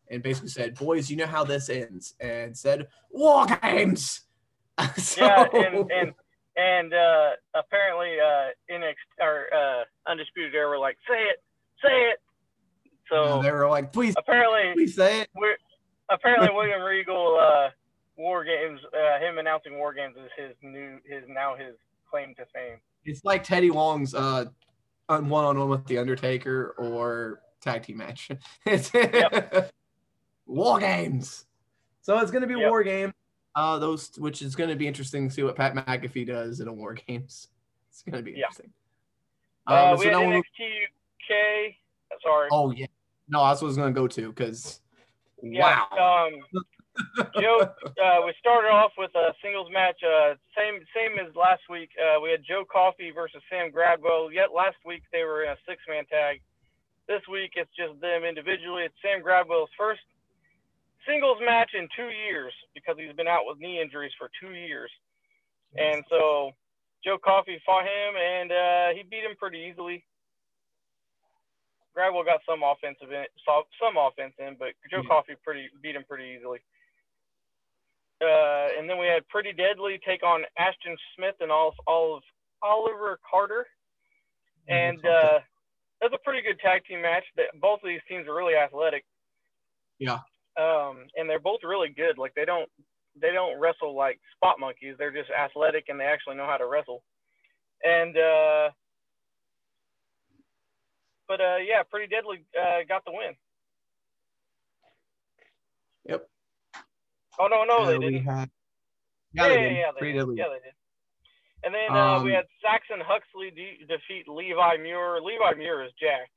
and 0.09 0.21
basically 0.21 0.49
said, 0.49 0.75
"Boys, 0.75 1.09
you 1.09 1.17
know 1.17 1.25
how 1.25 1.43
this 1.43 1.69
ends," 1.69 2.15
and 2.19 2.57
said, 2.57 2.88
"War 3.09 3.45
games." 3.61 4.21
So- 4.97 5.25
Yeah, 5.25 5.45
and 5.53 5.91
and 5.91 6.13
and 6.55 6.93
uh, 6.93 7.29
apparently 7.53 8.19
uh, 8.19 8.49
NXT 8.71 8.95
or 9.19 9.45
uh, 9.53 9.84
Undisputed 10.09 10.53
Era 10.55 10.69
were 10.69 10.79
like, 10.79 10.97
say 11.07 11.21
it, 11.23 11.41
say 11.84 12.09
it. 12.11 12.19
So 13.09 13.41
they 13.41 13.51
were 13.51 13.69
like, 13.69 13.91
"Please, 13.93 14.15
apparently, 14.17 14.73
please 14.73 14.95
say 14.95 15.21
it." 15.21 15.29
we're, 15.36 15.57
apparently 16.09 16.49
William 16.53 16.82
Regal, 16.82 17.38
uh, 17.39 17.69
War 18.17 18.43
Games, 18.43 18.79
uh, 18.93 19.19
him 19.19 19.38
announcing 19.38 19.77
War 19.77 19.93
Games 19.93 20.15
is 20.17 20.32
his 20.38 20.55
new, 20.61 20.97
his 21.05 21.23
now 21.27 21.55
his 21.55 21.75
claim 22.09 22.34
to 22.36 22.45
fame. 22.53 22.77
It's 23.05 23.23
like 23.23 23.43
Teddy 23.43 23.71
Long's 23.71 24.13
uh, 24.13 24.45
on 25.09 25.29
one-on-one 25.29 25.69
with 25.69 25.85
the 25.85 25.97
Undertaker 25.97 26.75
or 26.77 27.41
tag 27.61 27.83
team 27.83 27.97
match. 27.97 28.29
It's 28.65 28.91
War 30.45 30.79
games. 30.79 31.45
So 32.01 32.17
it's 32.19 32.31
going 32.31 32.41
to 32.41 32.47
be 32.47 32.59
Yep. 32.59 32.69
War 32.69 32.83
game. 32.83 33.13
Uh, 33.55 33.77
those 33.79 34.11
which 34.17 34.41
is 34.41 34.55
going 34.55 34.69
to 34.69 34.75
be 34.75 34.87
interesting 34.87 35.27
to 35.27 35.33
see 35.33 35.43
what 35.43 35.55
Pat 35.55 35.73
McAfee 35.75 36.25
does 36.27 36.59
in 36.59 36.67
a 36.67 36.73
War 36.73 36.93
games. 36.93 37.47
It's 37.89 38.03
going 38.03 38.17
to 38.17 38.23
be 38.23 38.31
Yeah. 38.31 38.45
interesting. 38.45 38.71
Uh, 39.67 39.91
Um, 39.91 39.99
we 39.99 40.05
so 40.05 40.11
had 40.11 40.29
NXT 40.29 40.83
UK. 40.85 41.75
Sorry. 42.23 42.49
oh 42.51 42.71
yeah, 42.71 42.85
no, 43.27 43.45
that's 43.45 43.61
what 43.61 43.67
I 43.67 43.69
was 43.69 43.77
going 43.77 43.93
to 43.93 43.99
go 43.99 44.07
to 44.07 44.29
because 44.29 44.79
yeah. 45.43 45.83
wow, 45.91 46.27
Um, 46.27 46.63
Joe, 47.39 47.63
uh, 47.63 48.19
we 48.25 48.33
started 48.39 48.67
off 48.69 48.91
with 48.97 49.11
a 49.15 49.33
singles 49.41 49.69
match, 49.71 49.99
uh, 50.03 50.35
same 50.57 50.83
same 50.91 51.15
as 51.19 51.33
last 51.35 51.63
week. 51.69 51.89
Uh, 51.95 52.19
we 52.19 52.31
had 52.31 52.43
Joe 52.43 52.63
Coffey 52.67 53.11
versus 53.11 53.41
Sam 53.49 53.71
Gradwell. 53.71 54.33
Yet 54.33 54.51
last 54.55 54.77
week 54.85 55.03
they 55.11 55.23
were 55.23 55.43
in 55.43 55.51
a 55.51 55.59
six 55.67 55.81
man 55.87 56.05
tag. 56.05 56.41
This 57.07 57.21
week 57.31 57.55
it's 57.55 57.71
just 57.75 57.99
them 58.01 58.23
individually. 58.23 58.83
It's 58.83 58.95
Sam 59.01 59.23
Gradwell's 59.23 59.71
first 59.77 60.03
singles 61.07 61.37
match 61.43 61.71
in 61.73 61.87
two 61.95 62.11
years 62.27 62.53
because 62.75 62.95
he's 62.99 63.15
been 63.15 63.27
out 63.27 63.47
with 63.47 63.59
knee 63.59 63.81
injuries 63.81 64.13
for 64.17 64.29
two 64.39 64.53
years. 64.53 64.91
And 65.75 66.03
so 66.09 66.51
Joe 67.03 67.17
Coffey 67.17 67.61
fought 67.65 67.87
him 67.87 68.13
and 68.19 68.51
uh, 68.51 68.87
he 68.93 69.03
beat 69.03 69.23
him 69.23 69.35
pretty 69.39 69.65
easily. 69.71 70.03
Gradwell 71.95 72.23
got 72.23 72.39
some 72.47 72.63
offensive 72.63 73.11
in, 73.11 73.25
some 73.43 73.95
offense 73.99 74.33
in, 74.39 74.55
but 74.57 74.71
Joe 74.89 75.03
yeah. 75.03 75.09
Coffey 75.09 75.33
pretty 75.43 75.67
beat 75.81 75.95
him 75.95 76.05
pretty 76.07 76.35
easily. 76.37 76.59
Uh, 78.22 78.67
and 78.78 78.89
then 78.89 78.99
we 78.99 79.07
had 79.07 79.28
Pretty 79.30 79.51
Deadly 79.51 79.99
take 80.05 80.24
on 80.24 80.43
Ashton 80.57 80.95
Smith 81.15 81.36
and 81.39 81.51
all, 81.51 81.74
all 81.88 82.17
of 82.17 82.24
Oliver 82.61 83.19
Carter. 83.30 83.65
And 84.67 85.03
uh, 85.05 85.39
that's 86.01 86.13
a 86.13 86.24
pretty 86.24 86.41
good 86.41 86.59
tag 86.59 86.84
team 86.86 87.01
match. 87.01 87.24
That 87.36 87.47
both 87.59 87.80
of 87.84 87.89
these 87.89 88.01
teams 88.07 88.28
are 88.28 88.36
really 88.36 88.55
athletic. 88.55 89.03
Yeah. 89.99 90.19
Um, 90.59 91.07
and 91.15 91.30
they're 91.30 91.39
both 91.39 91.61
really 91.63 91.89
good. 91.89 92.17
Like 92.17 92.34
they 92.36 92.45
don't 92.45 92.69
they 93.19 93.32
don't 93.32 93.59
wrestle 93.59 93.95
like 93.95 94.19
spot 94.36 94.59
monkeys. 94.59 94.95
They're 94.97 95.11
just 95.11 95.30
athletic 95.30 95.86
and 95.89 95.99
they 95.99 96.05
actually 96.05 96.36
know 96.36 96.45
how 96.45 96.57
to 96.57 96.67
wrestle. 96.67 97.03
And 97.84 98.15
uh, 98.15 98.69
but 101.28 101.41
uh, 101.41 101.57
yeah, 101.65 101.84
Pretty 101.89 102.07
Deadly 102.07 102.45
uh, 102.59 102.84
got 102.88 103.03
the 103.05 103.11
win. 103.11 103.36
Yep. 106.05 106.28
Oh 107.39 107.47
no, 107.47 107.63
no, 107.63 107.86
they 107.86 107.97
didn't. 107.97 108.23
Had... 108.23 108.49
Yeah, 109.34 109.47
yeah, 109.47 109.49
they 109.49 109.55
did. 109.55 109.71
yeah, 109.71 109.77
yeah, 109.77 109.91
they 109.99 110.11
did. 110.11 110.27
Yeah, 110.38 110.49
they 110.49 110.61
did. 110.63 110.75
And 111.63 111.73
then 111.73 111.93
uh, 111.93 112.17
um, 112.17 112.25
we 112.25 112.32
had 112.32 112.45
Saxon 112.57 113.05
Huxley 113.05 113.53
de- 113.53 113.86
defeat 113.86 114.27
Levi 114.27 114.77
Muir. 114.82 115.21
Levi 115.21 115.53
Muir 115.57 115.86
is 115.86 115.91
jacked. 116.01 116.34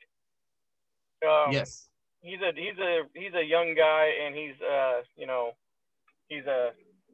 Um, 1.25 1.53
yes. 1.53 1.89
He's 2.21 2.41
a 2.41 2.53
he's 2.53 2.77
a 2.81 3.09
he's 3.15 3.33
a 3.33 3.45
young 3.45 3.75
guy, 3.75 4.09
and 4.25 4.35
he's 4.35 4.57
uh 4.61 5.05
you 5.17 5.27
know 5.27 5.53
he's 6.29 6.45
a 6.45 6.73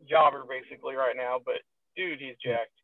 jobber 0.09 0.43
basically 0.47 0.95
right 0.95 1.17
now. 1.17 1.39
But 1.45 1.63
dude, 1.97 2.19
he's 2.19 2.39
jacked. 2.43 2.75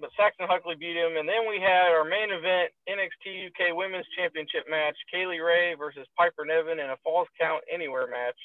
But 0.00 0.12
Saxon 0.16 0.44
Huxley 0.48 0.76
beat 0.76 0.96
him, 0.96 1.16
and 1.16 1.24
then 1.24 1.48
we 1.48 1.56
had 1.56 1.88
our 1.88 2.04
main 2.04 2.28
event 2.28 2.72
NXT 2.84 3.48
UK 3.48 3.72
Women's 3.72 4.08
Championship 4.16 4.68
match: 4.68 4.96
Kay 5.12 5.24
Lee 5.24 5.40
Ray 5.40 5.72
versus 5.76 6.04
Piper 6.16 6.44
Niven 6.44 6.80
in 6.80 6.92
a 6.92 7.00
Falls 7.04 7.28
Count 7.40 7.64
Anywhere 7.72 8.08
match. 8.08 8.36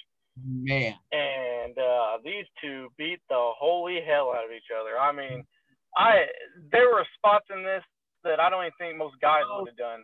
Man. 0.45 0.95
And 1.11 1.77
uh, 1.77 2.17
these 2.23 2.45
two 2.61 2.87
beat 2.97 3.19
the 3.29 3.51
holy 3.57 3.99
hell 4.05 4.33
out 4.35 4.45
of 4.45 4.51
each 4.51 4.71
other. 4.77 4.99
I 4.99 5.11
mean, 5.11 5.43
I 5.95 6.25
there 6.71 6.89
were 6.89 7.05
spots 7.17 7.45
in 7.53 7.63
this 7.63 7.83
that 8.23 8.39
I 8.39 8.49
don't 8.49 8.63
even 8.63 8.71
think 8.79 8.97
most 8.97 9.15
guys 9.21 9.43
would 9.49 9.69
have 9.69 9.77
done. 9.77 10.03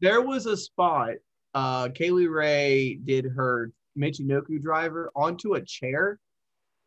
There 0.00 0.22
was 0.22 0.46
a 0.46 0.56
spot. 0.56 1.14
Uh, 1.54 1.88
Kay 1.88 2.10
Lee 2.10 2.26
Ray 2.26 2.98
did 3.04 3.26
her 3.26 3.72
Michinoku 3.98 4.60
driver 4.60 5.10
onto 5.14 5.54
a 5.54 5.60
chair. 5.60 6.18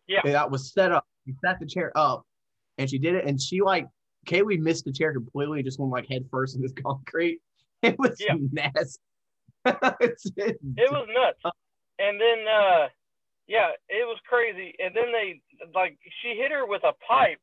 Yeah. 0.07 0.21
That 0.23 0.51
was 0.51 0.71
set 0.73 0.91
up. 0.91 1.05
She 1.25 1.33
set 1.43 1.59
the 1.59 1.65
chair 1.65 1.91
up, 1.95 2.23
and 2.77 2.89
she 2.89 2.97
did 2.97 3.15
it. 3.15 3.25
And 3.25 3.41
she 3.41 3.61
like 3.61 3.87
Kay 4.25 4.41
Lee 4.41 4.57
missed 4.57 4.85
the 4.85 4.91
chair 4.91 5.13
completely. 5.13 5.63
Just 5.63 5.79
went 5.79 5.91
like 5.91 6.07
head 6.07 6.25
first 6.31 6.55
in 6.55 6.61
this 6.61 6.73
concrete. 6.83 7.39
It 7.83 7.97
was 7.99 8.17
yeah. 8.19 8.35
nasty. 8.51 8.99
it 9.65 10.91
was 10.91 11.07
nuts 11.09 11.55
and 11.99 12.19
then 12.19 12.45
uh 12.47 12.87
yeah, 13.47 13.69
it 13.87 14.05
was 14.05 14.19
crazy. 14.27 14.75
And 14.79 14.93
then 14.93 15.11
they 15.11 15.41
like 15.73 15.97
she 16.21 16.35
hit 16.35 16.51
her 16.51 16.65
with 16.65 16.83
a 16.83 16.93
pipe. 17.07 17.39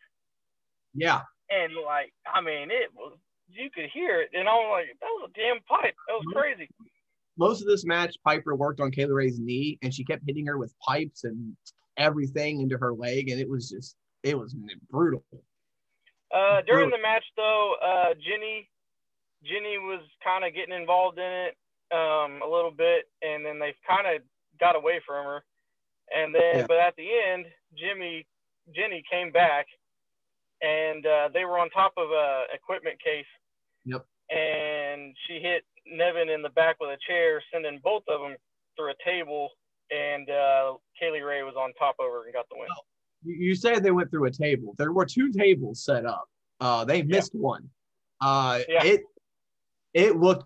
Yeah. 0.94 1.22
And 1.50 1.72
like 1.84 2.12
I 2.32 2.40
mean 2.40 2.70
it 2.70 2.90
was 2.94 3.16
you 3.48 3.70
could 3.70 3.90
hear 3.92 4.20
it 4.20 4.30
and 4.34 4.48
I 4.48 4.52
was 4.52 4.80
like, 4.80 4.96
that 5.00 5.06
was 5.06 5.30
a 5.30 5.38
damn 5.38 5.62
pipe. 5.62 5.94
That 6.08 6.14
was 6.14 6.26
crazy. 6.32 6.68
Most 7.36 7.62
of 7.62 7.66
this 7.66 7.84
match, 7.84 8.16
Piper 8.24 8.54
worked 8.54 8.80
on 8.80 8.92
Kayla 8.92 9.14
Ray's 9.14 9.40
knee 9.40 9.78
and 9.82 9.92
she 9.92 10.04
kept 10.04 10.22
hitting 10.26 10.46
her 10.46 10.56
with 10.56 10.74
pipes 10.78 11.24
and 11.24 11.56
everything 11.96 12.60
into 12.60 12.76
her 12.78 12.92
leg 12.92 13.28
and 13.28 13.40
it 13.40 13.48
was 13.48 13.70
just 13.70 13.96
it 14.22 14.38
was 14.38 14.54
brutal. 14.90 15.24
Uh 16.34 16.60
during 16.66 16.90
the 16.90 16.98
match 16.98 17.24
though, 17.36 17.74
uh 17.82 18.14
Jinny 18.14 18.68
Jinny 19.44 19.78
was 19.78 20.00
kind 20.24 20.44
of 20.44 20.54
getting 20.54 20.74
involved 20.74 21.18
in 21.18 21.24
it 21.24 21.56
um, 21.92 22.40
a 22.42 22.48
little 22.48 22.70
bit, 22.70 23.04
and 23.22 23.44
then 23.44 23.58
they 23.58 23.74
kind 23.86 24.06
of 24.06 24.22
got 24.60 24.76
away 24.76 25.00
from 25.06 25.24
her. 25.24 25.44
And 26.14 26.34
then, 26.34 26.58
yeah. 26.58 26.66
but 26.66 26.78
at 26.78 26.94
the 26.96 27.08
end, 27.32 27.46
Jimmy, 27.76 28.26
Jenny 28.74 29.02
came 29.10 29.32
back, 29.32 29.66
and 30.62 31.04
uh, 31.06 31.28
they 31.32 31.44
were 31.44 31.58
on 31.58 31.70
top 31.70 31.94
of 31.96 32.10
a 32.10 32.44
equipment 32.52 33.02
case. 33.02 33.26
Yep. 33.84 34.04
And 34.30 35.14
she 35.26 35.40
hit 35.40 35.64
Niven 35.86 36.28
in 36.28 36.42
the 36.42 36.50
back 36.50 36.76
with 36.80 36.90
a 36.90 36.98
chair, 37.06 37.42
sending 37.52 37.80
both 37.82 38.02
of 38.08 38.20
them 38.20 38.36
through 38.76 38.90
a 38.90 38.94
table. 39.04 39.48
And 39.90 40.28
uh, 40.30 40.74
Kay 40.98 41.10
Lee 41.12 41.20
Ray 41.20 41.42
was 41.42 41.54
on 41.56 41.72
top 41.74 41.96
of 42.00 42.06
her 42.06 42.24
and 42.24 42.32
got 42.32 42.46
the 42.48 42.56
win. 42.58 42.68
You 43.24 43.54
said 43.54 43.82
they 43.82 43.90
went 43.90 44.10
through 44.10 44.26
a 44.26 44.30
table. 44.30 44.74
There 44.78 44.92
were 44.92 45.06
two 45.06 45.30
tables 45.30 45.84
set 45.84 46.04
up. 46.06 46.24
Uh, 46.60 46.84
they 46.84 47.02
missed 47.02 47.32
yeah. 47.34 47.40
one. 47.40 47.68
Uh, 48.20 48.60
yeah. 48.68 48.84
It 48.84 49.02
it 49.92 50.16
looked 50.16 50.44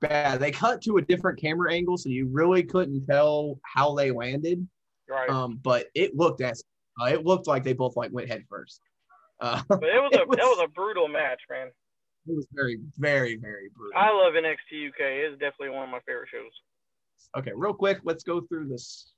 bad. 0.00 0.40
They 0.40 0.50
cut 0.50 0.82
to 0.82 0.98
a 0.98 1.02
different 1.02 1.40
camera 1.40 1.72
angle, 1.72 1.96
so 1.96 2.08
you 2.08 2.28
really 2.28 2.62
couldn't 2.62 3.06
tell 3.06 3.58
how 3.62 3.94
they 3.94 4.10
landed. 4.10 4.66
Right. 5.08 5.28
Um, 5.28 5.58
but 5.62 5.86
it 5.94 6.16
looked 6.16 6.40
as 6.40 6.62
uh, 7.00 7.06
it 7.06 7.24
looked 7.24 7.46
like 7.46 7.64
they 7.64 7.72
both 7.72 7.96
like 7.96 8.12
went 8.12 8.28
head 8.28 8.44
first. 8.48 8.80
Uh, 9.40 9.62
but 9.68 9.84
it 9.84 10.02
was 10.02 10.12
a 10.14 10.22
it 10.22 10.28
was, 10.28 10.38
was 10.38 10.64
a 10.64 10.68
brutal 10.68 11.08
match, 11.08 11.40
man. 11.50 11.68
It 12.26 12.36
was 12.36 12.46
very, 12.52 12.78
very, 12.98 13.36
very 13.36 13.70
brutal. 13.74 13.98
I 13.98 14.10
love 14.10 14.34
NXT 14.34 14.88
UK. 14.88 15.00
It's 15.00 15.38
definitely 15.38 15.70
one 15.70 15.84
of 15.84 15.90
my 15.90 16.00
favorite 16.06 16.28
shows. 16.30 16.52
Okay, 17.36 17.52
real 17.54 17.72
quick, 17.72 18.00
let's 18.04 18.22
go 18.22 18.40
through 18.42 18.68
this 18.68 19.12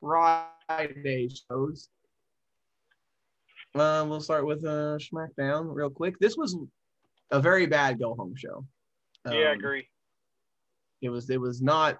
Friday 0.00 1.28
shows. 1.50 1.88
Uh, 3.74 4.04
we'll 4.08 4.20
start 4.20 4.46
with 4.46 4.64
uh, 4.64 4.98
SmackDown 4.98 5.66
real 5.74 5.90
quick. 5.90 6.16
This 6.20 6.36
was 6.36 6.56
a 7.32 7.40
very 7.40 7.66
bad 7.66 7.98
go 7.98 8.14
home 8.14 8.34
show. 8.36 8.64
Um, 9.24 9.34
yeah, 9.34 9.48
I 9.48 9.52
um, 9.52 9.58
agree. 9.58 9.88
It 11.04 11.10
was 11.10 11.28
it 11.28 11.40
was 11.40 11.60
not 11.60 11.98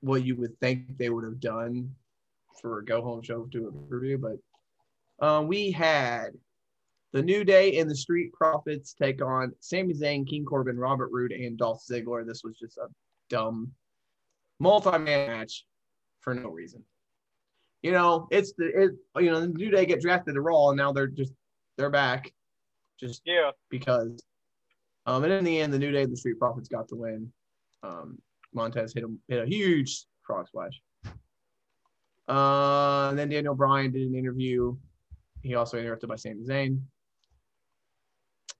what 0.00 0.24
you 0.24 0.36
would 0.36 0.58
think 0.60 0.96
they 0.96 1.10
would 1.10 1.24
have 1.24 1.40
done 1.40 1.90
for 2.60 2.78
a 2.78 2.84
go 2.84 3.02
home 3.02 3.22
show 3.22 3.44
to 3.44 3.68
a 3.68 3.88
Purdue, 3.88 4.18
but 4.18 5.26
um, 5.26 5.48
we 5.48 5.70
had 5.70 6.28
the 7.12 7.22
New 7.22 7.44
Day 7.44 7.78
and 7.78 7.90
the 7.90 7.96
Street 7.96 8.32
Profits 8.32 8.94
take 8.94 9.20
on 9.20 9.52
Sami 9.58 9.94
Zayn, 9.94 10.28
King 10.28 10.44
Corbin, 10.44 10.78
Robert 10.78 11.10
Roode, 11.10 11.32
and 11.32 11.58
Dolph 11.58 11.82
Ziggler. 11.90 12.24
This 12.24 12.42
was 12.44 12.56
just 12.56 12.78
a 12.78 12.86
dumb 13.28 13.72
multi-man 14.60 15.28
match 15.28 15.66
for 16.20 16.34
no 16.34 16.48
reason. 16.50 16.84
You 17.82 17.92
know, 17.92 18.28
it's 18.30 18.52
the 18.52 18.66
it. 18.66 18.90
You 19.16 19.30
know, 19.30 19.40
the 19.40 19.48
New 19.48 19.70
Day 19.70 19.86
get 19.86 20.00
drafted 20.00 20.34
to 20.34 20.40
Raw, 20.40 20.68
and 20.68 20.76
now 20.76 20.92
they're 20.92 21.08
just 21.08 21.32
they're 21.76 21.90
back, 21.90 22.32
just 22.98 23.22
yeah 23.24 23.50
because. 23.70 24.22
Um, 25.06 25.24
and 25.24 25.32
in 25.32 25.44
the 25.44 25.58
end, 25.58 25.72
the 25.72 25.78
New 25.78 25.90
Day 25.90 26.02
and 26.02 26.12
the 26.12 26.16
Street 26.16 26.38
Profits 26.38 26.68
got 26.68 26.86
the 26.86 26.94
win. 26.94 27.32
Um, 27.82 28.18
Montez 28.52 28.92
hit, 28.94 29.04
a 29.04 29.08
hit 29.28 29.42
a 29.42 29.46
huge 29.46 30.04
frog 30.22 30.48
splash. 30.48 30.80
Uh, 32.28 33.08
and 33.10 33.18
then 33.18 33.28
Daniel 33.28 33.54
Bryan 33.54 33.90
did 33.90 34.08
an 34.08 34.14
interview. 34.14 34.76
He 35.42 35.54
also 35.54 35.78
interrupted 35.78 36.08
by 36.08 36.16
Sami 36.16 36.44
Zayn. 36.44 36.80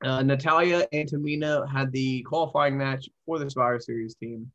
Uh, 0.03 0.23
Natalya 0.23 0.87
and 0.93 1.09
Tamina 1.09 1.71
had 1.71 1.93
the 1.93 2.23
qualifying 2.23 2.77
match 2.79 3.09
for 3.27 3.39
the 3.39 3.51
Survivor 3.51 3.81
Series 3.81 4.15
team. 4.15 4.51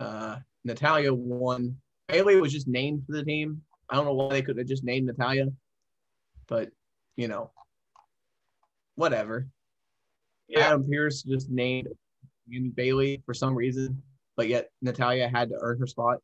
Uh, 0.00 0.36
Natalya 0.64 1.14
won. 1.14 1.76
Bayley 2.08 2.40
was 2.40 2.52
just 2.52 2.66
named 2.66 3.04
for 3.06 3.12
the 3.12 3.24
team. 3.24 3.62
I 3.88 3.94
don't 3.94 4.04
know 4.04 4.14
why 4.14 4.30
they 4.30 4.42
couldn't 4.42 4.58
have 4.58 4.68
just 4.68 4.84
named 4.84 5.06
Natalya, 5.06 5.46
but 6.48 6.70
you 7.16 7.28
know, 7.28 7.52
whatever. 8.96 9.46
Yeah. 10.48 10.60
Adam 10.60 10.88
Pearce 10.88 11.22
just 11.22 11.48
named 11.48 11.88
and 12.50 12.74
Bayley 12.74 13.22
for 13.26 13.34
some 13.34 13.54
reason, 13.54 14.02
but 14.36 14.48
yet 14.48 14.70
Natalya 14.82 15.28
had 15.28 15.48
to 15.50 15.58
earn 15.60 15.78
her 15.78 15.86
spot. 15.86 16.18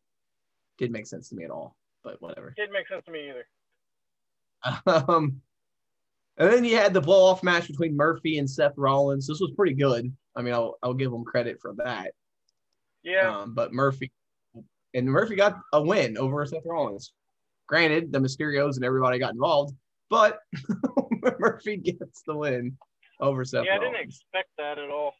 Didn't 0.79 0.93
make 0.93 1.07
sense 1.07 1.29
to 1.31 1.37
me 1.37 1.45
at 1.45 1.51
all, 1.51 1.77
but 2.03 2.21
whatever. 2.21 2.53
Didn't 2.57 2.73
make 2.73 2.89
sense 2.89 3.05
to 3.07 3.13
me 3.13 3.31
either. 3.31 3.47
Um, 4.87 5.43
and 6.39 6.53
then 6.53 6.65
you 6.65 6.77
had 6.77 6.95
the 6.95 7.01
blow 7.01 7.25
off 7.27 7.43
match 7.43 7.67
between 7.67 7.97
Murphy 7.97 8.39
and 8.39 8.49
Seth 8.49 8.75
Rollins. 8.77 9.27
This 9.27 9.41
was 9.41 9.53
pretty 9.57 9.75
good. 9.75 10.15
I 10.35 10.43
mean, 10.43 10.55
I'll 10.55 10.79
I'll 10.83 10.95
give 10.95 11.11
them 11.11 11.25
credit 11.25 11.61
for 11.61 11.75
that. 11.79 12.13
Yeah. 13.03 13.41
Um, 13.41 13.55
but 13.55 13.73
Murphy 13.73 14.13
and 14.95 15.07
Murphy 15.07 15.37
got 15.37 15.59
a 15.73 15.83
win 15.83 16.17
over 16.17 16.45
Seth 16.47 16.63
Rollins. 16.65 17.13
Granted, 17.67 18.13
the 18.13 18.19
Mysterios 18.19 18.77
and 18.77 18.85
everybody 18.85 19.19
got 19.19 19.35
involved, 19.35 19.75
but 20.09 20.39
Murphy 21.39 21.77
gets 21.77 22.23
the 22.27 22.37
win 22.37 22.77
over 23.21 23.45
Seth. 23.45 23.65
Yeah, 23.65 23.77
Rollins. 23.77 23.89
I 23.89 23.99
didn't 23.99 24.09
expect 24.09 24.49
that 24.59 24.79
at 24.79 24.91
all. 24.91 25.15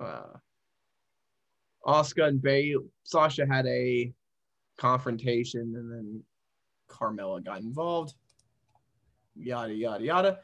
Uh, 0.00 0.38
Asuka 1.86 2.28
and 2.28 2.42
Bay, 2.42 2.74
Sasha 3.04 3.46
had 3.46 3.66
a 3.66 4.12
confrontation, 4.76 5.74
and 5.76 5.90
then 5.90 6.22
Carmella 6.88 7.44
got 7.44 7.60
involved. 7.60 8.14
Yada 9.36 9.74
yada 9.74 10.04
yada. 10.04 10.38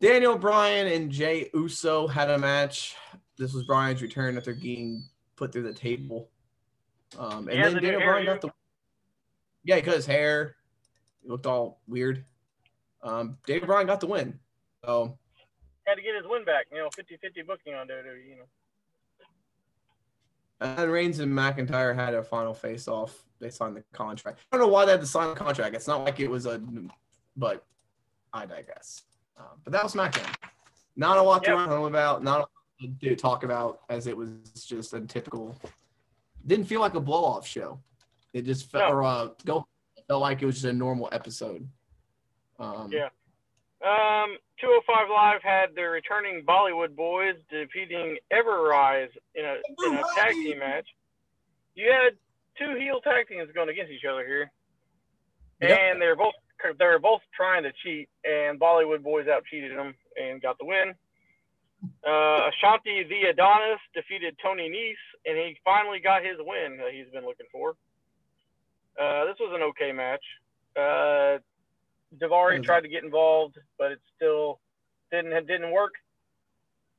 Daniel 0.00 0.36
Bryan 0.36 0.86
and 0.86 1.10
Jey 1.10 1.50
Uso 1.54 2.06
had 2.06 2.30
a 2.30 2.38
match. 2.38 2.94
This 3.38 3.52
was 3.52 3.64
Bryan's 3.64 4.02
return 4.02 4.36
after 4.36 4.54
being 4.54 5.04
put 5.36 5.52
through 5.52 5.62
the 5.62 5.72
table. 5.72 6.30
Um, 7.18 7.48
and 7.48 7.50
He 7.50 7.62
then 7.62 7.74
new 7.74 7.80
Daniel 7.80 8.00
Bryan 8.00 8.26
got 8.26 8.40
the 8.40 8.50
yeah, 9.64 9.76
he 9.76 9.82
cut 9.82 9.96
his 9.96 10.06
hair. 10.06 10.56
It 11.24 11.30
looked 11.30 11.46
all 11.46 11.80
weird. 11.86 12.24
Um, 13.02 13.38
Daniel 13.46 13.66
Bryan 13.66 13.86
got 13.86 14.00
the 14.00 14.06
win. 14.06 14.38
So 14.84 15.18
Had 15.86 15.94
to 15.94 16.02
get 16.02 16.14
his 16.14 16.26
win 16.26 16.44
back. 16.44 16.66
You 16.70 16.78
know, 16.78 16.88
50-50 16.88 17.46
booking 17.46 17.74
on 17.74 17.88
WWE. 17.88 18.28
You 18.28 18.36
know. 18.36 18.44
And 20.60 20.90
Reigns 20.90 21.18
and 21.18 21.32
McIntyre 21.32 21.94
had 21.94 22.14
a 22.14 22.22
final 22.22 22.54
face 22.54 22.88
off. 22.88 23.24
They 23.40 23.50
signed 23.50 23.76
the 23.76 23.84
contract. 23.92 24.40
I 24.52 24.56
don't 24.56 24.66
know 24.66 24.72
why 24.72 24.84
they 24.84 24.92
had 24.92 25.00
to 25.00 25.06
sign 25.06 25.28
the 25.30 25.34
contract. 25.36 25.74
It's 25.74 25.86
not 25.88 26.04
like 26.04 26.20
it 26.20 26.28
was 26.30 26.46
a, 26.46 26.60
but 27.36 27.64
I 28.32 28.46
digress. 28.46 29.02
Um, 29.36 29.46
but 29.64 29.72
that 29.72 29.82
was 29.82 29.94
SmackDown. 29.94 30.32
Not 30.96 31.18
a 31.18 31.22
lot 31.22 31.42
to 31.44 31.50
Yep. 31.50 31.58
run 31.58 31.68
home 31.68 31.86
about. 31.86 32.22
Not 32.22 32.36
a 32.38 32.40
lot 32.42 33.00
to 33.00 33.16
talk 33.16 33.42
about 33.44 33.80
as 33.88 34.06
it 34.06 34.16
was 34.16 34.28
just 34.66 34.94
a 34.94 35.00
typical. 35.00 35.56
Didn't 36.46 36.66
feel 36.66 36.80
like 36.80 36.94
a 36.94 37.00
blow 37.00 37.24
off 37.24 37.46
show. 37.46 37.80
It 38.32 38.42
just 38.44 38.70
felt 38.70 38.88
No. 38.90 38.96
or 38.96 39.02
uh, 39.02 39.28
go 39.44 39.66
felt 40.06 40.20
like 40.20 40.42
it 40.42 40.46
was 40.46 40.56
just 40.56 40.66
a 40.66 40.72
normal 40.72 41.08
episode. 41.12 41.68
Um, 42.58 42.90
Yeah. 42.92 43.08
Um, 43.84 44.38
205 44.60 45.08
Live 45.10 45.42
had 45.42 45.74
their 45.74 45.90
returning 45.90 46.42
Bollywood 46.46 46.96
boys 46.96 47.34
defeating 47.50 48.16
Ever-Rise 48.30 49.10
in 49.34 49.44
a 49.44 49.56
in 49.86 49.94
a 49.98 50.02
tag 50.16 50.32
team 50.32 50.58
match. 50.58 50.86
You 51.74 51.90
had 51.92 52.14
two 52.58 52.78
heel 52.80 53.00
tag 53.02 53.28
teams 53.28 53.50
going 53.54 53.68
against 53.68 53.92
each 53.92 54.06
other 54.08 54.24
here, 54.26 54.50
Yep. 55.60 55.78
and 55.78 56.00
they're 56.00 56.16
both 56.16 56.34
they're 56.78 56.98
both 56.98 57.20
trying 57.36 57.64
to 57.64 57.72
cheat, 57.82 58.08
and 58.24 58.58
Bollywood 58.58 59.02
boys 59.02 59.28
out 59.28 59.44
cheated 59.44 59.76
them 59.76 59.94
and 60.16 60.40
got 60.40 60.56
the 60.58 60.64
win. 60.64 60.94
Uh, 62.06 62.48
Ashanti 62.48 63.04
the 63.04 63.28
Adonis 63.28 63.80
defeated 63.94 64.36
Tony 64.42 64.70
Nese, 64.70 65.28
and 65.28 65.36
he 65.36 65.58
finally 65.62 66.00
got 66.00 66.24
his 66.24 66.38
win 66.38 66.78
that 66.78 66.92
he's 66.94 67.12
been 67.12 67.26
looking 67.26 67.46
for. 67.52 67.76
Uh, 68.98 69.26
this 69.26 69.36
was 69.40 69.52
an 69.54 69.62
okay 69.62 69.92
match. 69.92 70.24
Uh, 70.74 71.38
Davari 72.18 72.62
tried 72.62 72.82
to 72.82 72.88
get 72.88 73.04
involved, 73.04 73.56
but 73.78 73.92
it 73.92 74.00
still 74.16 74.60
didn't 75.10 75.32
it 75.32 75.46
didn't 75.46 75.72
work. 75.72 75.92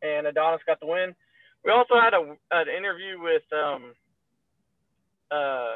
And 0.01 0.27
Adonis 0.27 0.61
got 0.65 0.79
the 0.79 0.87
win. 0.87 1.15
We 1.63 1.71
also 1.71 1.95
had 1.99 2.13
a 2.13 2.35
an 2.51 2.67
interview 2.69 3.19
with 3.21 3.43
um 3.53 3.93
uh 5.31 5.75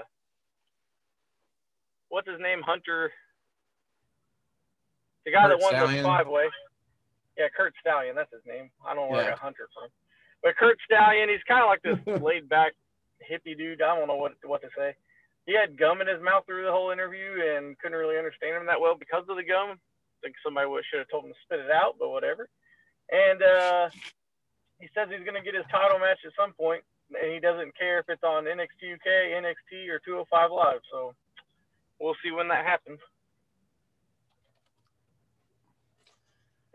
what's 2.10 2.28
his 2.28 2.40
name 2.40 2.62
Hunter, 2.62 3.12
the 5.26 5.32
guy 5.32 5.48
Curt 5.48 5.50
that 5.50 5.62
won 5.62 5.74
Stallion. 5.74 6.04
the 6.04 6.04
five 6.04 6.28
way. 6.28 6.46
Yeah, 7.38 7.48
Curt 7.56 7.74
Stallion, 7.80 8.16
that's 8.16 8.32
his 8.34 8.42
name. 8.46 8.70
I 8.86 8.94
don't 8.94 9.06
know 9.06 9.12
where 9.12 9.26
I 9.26 9.30
got 9.30 9.40
Hunter 9.40 9.70
from, 9.74 9.90
but 10.44 10.56
Curt 10.58 10.78
Stallion, 10.86 11.30
he's 11.30 11.44
kind 11.48 11.64
of 11.64 11.70
like 11.70 11.82
this 11.82 12.22
laid 12.22 12.50
back 12.50 12.74
hippie 13.24 13.58
dude. 13.58 13.82
I 13.82 13.96
don't 13.98 14.08
know 14.08 14.16
what 14.16 14.34
what 14.44 14.62
to 14.62 14.70
say. 14.78 14.96
He 15.50 15.58
had 15.58 15.80
gum 15.82 15.98
in 16.00 16.06
his 16.06 16.22
mouth 16.22 16.46
through 16.46 16.64
the 16.64 16.72
whole 16.72 16.92
interview 16.92 17.42
and 17.58 17.74
couldn't 17.80 17.98
really 17.98 18.20
understand 18.22 18.54
him 18.62 18.68
that 18.68 18.80
well 18.80 18.94
because 18.94 19.26
of 19.28 19.36
the 19.36 19.42
gum. 19.42 19.82
I 19.82 20.18
think 20.22 20.36
somebody 20.46 20.70
should 20.86 21.00
have 21.02 21.10
told 21.10 21.26
him 21.26 21.34
to 21.34 21.40
spit 21.42 21.66
it 21.66 21.72
out, 21.74 21.96
but 21.98 22.10
whatever. 22.14 22.48
And 23.10 23.42
uh, 23.42 23.90
he 24.78 24.86
says 24.94 25.10
he's 25.10 25.26
going 25.26 25.34
to 25.34 25.42
get 25.42 25.56
his 25.58 25.66
title 25.72 25.98
match 25.98 26.20
at 26.24 26.34
some 26.38 26.54
point, 26.54 26.84
and 27.20 27.34
he 27.34 27.40
doesn't 27.40 27.76
care 27.76 27.98
if 27.98 28.06
it's 28.10 28.22
on 28.22 28.46
NXT 28.46 28.94
UK, 28.94 29.42
NXT, 29.42 29.90
or 29.90 29.98
205 30.06 30.52
Live. 30.52 30.82
So 30.92 31.16
we'll 32.00 32.14
see 32.24 32.30
when 32.30 32.48
that 32.50 32.64
happens. 32.64 33.00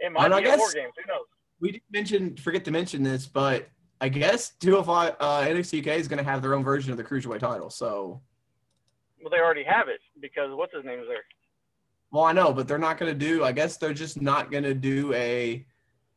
It 0.00 0.10
might 0.10 0.24
And 0.24 0.34
I 0.34 0.40
be 0.40 0.48
War 0.48 0.56
guess- 0.56 0.74
Games. 0.74 0.92
Who 0.98 1.06
knows? 1.12 1.26
we 1.60 1.70
didn't 1.70 1.84
mention 1.92 2.36
forget 2.38 2.64
to 2.64 2.72
mention 2.72 3.04
this, 3.04 3.24
but 3.24 3.68
I 4.00 4.08
guess 4.08 4.50
205 4.58 5.14
uh, 5.20 5.42
NXT 5.46 5.78
UK 5.86 5.98
is 6.00 6.08
going 6.08 6.18
to 6.18 6.28
have 6.28 6.42
their 6.42 6.54
own 6.54 6.64
version 6.64 6.90
of 6.90 6.98
the 6.98 7.04
cruiserweight 7.04 7.38
title. 7.38 7.70
So, 7.70 8.20
Well, 9.24 9.30
they 9.30 9.38
already 9.38 9.64
have 9.64 9.88
it 9.88 10.00
because 10.20 10.50
what's 10.52 10.74
his 10.74 10.84
name 10.84 11.00
is 11.00 11.06
there? 11.08 11.24
well, 12.12 12.24
I 12.24 12.32
know, 12.32 12.52
but 12.52 12.68
they're 12.68 12.78
not 12.78 12.98
going 12.98 13.10
to 13.10 13.18
do. 13.18 13.42
I 13.42 13.50
guess 13.52 13.76
they're 13.78 13.94
just 13.94 14.20
not 14.22 14.50
going 14.52 14.62
to 14.64 14.74
do 14.74 15.12
a 15.14 15.66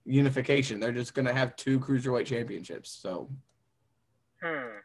unification. 0.06 0.80
They're 0.80 0.92
just 0.92 1.14
going 1.16 1.26
to 1.26 1.34
have 1.34 1.56
two 1.56 1.80
cruiserweight 1.80 2.26
championships. 2.28 2.92
So, 2.92 3.32
Hmm. 4.44 4.78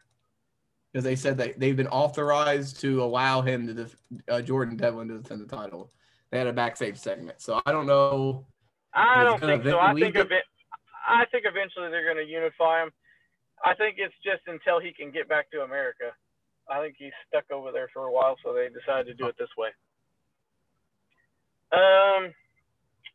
because 0.91 1.03
they 1.03 1.15
said 1.15 1.37
that 1.37 1.59
they've 1.59 1.75
been 1.75 1.87
authorized 1.89 2.79
to 2.81 3.03
allow 3.03 3.41
him 3.41 3.67
to 3.67 3.73
def- 3.75 3.95
uh, 4.29 4.41
Jordan 4.41 4.75
Devlin 4.77 5.09
to 5.09 5.17
defend 5.19 5.41
the 5.41 5.55
title. 5.55 5.91
They 6.31 6.37
had 6.39 6.47
a 6.47 6.53
backstage 6.53 6.97
segment, 6.97 7.41
so 7.41 7.61
I 7.65 7.71
don't 7.73 7.85
know. 7.85 8.47
I 8.93 9.23
don't 9.23 9.39
think 9.39 9.63
so. 9.65 9.77
I 9.79 9.93
think 9.93 10.15
ev- 10.15 10.31
I 11.07 11.25
think 11.25 11.43
eventually 11.45 11.89
they're 11.91 12.05
going 12.11 12.25
to 12.25 12.31
unify 12.31 12.81
him. 12.83 12.91
I 13.63 13.75
think 13.75 13.97
it's 13.99 14.15
just 14.23 14.41
until 14.47 14.79
he 14.79 14.93
can 14.93 15.11
get 15.11 15.27
back 15.29 15.51
to 15.51 15.61
America. 15.61 16.13
I 16.69 16.81
think 16.81 16.95
he's 16.97 17.11
stuck 17.27 17.45
over 17.51 17.71
there 17.71 17.89
for 17.93 18.05
a 18.05 18.11
while, 18.11 18.35
so 18.43 18.53
they 18.53 18.69
decided 18.69 19.05
to 19.07 19.13
do 19.13 19.27
it 19.27 19.35
this 19.37 19.49
way. 19.57 19.69
Um, 21.71 22.31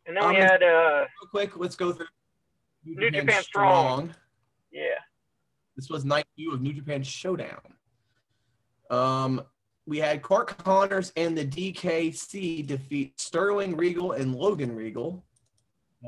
and 0.07 0.17
then 0.17 0.29
we 0.29 0.37
Um, 0.37 0.43
had 0.43 0.63
uh, 0.63 1.07
Real 1.23 1.31
quick, 1.31 1.57
let's 1.57 1.77
go 1.77 1.93
through 1.93 2.07
New 2.85 3.11
Japan 3.11 3.43
Strong. 3.43 4.15
yeah, 4.73 4.99
This 5.77 5.89
was 5.89 6.05
night 6.05 6.27
two 6.39 6.53
of 6.53 6.61
New 6.61 6.73
Japan 6.73 7.03
Showdown. 7.03 7.61
Um, 8.91 9.43
we 9.87 9.99
had 9.99 10.23
Clark 10.23 10.63
Connors 10.65 11.13
and 11.17 11.37
the 11.37 11.45
DKC 11.47 12.67
defeat 12.67 13.19
Sterling 13.21 13.77
Riegel 13.77 14.13
and 14.13 14.35
Logan 14.35 14.75
Riegel, 14.75 15.25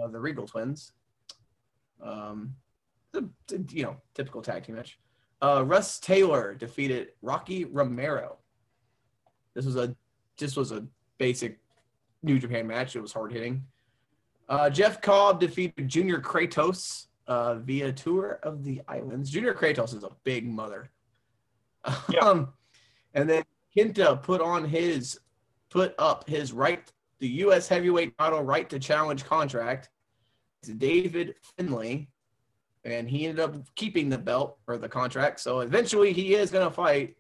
uh, 0.03 0.09
the 0.09 0.19
Riegel 0.21 0.47
twins. 0.47 0.93
Um, 2.03 2.55
the, 3.13 3.29
you 3.71 3.83
know 3.83 3.97
typical 4.15 4.41
tag 4.43 4.65
team 4.65 4.77
match. 4.77 4.99
Uh, 5.43 5.65
Rust 5.65 6.05
Taylor 6.05 6.55
defeated 6.55 7.09
Rocky 7.23 7.65
Romero. 7.65 8.39
This 9.55 9.65
was 9.65 9.77
a 9.77 9.95
this 10.39 10.57
was 10.57 10.73
a 10.73 10.87
basic 11.19 11.59
New 12.23 12.39
Japan 12.39 12.67
match. 12.67 12.97
It 12.97 13.01
was 13.01 13.13
hard 13.13 13.33
hitting. 13.33 13.65
Uh, 14.49 14.69
Jeff 14.69 15.01
Cobb 15.01 15.41
defeated 15.41 15.89
Junior 15.89 16.21
Kratos 16.21 17.07
uh, 17.27 17.55
via 17.57 17.93
Tour 17.93 18.41
of 18.43 18.65
the 18.65 18.83
Islands. 18.89 19.31
Junior 19.31 19.55
Kratos 19.55 19.95
is 19.95 20.05
a 20.05 20.11
big 20.25 20.47
mother. 20.47 20.91
Yeah. 22.11 22.21
Um, 22.23 22.53
and 23.15 23.29
then 23.29 23.43
Kenta 23.77 24.23
put 24.23 24.41
on 24.41 24.65
his 24.65 25.19
put 25.71 25.95
up 25.99 26.29
his 26.29 26.53
right 26.53 26.93
the 27.21 27.29
U.S. 27.29 27.69
heavyweight 27.69 28.17
title 28.19 28.43
right 28.43 28.69
to 28.71 28.79
challenge 28.79 29.25
contract 29.25 29.91
to 30.63 30.75
David 30.75 31.35
Finlay, 31.57 32.09
and 32.85 33.09
he 33.09 33.27
ended 33.27 33.41
up 33.41 33.55
keeping 33.75 34.09
the 34.09 34.19
belt 34.19 34.59
or 34.67 34.79
the 34.79 34.89
contract. 34.89 35.41
So 35.41 35.61
eventually, 35.61 36.13
he 36.13 36.35
is 36.35 36.51
going 36.51 36.67
to 36.67 36.75
fight 36.75 37.17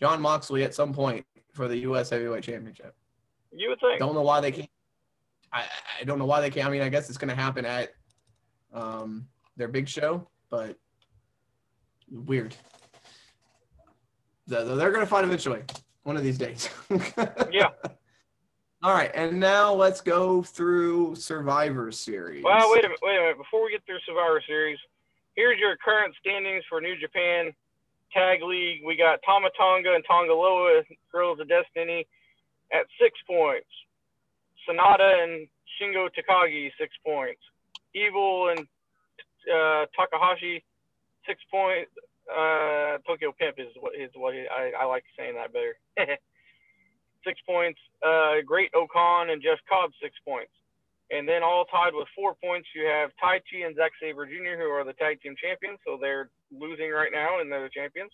Jon 0.00 0.20
Moxley 0.20 0.62
at 0.64 0.74
some 0.74 0.92
point 0.92 1.24
for 1.52 1.68
the 1.68 1.78
U.S. 1.78 2.10
heavyweight 2.10 2.44
championship. 2.44 2.94
you 3.52 3.68
would 3.70 3.80
think. 3.80 3.98
Don't 3.98 4.14
know 4.14 4.22
why 4.22 4.40
they 4.40 4.52
can't. 4.52 4.70
I, 5.52 5.64
I 6.00 6.04
don't 6.04 6.18
know 6.18 6.26
why 6.26 6.40
they 6.40 6.50
can't. 6.50 6.68
I 6.68 6.70
mean, 6.70 6.82
I 6.82 6.88
guess 6.88 7.08
it's 7.08 7.18
going 7.18 7.30
to 7.30 7.34
happen 7.34 7.64
at 7.64 7.90
um, 8.72 9.26
their 9.56 9.68
big 9.68 9.88
show, 9.88 10.28
but 10.50 10.76
weird. 12.10 12.54
They're, 14.46 14.64
they're 14.64 14.90
going 14.90 15.00
to 15.04 15.06
fight 15.06 15.24
eventually, 15.24 15.62
one 16.04 16.16
of 16.16 16.22
these 16.22 16.38
days. 16.38 16.68
Yeah. 17.50 17.70
All 18.80 18.94
right, 18.94 19.10
and 19.12 19.40
now 19.40 19.74
let's 19.74 20.00
go 20.00 20.40
through 20.40 21.16
Survivor 21.16 21.90
Series. 21.90 22.44
Well, 22.44 22.70
wait 22.70 22.84
a 22.84 22.88
minute. 22.88 23.00
Wait 23.02 23.16
a 23.16 23.20
minute. 23.20 23.38
Before 23.38 23.64
we 23.64 23.72
get 23.72 23.84
through 23.84 23.98
Survivor 24.06 24.40
Series, 24.46 24.78
here's 25.34 25.58
your 25.58 25.76
current 25.84 26.14
standings 26.20 26.62
for 26.68 26.80
New 26.80 26.94
Japan 26.96 27.52
Tag 28.14 28.40
League. 28.40 28.82
We 28.86 28.96
got 28.96 29.18
Tama 29.26 29.48
Tonga 29.58 29.94
and 29.94 30.04
Tonga 30.06 30.32
Loa, 30.32 30.82
Guerrillas 31.10 31.40
of 31.40 31.48
Destiny, 31.48 32.06
at 32.72 32.86
six 33.02 33.18
points. 33.26 33.66
Sanada 34.62 35.24
and 35.24 35.48
Shingo 35.74 36.08
Takagi, 36.14 36.70
six 36.78 36.94
points. 37.04 37.40
Evil 37.96 38.50
and 38.50 38.60
uh, 38.60 39.86
Takahashi, 39.98 40.62
six 41.26 41.40
points. 41.50 41.90
Uh, 42.30 42.98
Tokyo 43.08 43.34
Pimp 43.36 43.58
is 43.58 43.74
what 43.80 43.94
is 43.98 44.10
what 44.14 44.34
I, 44.34 44.70
I 44.78 44.84
like 44.84 45.02
saying 45.18 45.34
that 45.34 45.52
better. 45.52 45.74
six 47.28 47.36
points. 47.44 47.78
Uh, 48.00 48.40
Great-O-Khan 48.46 49.28
and 49.28 49.42
Jeff 49.42 49.60
Cobb, 49.68 49.92
six 50.00 50.16
points. 50.24 50.52
And 51.10 51.28
then 51.28 51.42
all 51.42 51.64
tied 51.68 51.92
with 51.92 52.08
four 52.16 52.34
points, 52.34 52.68
you 52.74 52.88
have 52.88 53.10
Taichi 53.20 53.64
and 53.64 53.76
Zack 53.76 53.92
Sabre 54.00 54.24
Jr., 54.24 54.56
who 54.56 54.68
are 54.72 54.84
the 54.84 54.96
tag 54.96 55.20
team 55.20 55.36
champions. 55.36 55.78
So 55.84 55.98
they're 56.00 56.28
losing 56.48 56.90
right 56.90 57.12
now, 57.12 57.40
and 57.40 57.52
they're 57.52 57.64
the 57.64 57.72
champions. 57.72 58.12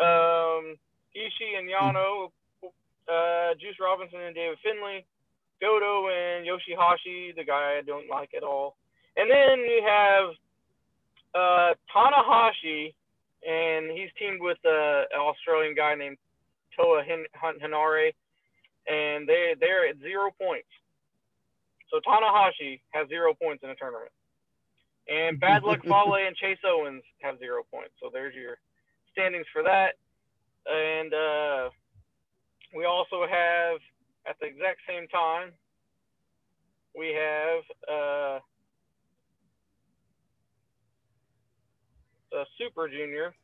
Um, 0.00 0.76
Ishii 1.16 1.56
and 1.56 1.68
Yano, 1.68 2.32
uh, 3.08 3.54
Juice 3.60 3.76
Robinson 3.80 4.20
and 4.20 4.34
David 4.34 4.58
Finlay, 4.64 5.04
Goto 5.60 6.08
and 6.08 6.44
Yoshihashi, 6.44 7.34
the 7.34 7.44
guy 7.44 7.78
I 7.78 7.82
don't 7.84 8.08
like 8.10 8.30
at 8.36 8.42
all. 8.42 8.76
And 9.16 9.30
then 9.30 9.60
you 9.64 9.80
have 9.86 10.28
uh, 11.34 11.74
Tanahashi 11.88 12.92
and 13.46 13.90
he's 13.90 14.10
teamed 14.18 14.40
with 14.40 14.58
uh, 14.64 15.06
an 15.14 15.20
Australian 15.20 15.74
guy 15.74 15.94
named 15.94 16.18
Toa 16.76 17.02
Hin- 17.02 17.26
Henare, 17.34 18.12
and 18.86 19.28
they 19.28 19.54
they're 19.58 19.88
at 19.88 19.98
zero 20.00 20.30
points. 20.40 20.68
So 21.90 22.00
Tanahashi 22.06 22.80
has 22.90 23.08
zero 23.08 23.34
points 23.34 23.62
in 23.62 23.70
the 23.70 23.76
tournament, 23.76 24.10
and 25.08 25.40
Bad 25.46 25.62
Luck 25.62 25.82
Fale 25.82 26.16
and 26.26 26.36
Chase 26.36 26.58
Owens 26.64 27.02
have 27.22 27.38
zero 27.38 27.62
points. 27.70 27.94
So 28.02 28.10
there's 28.12 28.34
your 28.34 28.58
standings 29.12 29.46
for 29.52 29.62
that, 29.62 29.94
and 30.66 31.14
uh, 31.14 31.70
we 32.76 32.84
also 32.84 33.22
have 33.22 33.78
at 34.28 34.36
the 34.40 34.46
exact 34.46 34.80
same 34.88 35.08
time 35.08 35.52
we 36.94 37.14
have. 37.14 37.62
Uh, 37.88 38.40
the 42.36 42.44
Super 42.58 42.86
Junior. 42.88 43.34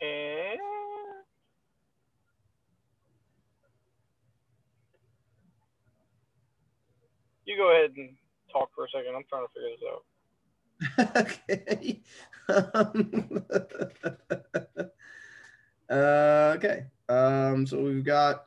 And 0.00 0.60
you 7.48 7.56
go 7.56 7.70
ahead 7.70 7.92
and 7.96 8.10
talk 8.52 8.70
for 8.74 8.84
a 8.84 8.88
second. 8.88 9.14
I'm 9.16 9.24
trying 9.28 9.46
to 9.46 9.52
figure 9.54 9.70
this 9.74 9.82
out. 9.90 10.04
okay. 11.16 12.02
uh, 15.90 16.54
okay. 16.56 16.84
Um, 17.08 17.66
so 17.66 17.80
we've 17.82 18.04
got. 18.04 18.44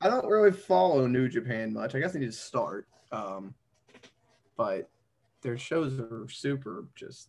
I 0.00 0.08
don't 0.08 0.26
really 0.26 0.52
follow 0.52 1.06
New 1.06 1.28
Japan 1.28 1.72
much. 1.72 1.94
I 1.94 2.00
guess 2.00 2.14
I 2.16 2.20
need 2.20 2.26
to 2.26 2.32
start. 2.32 2.86
Um, 3.12 3.54
but 4.56 4.88
their 5.42 5.58
shows 5.58 5.98
are 5.98 6.26
super 6.28 6.86
just. 6.94 7.28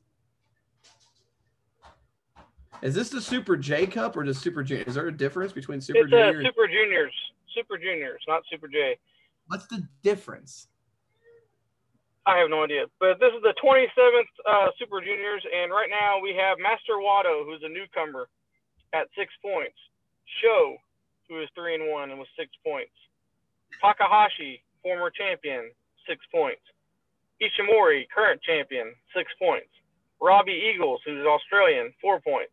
Is 2.82 2.96
this 2.96 3.10
the 3.10 3.22
Super 3.22 3.58
J 3.58 3.86
Cup 3.88 4.16
or 4.16 4.26
the 4.26 4.34
Super 4.34 4.64
Junior? 4.64 4.86
Is 4.88 4.96
there 4.96 5.08
a 5.08 5.16
difference 5.16 5.52
between 5.52 5.82
Super 5.82 6.00
it's, 6.00 6.14
uh, 6.14 6.32
Super 6.42 6.68
Juniors, 6.68 7.14
Super 7.54 7.78
Juniors, 7.78 8.22
not 8.28 8.44
Super 8.50 8.68
J. 8.68 8.98
What's 9.48 9.68
the 9.68 9.84
difference? 10.04 10.68
I 12.26 12.38
have 12.38 12.50
no 12.50 12.64
idea. 12.64 12.86
But 13.00 13.20
this 13.20 13.34
is 13.36 13.42
the 13.42 13.56
27th 13.64 14.32
uh, 14.48 14.68
Super 14.78 15.02
Juniors, 15.02 15.44
and 15.44 15.72
right 15.72 15.90
now 15.90 16.20
we 16.22 16.36
have 16.36 16.58
Master 16.60 17.02
Wato, 17.02 17.44
who's 17.44 17.62
a 17.64 17.70
newcomer, 17.70 18.30
at 18.94 19.08
six 19.18 19.34
points. 19.42 19.76
Sho, 20.42 20.78
who 21.28 21.42
is 21.42 21.50
three 21.56 21.76
and 21.76 21.90
one 21.90 22.12
and 22.12 22.20
with 22.20 22.30
six 22.38 22.52
points. 22.64 22.94
Takahashi, 23.82 24.62
former 24.84 25.10
champion, 25.10 25.72
six 26.08 26.24
points. 26.32 26.62
Ishimori, 27.42 28.06
current 28.14 28.42
champion, 28.44 28.94
six 29.16 29.32
points. 29.40 29.70
Robbie 30.22 30.72
Eagles, 30.74 31.02
who's 31.06 31.26
Australian, 31.26 31.94
four 32.02 32.20
points. 32.20 32.52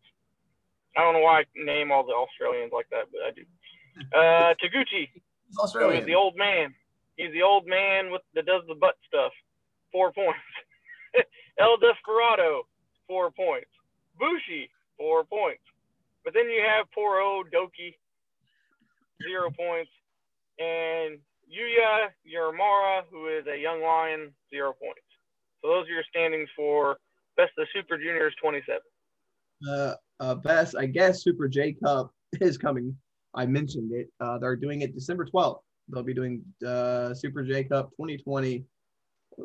I 0.97 1.01
don't 1.01 1.13
know 1.13 1.21
why 1.21 1.41
I 1.41 1.45
name 1.55 1.91
all 1.91 2.03
the 2.03 2.13
Australians 2.13 2.71
like 2.73 2.89
that, 2.89 3.05
but 3.13 3.21
I 3.21 3.31
do. 3.31 3.45
Uh, 4.17 4.53
Taguchi, 4.57 5.09
He's 5.13 5.57
Australian. 5.59 5.97
He's 5.97 6.05
the 6.07 6.15
old 6.15 6.35
man. 6.35 6.73
He's 7.17 7.31
the 7.33 7.43
old 7.43 7.67
man 7.67 8.11
with 8.11 8.21
that 8.33 8.45
does 8.45 8.63
the 8.67 8.75
butt 8.75 8.95
stuff. 9.07 9.31
Four 9.91 10.11
points. 10.11 10.39
El 11.59 11.77
Desperado, 11.77 12.63
four 13.07 13.31
points. 13.31 13.69
Bushi, 14.19 14.69
four 14.97 15.23
points. 15.23 15.61
But 16.25 16.33
then 16.33 16.49
you 16.49 16.61
have 16.65 16.87
poor 16.93 17.21
old 17.21 17.47
Doki, 17.51 17.93
zero 19.23 19.49
points. 19.51 19.91
And 20.59 21.19
Yuya 21.47 22.09
Uemura, 22.25 23.03
who 23.11 23.27
is 23.27 23.45
a 23.47 23.57
young 23.57 23.81
lion, 23.81 24.33
zero 24.49 24.73
points. 24.73 25.05
So 25.61 25.69
those 25.69 25.85
are 25.87 25.93
your 25.93 26.03
standings 26.09 26.49
for 26.55 26.97
Best 27.35 27.51
of 27.57 27.67
Super 27.73 27.97
Juniors 27.97 28.33
27. 28.41 28.81
uh, 29.69 29.95
uh, 30.19 30.35
best, 30.35 30.75
I 30.75 30.85
guess 30.85 31.23
Super 31.23 31.47
J 31.47 31.73
Cup 31.73 32.11
is 32.41 32.57
coming. 32.57 32.95
I 33.33 33.45
mentioned 33.45 33.91
it. 33.93 34.09
Uh, 34.19 34.37
they're 34.39 34.55
doing 34.55 34.81
it 34.81 34.93
December 34.95 35.25
12th. 35.25 35.59
They'll 35.89 36.03
be 36.03 36.13
doing 36.13 36.43
uh, 36.65 37.13
Super 37.13 37.43
J 37.43 37.63
Cup 37.63 37.91
2020 37.91 38.65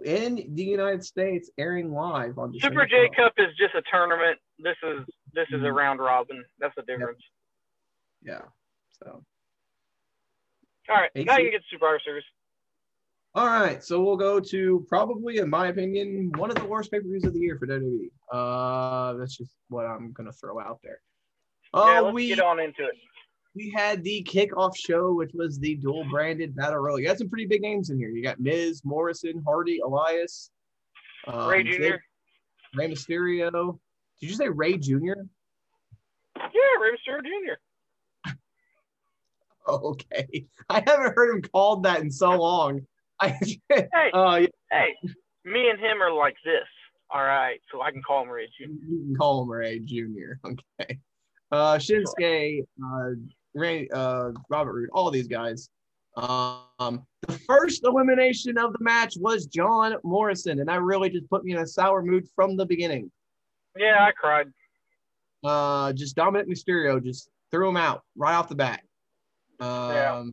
in 0.04 0.54
the 0.54 0.62
United 0.62 1.04
States, 1.04 1.50
airing 1.58 1.92
live 1.92 2.38
on 2.38 2.52
December 2.52 2.82
Super 2.82 2.86
J 2.86 3.08
12th. 3.08 3.16
Cup 3.16 3.32
is 3.38 3.48
just 3.58 3.74
a 3.74 3.82
tournament. 3.90 4.38
This 4.58 4.76
is 4.82 5.04
this 5.34 5.46
is 5.50 5.62
a 5.62 5.66
Mhm. 5.66 5.74
round 5.74 6.00
robin. 6.00 6.44
That's 6.58 6.74
the 6.74 6.82
difference. 6.82 7.20
Yeah. 8.22 8.42
So, 9.02 9.24
All 10.88 10.96
right, 10.96 11.10
now 11.14 11.38
you 11.38 11.50
can 11.50 11.52
get 11.52 11.62
Super 11.70 11.98
Series. 12.04 12.24
All 13.42 13.48
right. 13.48 13.82
So 13.82 14.00
we'll 14.00 14.16
go 14.16 14.38
to 14.38 14.86
probably, 14.88 15.38
in 15.38 15.50
my 15.50 15.66
opinion, 15.66 16.30
one 16.36 16.48
of 16.48 16.54
the 16.54 16.64
worst 16.64 16.92
pay 16.92 17.00
per 17.00 17.08
views 17.08 17.24
of 17.24 17.32
the 17.34 17.40
year 17.40 17.58
for 17.58 17.66
WWE. 17.66 18.08
Uh, 18.30 19.14
that's 19.18 19.36
just 19.36 19.50
what 19.68 19.84
I'm 19.84 20.12
gonna 20.12 20.30
throw 20.30 20.60
out 20.60 20.78
there. 20.84 21.00
yeah, 21.74 21.80
Uh, 21.98 22.02
let's 22.02 22.14
we 22.14 22.28
get 22.28 22.38
on 22.38 22.60
into 22.60 22.84
it. 22.84 22.94
we 23.56 23.68
had 23.74 24.04
the 24.04 24.22
kickoff 24.30 24.76
show, 24.76 25.12
which 25.14 25.32
was 25.34 25.58
the 25.58 25.74
dual 25.74 26.04
branded 26.08 26.54
battle 26.54 26.78
royal. 26.78 27.00
You 27.00 27.08
had 27.08 27.18
some 27.18 27.28
pretty 27.28 27.46
big 27.46 27.62
names 27.62 27.90
in 27.90 27.98
here. 27.98 28.10
You 28.10 28.22
got 28.22 28.38
Miz, 28.38 28.82
Morrison, 28.84 29.42
Hardy, 29.44 29.80
Elias, 29.84 30.52
um, 31.26 31.48
Rey 31.48 31.64
Jr. 31.64 31.96
Rey 32.76 32.92
Mysterio. 32.92 33.76
Did 34.20 34.30
you 34.30 34.36
say 34.36 34.50
Rey 34.50 34.76
Jr.? 34.78 35.14
Yeah, 36.36 36.78
Rey 36.80 36.92
Mysterio 36.92 37.22
Jr. 37.24 38.32
Oh, 39.66 39.90
okay. 39.90 40.46
I 40.68 40.80
haven't 40.86 41.16
heard 41.16 41.34
him 41.34 41.42
called 41.42 41.82
that 41.82 42.02
in 42.02 42.10
so 42.12 42.30
long. 42.40 42.86
I, 43.22 43.38
Hey, 43.68 44.10
uh, 44.12 44.36
yeah, 44.40 44.46
hey, 44.70 44.96
me 45.44 45.68
and 45.70 45.78
him 45.78 46.02
are 46.02 46.12
like 46.12 46.36
this. 46.44 46.66
All 47.10 47.22
right, 47.22 47.60
so 47.70 47.82
I 47.82 47.90
can 47.92 48.02
call 48.02 48.22
him 48.22 48.30
Rey 48.30 48.46
Jr. 48.46 48.64
you 48.64 49.04
can 49.06 49.16
call 49.16 49.42
him 49.42 49.50
Rey 49.50 49.78
Jr. 49.80 50.34
Okay. 50.44 50.98
Uh, 51.50 51.76
Shinsuke, 51.76 52.64
uh, 52.82 53.10
Rey, 53.54 53.86
uh, 53.92 54.30
Robert 54.48 54.72
Roode, 54.72 54.88
all 54.92 55.10
these 55.10 55.28
guys. 55.28 55.68
Um, 56.16 57.06
the 57.26 57.38
first 57.46 57.84
elimination 57.84 58.56
of 58.58 58.72
the 58.72 58.78
match 58.80 59.14
was 59.18 59.46
John 59.46 59.94
Morrison, 60.02 60.60
and 60.60 60.68
that 60.68 60.82
really 60.82 61.10
just 61.10 61.28
put 61.28 61.44
me 61.44 61.52
in 61.52 61.58
a 61.58 61.66
sour 61.66 62.02
mood 62.02 62.26
from 62.34 62.56
the 62.56 62.66
beginning. 62.66 63.10
Yeah, 63.76 63.98
I 64.00 64.12
cried. 64.12 64.46
Uh, 65.44 65.92
just 65.92 66.16
Dominic 66.16 66.48
Mysterio 66.48 67.02
just 67.02 67.28
threw 67.50 67.68
him 67.68 67.76
out 67.76 68.02
right 68.16 68.34
off 68.34 68.48
the 68.48 68.54
bat. 68.54 68.80
Um, 69.60 69.92
Yeah. 69.92 70.24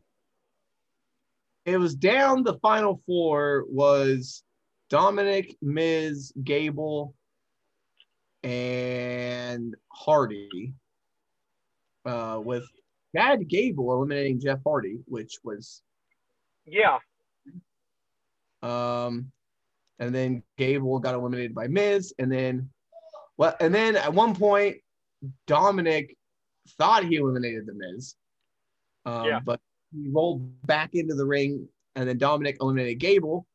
It 1.70 1.78
was 1.78 1.94
down. 1.94 2.44
The 2.44 2.58
final 2.60 3.00
four 3.06 3.66
was 3.70 4.44
Dominic, 4.90 5.56
Miz, 5.62 6.34
Gable, 6.44 7.14
and 8.44 9.76
Hardy. 9.90 10.74
Uh, 12.06 12.42
with 12.44 12.66
Chad 13.16 13.48
Gable 13.48 13.94
eliminating 13.94 14.40
Jeff 14.40 14.60
Hardy, 14.66 14.98
which 15.06 15.38
was 15.44 15.84
Yeah, 16.66 16.98
um, 18.64 19.32
and 20.00 20.16
then 20.16 20.42
Gable 20.58 20.98
got 21.00 21.14
eliminated 21.14 21.54
by 21.54 21.68
Miz, 21.68 22.14
and 22.18 22.32
then 22.32 22.70
well, 23.38 23.56
and 23.60 23.76
then 23.76 23.96
at 23.96 24.12
one 24.14 24.34
point 24.34 24.78
Dominic 25.46 26.16
thought 26.78 27.04
he 27.04 27.18
eliminated 27.18 27.68
the 27.68 27.74
Miz, 27.74 28.16
um, 29.06 29.26
Yeah. 29.26 29.40
but 29.40 29.60
he 29.94 30.10
rolled 30.10 30.66
back 30.66 30.92
into 30.94 31.16
the 31.16 31.26
ring, 31.26 31.68
and 31.96 32.08
then 32.08 32.18
Dominic 32.18 32.58
eliminated 32.62 33.00
Gable. 33.00 33.46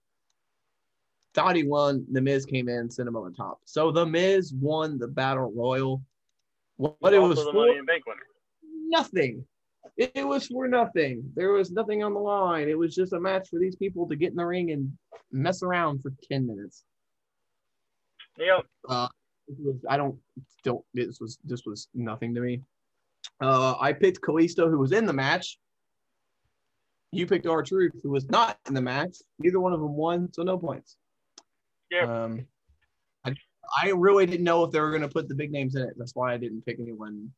Thought 1.35 1.57
he 1.57 1.65
won. 1.65 2.07
The 2.11 2.21
Miz 2.21 2.47
came 2.47 2.69
in, 2.69 2.91
sent 2.91 3.09
him 3.09 3.17
on 3.17 3.31
the 3.31 3.37
top. 3.37 3.61
So 3.65 3.91
the 3.91 4.07
Miz 4.07 4.53
won 4.53 4.99
the 4.99 5.09
battle 5.09 5.53
royal. 5.55 6.03
What, 6.77 7.15
it 7.15 7.19
was 7.19 7.43
for? 7.43 7.53
Money 7.53 7.73
in 7.73 7.79
the 7.79 7.85
Bank 7.85 8.05
winner. 8.07 8.21
nothing. 8.89 9.45
It, 9.97 10.13
it 10.15 10.27
was 10.27 10.47
for 10.47 10.67
nothing. 10.67 11.23
There 11.35 11.53
was 11.53 11.71
nothing 11.71 12.03
on 12.03 12.15
the 12.15 12.21
line. 12.21 12.69
It 12.69 12.79
was 12.79 12.95
just 12.95 13.13
a 13.13 13.21
match 13.21 13.49
for 13.49 13.59
these 13.59 13.77
people 13.77 14.09
to 14.09 14.17
get 14.17 14.31
in 14.31 14.37
the 14.37 14.45
ring 14.45 14.73
and 14.73 14.93
mess 15.31 15.63
around 15.63 16.03
for 16.03 16.13
10 16.31 16.47
minutes. 16.47 16.85
Yep. 18.39 18.65
Was, 18.89 19.77
I 19.89 19.97
don't 19.97 20.19
don't 20.65 20.83
this 20.95 21.21
was 21.21 21.39
this 21.45 21.65
was 21.67 21.89
nothing 21.95 22.35
to 22.35 22.41
me. 22.41 22.63
Uh, 23.41 23.75
I 23.79 23.93
picked 23.93 24.23
Kalisto, 24.23 24.71
who 24.71 24.79
was 24.79 24.93
in 24.93 25.07
the 25.07 25.13
match. 25.13 25.59
You 27.15 27.27
picked 27.27 27.47
R 27.47 27.63
Truth, 27.63 27.93
who 28.03 28.11
was 28.11 28.29
not 28.29 28.59
in 28.67 28.75
the 28.75 28.83
match. 28.83 29.17
Neither 29.39 29.61
one 29.61 29.73
of 29.73 29.81
them 29.81 29.95
won, 29.95 30.33
so 30.33 30.43
no 30.43 30.59
points. 30.59 30.97
Yep. 31.91 32.09
Um, 32.09 32.47
I, 33.25 33.35
I 33.83 33.91
really 33.91 34.27
didn't 34.27 34.45
know 34.45 34.65
if 34.65 34.73
they 34.73 34.81
were 34.81 34.91
going 34.91 35.03
to 35.03 35.09
put 35.09 35.29
the 35.29 35.35
big 35.35 35.53
names 35.53 35.77
in 35.77 35.83
it. 35.83 35.95
That's 35.97 36.15
why 36.15 36.35
I 36.35 36.37
didn't 36.37 36.65
pick 36.67 36.79
anyone. 36.81 37.31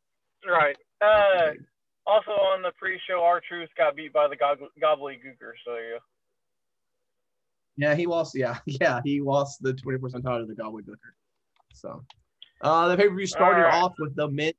Right. 0.48 0.76
Uh, 1.00 1.52
also 2.06 2.30
on 2.30 2.62
the 2.62 2.72
pre-show, 2.78 3.22
R 3.22 3.42
Truth 3.46 3.68
got 3.76 3.96
beat 3.96 4.12
by 4.12 4.28
the 4.28 4.36
Gob- 4.36 4.58
Gobbledygooker. 4.82 5.52
So 5.64 5.72
there 5.72 5.88
you 5.88 5.94
go. 5.94 5.98
Yeah, 7.76 7.94
he 7.94 8.06
lost. 8.06 8.34
Yeah, 8.34 8.58
yeah, 8.66 9.00
he 9.04 9.20
lost 9.20 9.62
the 9.62 9.74
twenty 9.74 9.98
percent 9.98 10.24
title 10.24 10.46
to 10.46 10.54
the 10.54 10.60
Gobbledygooker. 10.60 11.12
So, 11.74 12.02
uh, 12.62 12.88
the 12.88 12.96
pay 12.96 13.08
per 13.08 13.14
view 13.14 13.26
started 13.26 13.62
right. 13.62 13.74
off 13.74 13.92
with 13.98 14.16
the 14.16 14.28
men 14.28 14.52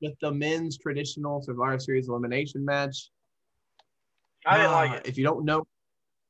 with 0.00 0.14
the 0.20 0.32
men's 0.32 0.78
traditional 0.78 1.42
Survivor 1.42 1.78
Series 1.78 2.08
elimination 2.08 2.64
match. 2.64 3.10
I 4.46 4.56
didn't 4.56 4.70
Ah, 4.72 4.76
like 4.76 5.00
it. 5.00 5.06
If 5.06 5.18
you 5.18 5.24
don't 5.24 5.44
know, 5.44 5.66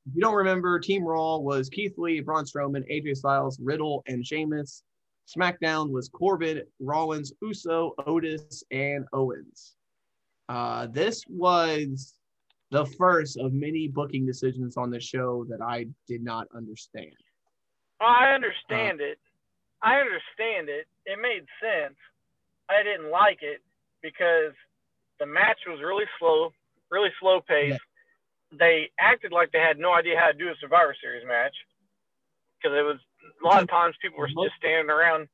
if 0.06 0.14
you 0.14 0.20
don't 0.20 0.34
remember, 0.34 0.78
Team 0.78 1.04
Raw 1.04 1.36
was 1.38 1.68
Keith 1.68 1.94
Lee, 1.98 2.20
Braun 2.20 2.44
Strowman, 2.44 2.84
AJ 2.90 3.16
Styles, 3.16 3.58
Riddle, 3.60 4.02
and 4.06 4.26
Sheamus. 4.26 4.82
SmackDown 5.28 5.90
was 5.90 6.08
Corbin, 6.08 6.62
Rollins, 6.80 7.32
Uso, 7.42 7.94
Otis, 8.06 8.64
and 8.70 9.04
Owens. 9.12 9.74
Uh, 10.48 10.86
this 10.86 11.22
was 11.28 12.14
the 12.70 12.86
first 12.98 13.38
of 13.38 13.52
many 13.52 13.88
booking 13.88 14.24
decisions 14.24 14.76
on 14.76 14.90
the 14.90 15.00
show 15.00 15.44
that 15.48 15.60
I 15.60 15.86
did 16.06 16.22
not 16.22 16.46
understand. 16.54 17.12
I 18.00 18.32
understand 18.34 19.00
uh, 19.00 19.04
it. 19.04 19.18
I 19.82 19.96
understand 19.96 20.68
it. 20.68 20.86
It 21.04 21.18
made 21.20 21.44
sense. 21.60 21.96
I 22.70 22.82
didn't 22.82 23.10
like 23.10 23.38
it 23.42 23.62
because 24.02 24.52
the 25.20 25.26
match 25.26 25.58
was 25.66 25.80
really 25.80 26.04
slow, 26.18 26.52
really 26.90 27.10
slow 27.20 27.40
pace. 27.40 27.70
Yeah. 27.70 27.76
They 28.52 28.90
acted 28.98 29.32
like 29.32 29.52
they 29.52 29.60
had 29.60 29.78
no 29.78 29.92
idea 29.92 30.18
how 30.18 30.32
to 30.32 30.38
do 30.38 30.48
a 30.48 30.54
Survivor 30.60 30.96
Series 31.00 31.26
match 31.26 31.54
because 32.56 32.76
it 32.76 32.82
was 32.82 32.98
a 33.42 33.46
lot 33.46 33.62
of 33.62 33.68
times 33.68 33.94
people 34.00 34.18
were 34.18 34.28
just 34.28 34.56
standing 34.58 34.90
around. 34.90 35.28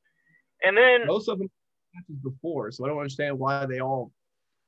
And 0.63 0.77
then 0.77 1.07
most 1.07 1.29
of 1.29 1.39
them 1.39 1.51
matches 1.95 2.23
before, 2.23 2.71
so 2.73 2.85
I 2.85 2.89
don't 2.89 2.99
understand 2.99 3.39
why 3.39 3.67
they 3.67 3.81
all. 3.81 4.11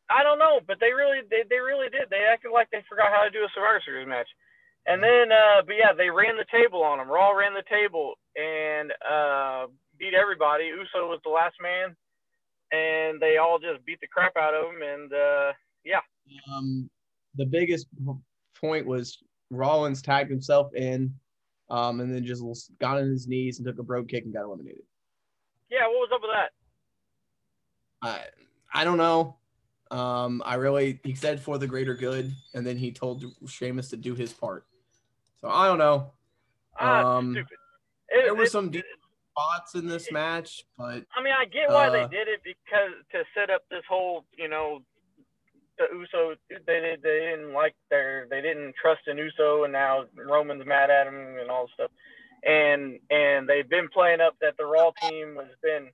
I 0.09 0.23
don't 0.23 0.39
know, 0.39 0.61
but 0.67 0.79
they 0.79 0.93
really 0.93 1.21
they, 1.31 1.43
they 1.49 1.59
really 1.59 1.89
did. 1.91 2.09
They 2.11 2.23
acted 2.31 2.53
like 2.53 2.69
they 2.71 2.85
forgot 2.89 3.11
how 3.13 3.25
to 3.25 3.31
do 3.31 3.43
a 3.45 3.49
Survivor 3.55 3.83
Series 3.85 4.07
match. 4.07 4.29
And 4.87 5.03
then, 5.03 5.33
uh, 5.33 5.63
but 5.67 5.75
yeah, 5.75 5.93
they 5.97 6.11
ran 6.11 6.37
the 6.37 6.47
table 6.51 6.83
on 6.83 6.99
them. 6.99 7.09
Raw 7.09 7.31
ran 7.33 7.55
the 7.55 7.67
table 7.69 8.15
and 8.37 8.93
uh, 9.03 9.67
beat 9.99 10.15
everybody. 10.15 10.67
Uso 10.67 11.09
was 11.09 11.19
the 11.25 11.31
last 11.31 11.57
man, 11.61 11.97
and 12.71 13.21
they 13.21 13.37
all 13.37 13.59
just 13.59 13.85
beat 13.85 14.01
the 14.01 14.07
crap 14.07 14.37
out 14.37 14.55
of 14.55 14.71
him. 14.71 14.83
And 14.83 15.13
uh, 15.13 15.53
yeah. 15.85 16.01
Um, 16.53 16.89
the 17.35 17.47
biggest 17.47 17.89
point 18.61 18.87
was 18.87 19.19
Rollins 19.51 20.03
tagged 20.03 20.31
himself 20.31 20.75
in, 20.75 21.15
um, 21.71 22.01
and 22.01 22.13
then 22.13 22.25
just 22.25 22.43
got 22.81 22.99
on 22.99 23.11
his 23.11 23.27
knees 23.27 23.59
and 23.59 23.67
took 23.67 23.79
a 23.79 23.83
brogue 23.83 24.09
kick 24.09 24.25
and 24.25 24.33
got 24.33 24.45
eliminated. 24.45 24.83
Yeah, 25.71 25.87
what 25.87 26.09
was 26.09 26.11
up 26.15 26.21
with 26.23 26.31
that? 26.33 26.51
I 28.03 28.81
I 28.81 28.85
don't 28.85 28.99
know. 28.99 29.37
Um, 29.91 30.43
I 30.45 30.55
really 30.55 31.01
he 31.05 31.15
said 31.15 31.41
for 31.41 31.59
the 31.59 31.67
greater 31.67 31.95
good, 31.95 32.33
and 32.55 32.67
then 32.67 32.77
he 32.77 32.93
told 32.93 33.25
Sheamus 33.47 33.89
to 33.91 33.97
do 33.97 34.15
his 34.15 34.33
part. 34.33 34.67
So 35.41 35.49
I 35.49 35.67
don't 35.67 35.79
know. 35.79 36.13
Ah, 36.79 37.17
um, 37.17 37.33
stupid. 37.33 37.59
It, 38.09 38.25
there 38.25 38.35
were 38.35 38.45
it, 38.45 38.51
some 38.51 38.73
spots 39.37 39.75
in 39.75 39.87
this 39.87 40.11
match, 40.11 40.65
but 40.79 41.05
I 41.17 41.23
mean, 41.23 41.33
I 41.37 41.45
get 41.47 41.69
why 41.69 41.89
uh, 41.89 41.91
they 41.91 42.17
did 42.17 42.29
it 42.29 42.41
because 42.45 42.93
to 43.13 43.23
set 43.35 43.51
up 43.51 43.63
this 43.71 43.83
whole, 43.89 44.25
you 44.37 44.49
know, 44.49 44.81
the 45.79 45.87
Uso 45.95 46.35
they 46.67 46.97
they 47.03 47.21
didn't 47.21 47.53
like 47.53 47.75
their 47.91 48.27
they 48.31 48.41
didn't 48.41 48.75
trust 48.81 49.03
in 49.07 49.19
Uso, 49.19 49.65
and 49.65 49.73
now 49.73 50.05
Roman's 50.17 50.67
mad 50.67 50.91
at 50.91 51.07
him 51.07 51.37
and 51.41 51.51
all 51.51 51.67
this 51.67 51.75
stuff, 51.75 51.91
and 52.45 52.99
and 53.11 53.49
they've 53.49 53.69
been 53.69 53.89
playing 53.93 54.21
up 54.21 54.37
that 54.41 54.57
the 54.57 54.65
Raw 54.65 54.91
team 55.03 55.37
has 55.37 55.55
been 55.63 55.89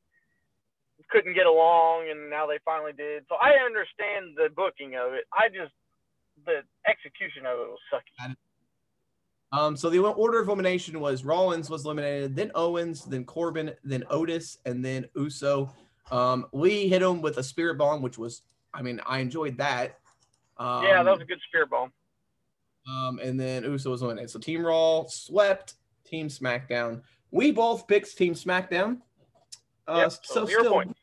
couldn't 1.10 1.34
get 1.34 1.46
along, 1.46 2.08
and 2.10 2.30
now 2.30 2.46
they 2.46 2.58
finally 2.64 2.92
did. 2.92 3.24
So 3.28 3.36
I 3.36 3.64
understand 3.64 4.36
the 4.36 4.48
booking 4.54 4.94
of 4.94 5.12
it. 5.14 5.24
I 5.32 5.48
just 5.48 5.72
the 6.46 6.62
execution 6.86 7.46
of 7.46 7.58
it 7.58 7.68
was 7.68 7.78
sucky. 7.92 8.34
Um, 9.52 9.76
so 9.76 9.90
the 9.90 9.98
order 9.98 10.40
of 10.40 10.48
elimination 10.48 10.98
was 10.98 11.24
Rollins 11.24 11.68
was 11.68 11.84
eliminated, 11.84 12.34
then 12.34 12.50
Owens, 12.54 13.04
then 13.04 13.24
Corbin, 13.24 13.74
then 13.84 14.02
Otis, 14.08 14.56
and 14.64 14.82
then 14.82 15.04
Uso. 15.14 15.70
Um, 16.10 16.46
Lee 16.52 16.88
hit 16.88 17.02
him 17.02 17.20
with 17.20 17.36
a 17.36 17.42
spirit 17.42 17.76
bomb, 17.76 18.00
which 18.00 18.16
was, 18.16 18.42
I 18.74 18.82
mean, 18.82 19.00
I 19.06 19.18
enjoyed 19.18 19.56
that. 19.58 19.98
Um, 20.58 20.84
yeah, 20.84 21.02
that 21.02 21.12
was 21.12 21.20
a 21.20 21.24
good 21.24 21.70
bomb. 21.70 21.92
Um, 22.88 23.18
and 23.20 23.38
then 23.38 23.64
Uso 23.64 23.90
was 23.90 24.02
eliminated. 24.02 24.30
So 24.30 24.38
Team 24.38 24.64
Raw 24.64 25.04
swept 25.06 25.74
Team 26.04 26.28
SmackDown. 26.28 27.02
We 27.30 27.52
both 27.52 27.86
picked 27.86 28.16
Team 28.16 28.34
SmackDown. 28.34 28.98
Uh, 29.86 29.98
yep, 30.02 30.12
so, 30.12 30.20
so 30.22 30.46
still, 30.46 30.72
point. 30.72 30.96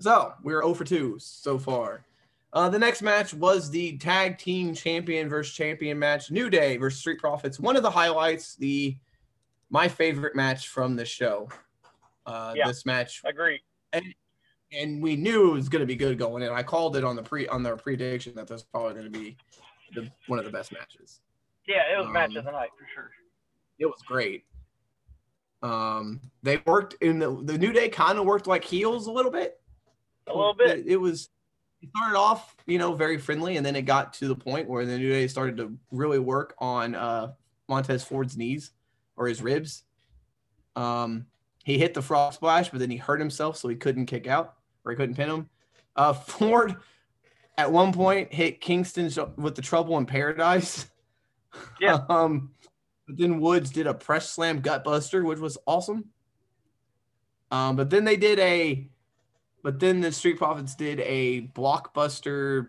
so 0.00 0.32
we're 0.42 0.62
0 0.62 0.74
for 0.74 0.84
2 0.84 1.16
so 1.18 1.58
far. 1.58 2.04
Uh, 2.52 2.68
the 2.68 2.78
next 2.78 3.02
match 3.02 3.34
was 3.34 3.70
the 3.70 3.96
tag 3.98 4.38
team 4.38 4.74
champion 4.74 5.28
versus 5.28 5.54
champion 5.54 5.98
match, 5.98 6.30
New 6.30 6.48
Day 6.48 6.76
versus 6.78 7.00
Street 7.00 7.18
Profits. 7.18 7.60
One 7.60 7.76
of 7.76 7.82
the 7.82 7.90
highlights, 7.90 8.56
the 8.56 8.96
my 9.68 9.88
favorite 9.88 10.34
match 10.34 10.68
from 10.68 10.96
the 10.96 11.04
show. 11.04 11.48
Uh, 12.24 12.54
yeah, 12.56 12.66
this 12.66 12.86
match, 12.86 13.22
I 13.26 13.28
agree. 13.30 13.60
And, 13.92 14.04
and 14.72 15.02
we 15.02 15.16
knew 15.16 15.50
it 15.50 15.54
was 15.54 15.68
going 15.68 15.80
to 15.80 15.86
be 15.86 15.96
good 15.96 16.18
going 16.18 16.42
in. 16.42 16.50
I 16.50 16.62
called 16.62 16.96
it 16.96 17.04
on 17.04 17.16
the 17.16 17.22
pre 17.22 17.46
on 17.48 17.62
their 17.62 17.76
prediction 17.76 18.34
that 18.36 18.48
this 18.48 18.54
was 18.54 18.62
probably 18.64 18.94
going 18.94 19.12
to 19.12 19.18
be 19.18 19.36
the, 19.94 20.10
one 20.26 20.38
of 20.38 20.44
the 20.44 20.50
best 20.50 20.72
matches. 20.72 21.20
Yeah, 21.66 21.82
it 21.92 21.98
was 21.98 22.06
um, 22.06 22.12
match 22.12 22.34
of 22.34 22.44
the 22.44 22.50
night 22.52 22.70
for 22.78 22.86
sure. 22.94 23.10
It 23.78 23.86
was 23.86 24.02
great. 24.06 24.44
Um, 25.62 26.20
they 26.42 26.62
worked 26.66 26.94
in 27.00 27.18
the 27.18 27.42
the 27.42 27.58
New 27.58 27.72
Day 27.72 27.88
kind 27.88 28.18
of 28.18 28.24
worked 28.24 28.46
like 28.46 28.64
heels 28.64 29.06
a 29.06 29.12
little 29.12 29.32
bit. 29.32 29.60
A 30.26 30.36
little 30.36 30.54
bit. 30.54 30.80
It, 30.80 30.86
it 30.86 30.96
was 30.96 31.28
it 31.82 31.88
started 31.96 32.18
off, 32.18 32.56
you 32.66 32.78
know, 32.78 32.94
very 32.94 33.18
friendly, 33.18 33.56
and 33.56 33.64
then 33.64 33.76
it 33.76 33.82
got 33.82 34.14
to 34.14 34.28
the 34.28 34.34
point 34.34 34.68
where 34.68 34.84
the 34.84 34.98
New 34.98 35.10
Day 35.10 35.26
started 35.28 35.56
to 35.58 35.76
really 35.90 36.18
work 36.18 36.54
on 36.58 36.94
uh, 36.94 37.32
Montez 37.68 38.02
Ford's 38.02 38.36
knees 38.36 38.72
or 39.16 39.26
his 39.28 39.42
ribs. 39.42 39.84
Um, 40.74 41.26
he 41.64 41.78
hit 41.78 41.94
the 41.94 42.02
frog 42.02 42.32
splash, 42.32 42.70
but 42.70 42.80
then 42.80 42.90
he 42.90 42.96
hurt 42.96 43.18
himself, 43.18 43.56
so 43.56 43.68
he 43.68 43.76
couldn't 43.76 44.06
kick 44.06 44.26
out 44.26 44.55
he 44.92 44.96
couldn't 44.96 45.16
pin 45.16 45.30
him. 45.30 45.48
Uh, 45.94 46.12
Ford 46.12 46.76
at 47.58 47.72
one 47.72 47.92
point 47.92 48.32
hit 48.32 48.60
Kingston 48.60 49.10
with 49.36 49.54
the 49.54 49.62
trouble 49.62 49.98
in 49.98 50.06
paradise. 50.06 50.86
Yeah. 51.80 52.00
um, 52.10 52.50
but 53.06 53.16
then 53.16 53.40
Woods 53.40 53.70
did 53.70 53.86
a 53.86 53.94
press 53.94 54.30
slam 54.30 54.60
gutbuster, 54.60 55.24
which 55.24 55.38
was 55.38 55.56
awesome. 55.66 56.04
Um, 57.50 57.76
but 57.76 57.88
then 57.88 58.04
they 58.04 58.18
did 58.18 58.38
a 58.38 58.86
but 59.62 59.80
then 59.80 60.00
the 60.00 60.12
Street 60.12 60.38
Profits 60.38 60.76
did 60.76 61.00
a 61.00 61.48
blockbuster. 61.48 62.68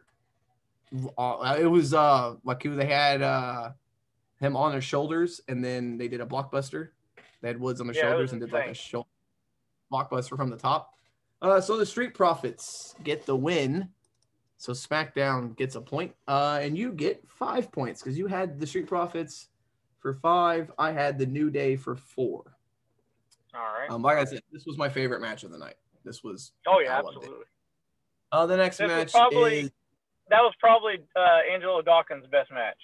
Uh, 1.16 1.58
it 1.60 1.66
was 1.66 1.94
uh 1.94 2.36
like 2.44 2.64
they 2.64 2.86
had 2.86 3.22
uh 3.22 3.72
him 4.40 4.56
on 4.56 4.72
their 4.72 4.82
shoulders, 4.82 5.42
and 5.48 5.64
then 5.64 5.98
they 5.98 6.08
did 6.08 6.22
a 6.22 6.26
blockbuster. 6.26 6.90
They 7.42 7.50
had 7.50 7.60
Woods 7.60 7.82
on 7.82 7.88
their 7.88 7.96
yeah, 7.96 8.10
shoulders 8.10 8.32
and 8.32 8.42
did 8.42 8.52
like 8.52 8.70
a 8.70 8.74
shoulder 8.74 9.10
blockbuster 9.94 10.36
from 10.36 10.50
the 10.50 10.58
top. 10.58 10.97
Uh, 11.42 11.62
so 11.62 11.78
the 11.78 11.86
Street 11.86 12.14
Profits 12.14 12.96
get 13.04 13.26
the 13.26 13.36
win. 13.36 13.90
So 14.58 14.74
SmackDown 14.74 15.56
gets 15.56 15.76
a 15.76 15.82
point, 15.82 16.14
uh, 16.28 16.60
and 16.62 16.76
you 16.76 16.92
get 16.92 17.24
five 17.30 17.72
points 17.72 18.02
because 18.02 18.18
you 18.18 18.26
had 18.26 18.60
the 18.60 18.66
Street 18.66 18.88
Profits 18.88 19.50
for 20.00 20.16
five. 20.16 20.72
I 20.80 20.92
had 20.92 21.20
the 21.20 21.28
New 21.28 21.52
Day 21.52 21.76
for 21.76 21.96
four. 21.96 22.58
All 23.54 23.62
right. 23.62 23.90
Um, 23.90 24.02
like 24.02 24.18
I 24.18 24.26
said, 24.26 24.42
this 24.52 24.66
was 24.66 24.78
my 24.78 24.90
favorite 24.90 25.22
match 25.22 25.44
of 25.44 25.52
the 25.52 25.60
night. 25.60 25.76
This 26.04 26.24
was. 26.24 26.54
Oh 26.68 26.80
yeah, 26.80 26.98
absolutely. 26.98 27.46
Uh, 28.32 28.46
the 28.48 28.58
next 28.58 28.78
this 28.78 28.88
match 28.88 29.12
probably, 29.12 29.60
is. 29.60 29.72
That 30.30 30.42
was 30.42 30.54
probably 30.60 30.96
uh, 31.16 31.54
Angelo 31.54 31.82
Dawkins' 31.82 32.26
best 32.32 32.52
match. 32.52 32.78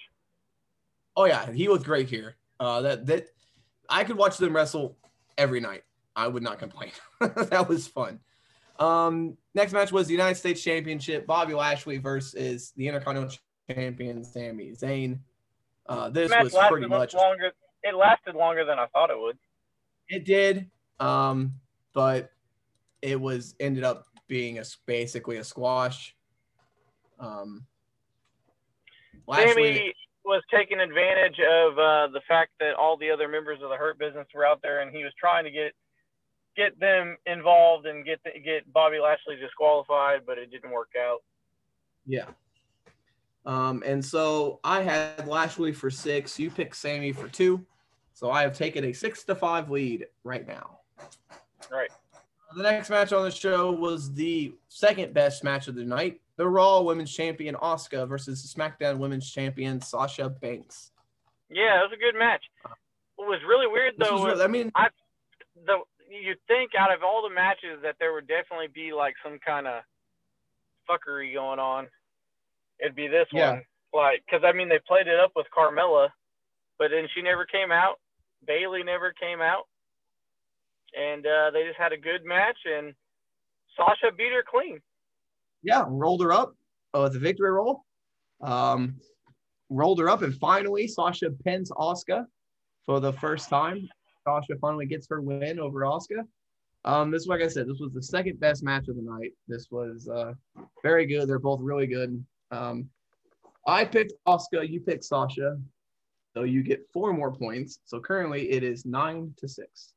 Oh 1.16 1.24
yeah, 1.24 1.50
he 1.52 1.68
was 1.68 1.82
great 1.82 2.08
here. 2.08 2.36
Uh, 2.60 2.82
that 2.82 3.06
that 3.06 3.26
I 3.88 4.04
could 4.04 4.16
watch 4.16 4.38
them 4.38 4.54
wrestle 4.54 4.96
every 5.36 5.60
night. 5.60 5.82
I 6.16 6.28
would 6.28 6.42
not 6.42 6.58
complain. 6.58 6.92
that 7.20 7.68
was 7.68 7.88
fun. 7.88 8.20
Um, 8.78 9.36
next 9.54 9.72
match 9.72 9.92
was 9.92 10.06
the 10.06 10.12
United 10.12 10.36
States 10.36 10.62
Championship. 10.62 11.26
Bobby 11.26 11.54
Lashley 11.54 11.98
versus 11.98 12.72
the 12.76 12.88
Intercontinental 12.88 13.36
Champion 13.70 14.24
Sami 14.24 14.72
Zayn. 14.72 15.18
Uh, 15.86 16.08
this 16.10 16.30
was 16.30 16.54
pretty 16.68 16.86
much 16.86 17.14
longer. 17.14 17.52
It 17.82 17.94
lasted 17.94 18.34
longer 18.34 18.64
than 18.64 18.78
I 18.78 18.86
thought 18.86 19.10
it 19.10 19.18
would. 19.18 19.36
It 20.08 20.24
did, 20.24 20.70
um, 21.00 21.54
but 21.92 22.30
it 23.02 23.20
was 23.20 23.54
ended 23.60 23.84
up 23.84 24.06
being 24.26 24.58
a 24.58 24.64
basically 24.86 25.36
a 25.36 25.44
squash. 25.44 26.16
Um, 27.20 27.66
Sami 29.30 29.94
was 30.24 30.42
taking 30.50 30.80
advantage 30.80 31.38
of 31.38 31.78
uh, 31.78 32.08
the 32.08 32.20
fact 32.26 32.52
that 32.60 32.74
all 32.74 32.96
the 32.96 33.10
other 33.10 33.28
members 33.28 33.60
of 33.62 33.68
the 33.68 33.76
Hurt 33.76 33.98
Business 33.98 34.26
were 34.34 34.46
out 34.46 34.60
there, 34.62 34.80
and 34.80 34.94
he 34.94 35.04
was 35.04 35.12
trying 35.18 35.44
to 35.44 35.50
get 35.50 35.72
get 36.56 36.78
them 36.78 37.16
involved 37.26 37.86
and 37.86 38.04
get 38.04 38.20
the, 38.24 38.30
get 38.40 38.72
Bobby 38.72 38.98
Lashley 38.98 39.36
disqualified, 39.36 40.20
but 40.26 40.38
it 40.38 40.50
didn't 40.50 40.70
work 40.70 40.90
out. 40.98 41.22
Yeah. 42.06 42.26
Um, 43.46 43.82
and 43.84 44.04
so 44.04 44.60
I 44.64 44.82
had 44.82 45.26
Lashley 45.26 45.72
for 45.72 45.90
six. 45.90 46.38
You 46.38 46.50
picked 46.50 46.76
Sami 46.76 47.12
for 47.12 47.28
two. 47.28 47.64
So 48.14 48.30
I 48.30 48.42
have 48.42 48.56
taken 48.56 48.84
a 48.84 48.92
six 48.92 49.24
to 49.24 49.34
five 49.34 49.70
lead 49.70 50.06
right 50.22 50.46
now. 50.46 50.78
Right. 51.70 51.90
The 52.56 52.62
next 52.62 52.88
match 52.88 53.12
on 53.12 53.24
the 53.24 53.30
show 53.30 53.72
was 53.72 54.14
the 54.14 54.54
second 54.68 55.12
best 55.12 55.42
match 55.42 55.66
of 55.66 55.74
the 55.74 55.84
night 55.84 56.20
the 56.36 56.48
Raw 56.48 56.80
Women's 56.80 57.12
Champion 57.12 57.54
Asuka 57.56 58.08
versus 58.08 58.42
the 58.42 58.60
SmackDown 58.60 58.98
Women's 58.98 59.30
Champion 59.30 59.80
Sasha 59.80 60.28
Banks. 60.28 60.90
Yeah, 61.48 61.80
it 61.80 61.82
was 61.82 61.92
a 61.94 61.98
good 61.98 62.18
match. 62.18 62.42
What 63.16 63.28
was 63.28 63.40
really 63.46 63.66
weird 63.66 63.94
though, 63.98 64.20
was, 64.20 64.40
I 64.40 64.48
mean, 64.48 64.72
I, 64.74 64.88
the 65.66 65.78
you'd 66.22 66.38
think 66.46 66.72
out 66.78 66.92
of 66.92 67.02
all 67.02 67.22
the 67.22 67.34
matches 67.34 67.80
that 67.82 67.96
there 67.98 68.12
would 68.12 68.28
definitely 68.28 68.68
be 68.72 68.92
like 68.92 69.14
some 69.22 69.38
kind 69.44 69.66
of 69.66 69.82
fuckery 70.88 71.34
going 71.34 71.58
on. 71.58 71.86
It'd 72.80 72.96
be 72.96 73.08
this 73.08 73.26
yeah. 73.32 73.50
one. 73.50 73.62
Like, 73.92 74.24
because 74.26 74.44
I 74.44 74.52
mean, 74.52 74.68
they 74.68 74.80
played 74.86 75.06
it 75.06 75.20
up 75.20 75.32
with 75.36 75.46
Carmella, 75.56 76.08
but 76.78 76.90
then 76.90 77.06
she 77.14 77.22
never 77.22 77.44
came 77.44 77.70
out. 77.70 78.00
Bayley 78.46 78.82
never 78.82 79.12
came 79.12 79.40
out, 79.40 79.64
and 80.98 81.24
uh, 81.24 81.50
they 81.52 81.64
just 81.64 81.78
had 81.78 81.92
a 81.92 81.96
good 81.96 82.24
match, 82.24 82.58
and 82.66 82.92
Sasha 83.76 84.14
beat 84.16 84.32
her 84.32 84.44
clean. 84.46 84.80
Yeah, 85.62 85.84
rolled 85.88 86.22
her 86.22 86.32
up 86.32 86.54
uh, 86.94 87.00
with 87.02 87.16
a 87.16 87.18
victory 87.18 87.50
roll. 87.50 87.84
Um, 88.42 88.96
rolled 89.70 90.00
her 90.00 90.10
up, 90.10 90.22
and 90.22 90.34
finally 90.34 90.86
Sasha 90.88 91.30
pins 91.30 91.70
Asuka 91.70 92.26
for 92.84 93.00
the 93.00 93.12
first 93.14 93.48
time. 93.48 93.88
Sasha 94.26 94.56
finally 94.60 94.86
gets 94.86 95.06
her 95.08 95.20
win 95.20 95.58
over 95.58 95.80
Asuka. 95.80 96.26
Um, 96.84 97.10
this, 97.10 97.22
is 97.22 97.28
like 97.28 97.42
I 97.42 97.48
said, 97.48 97.68
this 97.68 97.80
was 97.80 97.92
the 97.92 98.02
second 98.02 98.40
best 98.40 98.62
match 98.62 98.88
of 98.88 98.96
the 98.96 99.02
night. 99.02 99.32
This 99.48 99.68
was 99.70 100.08
uh, 100.08 100.34
very 100.82 101.06
good. 101.06 101.28
They're 101.28 101.38
both 101.38 101.60
really 101.62 101.86
good. 101.86 102.24
Um, 102.50 102.88
I 103.66 103.84
picked 103.84 104.12
Asuka. 104.26 104.68
You 104.68 104.80
picked 104.80 105.04
Sasha. 105.04 105.58
So 106.34 106.42
you 106.42 106.62
get 106.62 106.86
four 106.92 107.12
more 107.12 107.32
points. 107.32 107.78
So 107.84 108.00
currently 108.00 108.50
it 108.50 108.62
is 108.62 108.84
nine 108.84 109.32
to 109.38 109.48
six. 109.48 109.94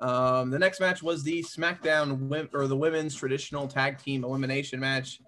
Um, 0.00 0.50
the 0.50 0.58
next 0.58 0.80
match 0.80 1.02
was 1.02 1.22
the 1.22 1.42
SmackDown 1.42 2.50
or 2.52 2.66
the 2.66 2.76
women's 2.76 3.14
traditional 3.14 3.66
tag 3.68 3.98
team 3.98 4.24
elimination 4.24 4.80
match. 4.80 5.20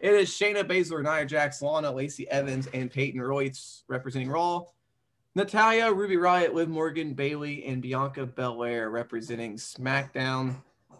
It 0.00 0.14
is 0.14 0.30
Shayna 0.30 0.64
Baszler, 0.64 1.02
Nia 1.02 1.26
Jax, 1.26 1.60
Lana, 1.60 1.90
Lacey 1.90 2.28
Evans, 2.30 2.68
and 2.72 2.90
Peyton 2.90 3.20
Royce 3.20 3.84
representing 3.88 4.30
Raw. 4.30 4.62
Natalya, 5.34 5.92
Ruby 5.92 6.16
Riott, 6.16 6.52
Liv 6.52 6.68
Morgan, 6.68 7.14
Bayley, 7.14 7.64
and 7.64 7.80
Bianca 7.80 8.26
Belair 8.26 8.90
representing 8.90 9.56
SmackDown. 9.56 10.56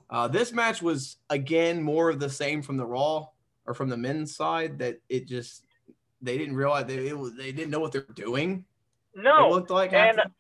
Uh, 0.09 0.29
this 0.29 0.53
match 0.53 0.83
was 0.83 1.19
again 1.31 1.83
more 1.83 2.11
of 2.11 2.19
the 2.19 2.31
same 2.31 2.63
from 2.63 2.77
the 2.77 2.87
Raw 2.87 3.29
or 3.67 3.75
from 3.75 3.89
the 3.89 3.97
men's 3.97 4.35
side. 4.35 4.79
That 4.79 5.01
it 5.09 5.27
just 5.27 5.65
they 6.23 6.39
didn't 6.39 6.57
realize 6.57 6.87
they 6.87 6.97
it, 6.97 7.37
they 7.37 7.53
didn't 7.53 7.71
know 7.71 7.81
what 7.81 7.93
they're 7.93 8.07
doing. 8.15 8.65
No, 9.15 9.47
it 9.47 9.51
looked 9.51 9.71
like 9.71 9.93
and 9.93 10.19
it, 10.19 10.31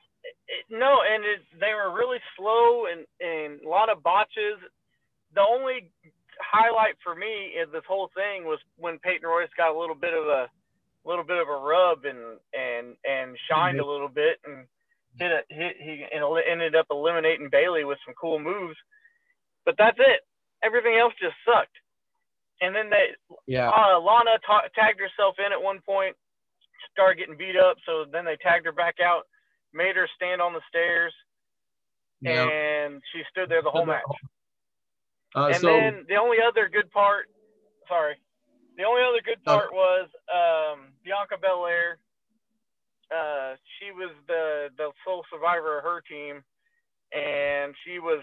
no, 0.70 1.01
and 1.07 1.24
it, 1.24 1.40
they 1.61 1.74
were 1.74 1.95
really 1.95 2.18
slow 2.36 2.86
and 2.86 3.07
and 3.20 3.61
a 3.62 3.68
lot 3.68 3.90
of 3.90 4.03
botches. 4.03 4.59
The 5.34 5.43
only 5.43 5.90
highlight 6.40 6.97
for 7.03 7.14
me 7.14 7.55
in 7.61 7.70
this 7.72 7.84
whole 7.86 8.11
thing 8.14 8.45
was 8.45 8.59
when 8.76 8.99
Peyton 8.99 9.28
Royce 9.28 9.49
got 9.57 9.74
a 9.74 9.78
little 9.78 9.95
bit 9.95 10.14
of 10.14 10.26
a 10.26 10.49
little 11.05 11.24
bit 11.24 11.38
of 11.38 11.48
a 11.48 11.57
rub 11.57 12.05
and 12.05 12.38
and 12.55 12.96
and 13.05 13.36
shined 13.50 13.80
a 13.80 13.86
little 13.86 14.09
bit 14.09 14.38
and 14.44 14.66
hit 15.18 15.30
a 15.30 15.42
hit 15.48 15.76
he 15.78 16.05
ended 16.12 16.74
up 16.74 16.86
eliminating 16.90 17.48
Bayley 17.50 17.84
with 17.84 17.98
some 18.07 18.14
cool 18.20 18.38
moves. 18.38 18.76
But 19.64 19.74
that's 19.78 19.98
it. 19.98 20.20
Everything 20.62 20.96
else 20.96 21.12
just 21.20 21.34
sucked. 21.44 21.76
And 22.61 22.74
then 22.74 22.90
they 22.90 23.14
yeah 23.46 23.68
uh, 23.68 23.98
Lana 24.00 24.38
ta- 24.46 24.68
tagged 24.74 25.00
herself 25.00 25.36
in 25.44 25.53
at 25.53 25.61
one 25.61 25.80
point, 25.84 26.16
started 26.92 27.18
getting 27.18 27.36
beat 27.36 27.57
up. 27.57 27.76
So 27.86 28.05
then 28.11 28.24
they 28.24 28.36
tagged 28.40 28.66
her 28.66 28.72
back 28.72 28.96
out, 29.03 29.22
made 29.74 29.96
her 29.96 30.09
stand 30.14 30.40
on 30.40 30.53
the 30.53 30.62
stairs, 30.68 31.12
yeah. 32.20 32.46
and 32.46 33.03
she 33.12 33.22
stood 33.30 33.48
there 33.48 33.62
the 33.62 33.70
whole 33.70 33.86
match. 33.86 34.03
Uh, 35.34 35.46
and 35.46 35.57
so, 35.57 35.66
then 35.66 36.05
the 36.09 36.16
only 36.16 36.36
other 36.46 36.68
good 36.68 36.90
part, 36.90 37.26
sorry, 37.88 38.16
the 38.77 38.85
only 38.85 39.03
other 39.03 39.23
good 39.25 39.43
part 39.45 39.73
was 39.73 40.09
um, 40.33 40.93
Bianca 41.05 41.37
Belair. 41.41 41.99
Uh, 43.12 43.57
she 43.79 43.93
was 43.93 44.11
the 44.27 44.68
the 44.79 44.91
sole 45.05 45.25
survivor 45.33 45.79
of 45.79 45.85
her 45.85 46.01
team, 46.09 46.43
and 47.12 47.75
she 47.85 47.99
was 47.99 48.23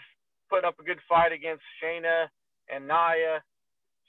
putting 0.50 0.66
up 0.66 0.80
a 0.80 0.84
good 0.84 1.00
fight 1.08 1.32
against 1.32 1.64
Shayna 1.82 2.28
and 2.74 2.88
Nia. 2.88 3.44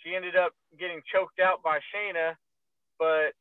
She 0.03 0.17
ended 0.17 0.37
up 0.37 0.53
getting 0.79 1.03
choked 1.13 1.41
out 1.41 1.63
by 1.63 1.81
Shayna, 1.93 2.35
but 2.99 3.37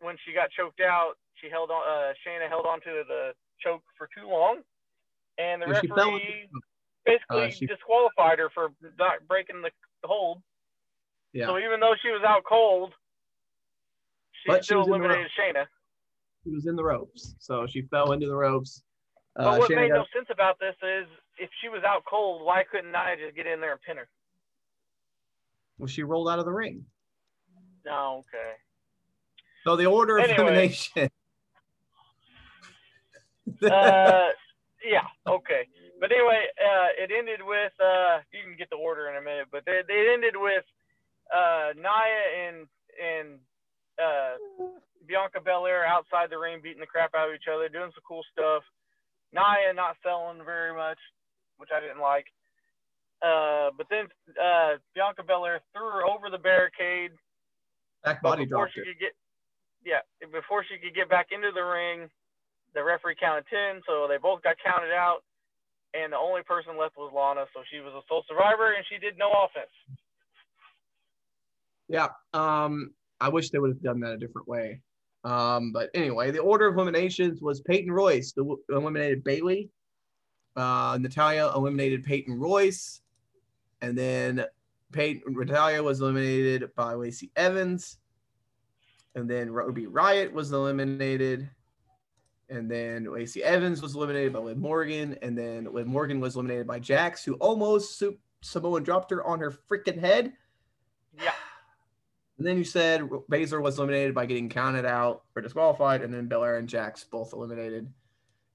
when 0.00 0.16
she 0.24 0.32
got 0.32 0.50
choked 0.52 0.80
out, 0.80 1.14
she 1.40 1.50
held 1.50 1.70
on. 1.70 1.82
Uh, 1.84 2.12
Shayna 2.24 2.48
held 2.48 2.66
on 2.66 2.80
to 2.82 3.04
the 3.06 3.32
choke 3.60 3.82
for 3.98 4.08
too 4.16 4.28
long, 4.28 4.62
and 5.38 5.62
the 5.62 5.66
referee 5.68 6.48
basically 7.04 7.48
uh, 7.48 7.50
she, 7.50 7.66
disqualified 7.66 8.38
her 8.38 8.50
for 8.54 8.70
not 8.98 9.26
breaking 9.28 9.62
the 9.62 9.70
hold. 10.04 10.42
Yeah. 11.34 11.46
So 11.46 11.58
even 11.58 11.80
though 11.80 11.94
she 12.00 12.10
was 12.10 12.22
out 12.26 12.44
cold, 12.48 12.92
she 14.32 14.52
but 14.52 14.64
still 14.64 14.84
she 14.84 14.88
eliminated 14.88 15.26
Shayna. 15.38 15.66
She 16.44 16.50
was 16.50 16.66
in 16.66 16.76
the 16.76 16.84
ropes, 16.84 17.34
so 17.40 17.66
she 17.66 17.82
fell 17.82 18.12
into 18.12 18.26
the 18.26 18.36
ropes. 18.36 18.84
Uh, 19.36 19.44
but 19.44 19.58
what 19.58 19.70
Shayna 19.70 19.76
made 19.76 19.88
no 19.90 20.04
sense 20.14 20.28
about 20.30 20.60
this 20.60 20.76
is 20.82 21.06
if 21.38 21.50
she 21.60 21.68
was 21.68 21.82
out 21.84 22.04
cold, 22.08 22.46
why 22.46 22.62
couldn't 22.70 22.92
Nia 22.92 23.16
just 23.20 23.34
get 23.34 23.46
in 23.46 23.60
there 23.60 23.72
and 23.72 23.80
pin 23.82 23.96
her? 23.96 24.08
Well, 25.76 25.88
she 25.88 26.04
rolled 26.04 26.28
out 26.28 26.38
of 26.38 26.44
the 26.44 26.52
ring. 26.52 26.84
Oh, 27.90 28.18
okay. 28.20 28.52
So 29.64 29.74
the 29.74 29.86
order 29.86 30.18
of 30.18 30.24
anyway, 30.24 30.38
elimination. 30.38 31.10
uh, 33.64 34.28
yeah, 34.84 35.08
okay. 35.26 35.66
But 35.98 36.12
anyway, 36.12 36.44
uh, 36.60 36.88
it 36.96 37.10
ended 37.10 37.40
with 37.42 37.72
uh, 37.80 38.18
you 38.32 38.44
can 38.44 38.56
get 38.56 38.70
the 38.70 38.76
order 38.76 39.08
in 39.08 39.16
a 39.16 39.20
minute, 39.20 39.48
but 39.50 39.64
they, 39.66 39.80
they 39.88 40.12
ended 40.12 40.34
with 40.36 40.64
uh, 41.34 41.74
Nia 41.74 42.22
and 42.46 42.66
and 42.94 43.28
uh, 43.98 44.38
Bianca 45.06 45.40
Belair 45.42 45.84
outside 45.84 46.30
the 46.30 46.38
ring 46.38 46.60
beating 46.62 46.80
the 46.80 46.86
crap 46.86 47.14
out 47.14 47.28
of 47.28 47.34
each 47.34 47.50
other, 47.50 47.68
doing 47.68 47.90
some 47.90 48.06
cool 48.06 48.22
stuff. 48.32 48.62
Nia 49.34 49.74
not 49.74 49.96
selling 50.02 50.44
very 50.44 50.72
much, 50.72 50.98
which 51.58 51.70
I 51.74 51.80
didn't 51.80 52.00
like. 52.00 52.26
Uh, 53.18 53.70
but 53.76 53.86
then 53.90 54.06
uh, 54.38 54.78
Bianca 54.94 55.22
Belair 55.22 55.60
threw 55.72 55.90
her 55.90 56.06
over 56.06 56.30
the 56.30 56.38
barricade. 56.38 57.10
Back 58.04 58.22
body 58.22 58.44
before 58.44 58.68
she 58.68 58.84
could 58.84 59.00
get, 59.00 59.16
yeah, 59.84 60.04
before 60.30 60.62
she 60.68 60.76
could 60.76 60.94
get 60.94 61.08
back 61.08 61.32
into 61.32 61.50
the 61.54 61.64
ring, 61.64 62.10
the 62.74 62.84
referee 62.84 63.16
counted 63.18 63.46
ten, 63.48 63.80
so 63.88 64.06
they 64.06 64.18
both 64.18 64.42
got 64.42 64.56
counted 64.62 64.92
out. 64.92 65.24
And 65.94 66.12
the 66.12 66.18
only 66.18 66.42
person 66.42 66.76
left 66.76 66.98
was 66.98 67.14
Lana, 67.14 67.46
so 67.54 67.62
she 67.70 67.78
was 67.78 67.94
a 67.94 68.02
sole 68.10 68.26
survivor, 68.26 68.74
and 68.74 68.84
she 68.90 68.98
did 68.98 69.16
no 69.16 69.30
offense. 69.30 69.70
Yeah. 71.88 72.08
Um, 72.32 72.92
I 73.20 73.28
wish 73.28 73.50
they 73.50 73.58
would 73.58 73.70
have 73.70 73.82
done 73.82 74.00
that 74.00 74.12
a 74.12 74.18
different 74.18 74.48
way. 74.48 74.80
Um, 75.24 75.72
but 75.72 75.90
anyway, 75.94 76.30
the 76.30 76.40
order 76.40 76.66
of 76.66 76.76
eliminations 76.76 77.40
was 77.40 77.60
Peyton 77.62 77.90
Royce 77.90 78.32
the, 78.32 78.56
eliminated 78.68 79.24
Bayley. 79.24 79.70
Uh, 80.56 80.98
Natalya 81.00 81.50
eliminated 81.54 82.04
Peyton 82.04 82.38
Royce. 82.38 83.00
And 83.80 83.96
then 83.96 84.44
Peyton 84.92 85.34
Natalya 85.34 85.82
was 85.82 86.00
eliminated 86.00 86.74
by 86.74 86.94
Lacey 86.94 87.30
Evans. 87.36 87.98
And 89.14 89.28
then 89.28 89.50
Ruby 89.50 89.86
Riott 89.86 90.32
was 90.32 90.52
eliminated. 90.52 91.48
And 92.50 92.70
then 92.70 93.10
Lacey 93.10 93.42
Evans 93.42 93.80
was 93.80 93.94
eliminated 93.94 94.32
by 94.32 94.40
Liv 94.40 94.58
Morgan. 94.58 95.16
And 95.22 95.36
then 95.36 95.72
Liv 95.72 95.86
Morgan 95.86 96.20
was 96.20 96.34
eliminated 96.34 96.66
by 96.66 96.78
Jax, 96.78 97.24
who 97.24 97.34
almost 97.34 98.02
Samoan 98.42 98.82
dropped 98.82 99.10
her 99.10 99.24
on 99.24 99.40
her 99.40 99.50
freaking 99.50 99.98
head. 99.98 100.34
Yeah. 101.18 101.32
And 102.38 102.46
then 102.46 102.58
you 102.58 102.64
said 102.64 103.02
Baszler 103.02 103.62
was 103.62 103.78
eliminated 103.78 104.14
by 104.14 104.26
getting 104.26 104.48
counted 104.48 104.84
out 104.84 105.22
or 105.36 105.42
disqualified, 105.42 106.02
and 106.02 106.12
then 106.12 106.26
Belair 106.26 106.56
and 106.58 106.68
Jax 106.68 107.04
both 107.04 107.32
eliminated. 107.32 107.92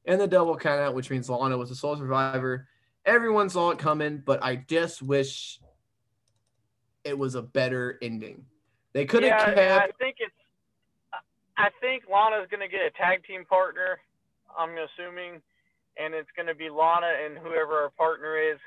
And 0.06 0.20
the 0.20 0.28
double 0.28 0.58
count 0.58 0.82
out, 0.82 0.96
which 0.96 1.10
means 1.10 1.30
Lana 1.30 1.58
was 1.58 1.70
the 1.70 1.76
sole 1.76 1.96
survivor. 1.96 2.68
Everyone 3.06 3.50
saw 3.50 3.70
it 3.70 3.80
coming, 3.80 4.22
but 4.26 4.44
I 4.44 4.58
just 4.58 5.02
wish 5.02 5.60
it 7.06 7.18
was 7.18 7.36
a 7.36 7.42
better 7.42 7.98
ending. 8.02 8.46
They 8.94 9.06
could 9.06 9.24
have 9.24 9.30
yeah, 9.30 9.54
kept. 9.54 9.94
I 9.94 10.04
think 10.04 10.18
it's. 10.20 10.34
I 11.58 11.70
think 11.82 12.04
Lana's 12.12 12.48
going 12.50 12.62
to 12.62 12.68
get 12.68 12.82
a 12.82 12.92
tag 12.92 13.26
team 13.26 13.46
partner. 13.46 14.00
I'm 14.58 14.72
assuming, 14.72 15.42
and 15.98 16.14
it's 16.14 16.30
going 16.36 16.48
to 16.48 16.56
be 16.56 16.70
Lana 16.70 17.12
and 17.26 17.38
whoever 17.38 17.84
her 17.84 17.92
partner 17.98 18.38
is 18.38 18.60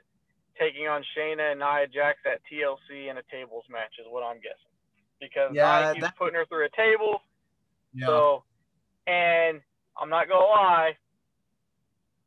taking 0.59 0.89
on 0.89 1.03
Shayna 1.17 1.53
and 1.53 1.61
Nia 1.61 1.89
Jax 1.89 2.19
at 2.25 2.41
TLC 2.49 3.11
in 3.11 3.17
a 3.17 3.23
tables 3.31 3.65
match 3.71 3.97
is 3.99 4.07
what 4.09 4.23
I'm 4.23 4.37
guessing 4.37 4.72
because 5.23 5.53
yeah, 5.55 5.93
keeps 5.95 6.05
that... 6.05 6.17
putting 6.19 6.35
her 6.35 6.45
through 6.47 6.67
a 6.67 6.77
table. 6.77 7.23
Yeah. 7.95 8.07
So, 8.07 8.45
and 9.07 9.61
I'm 9.97 10.11
not 10.11 10.29
gonna 10.29 10.45
lie. 10.45 10.97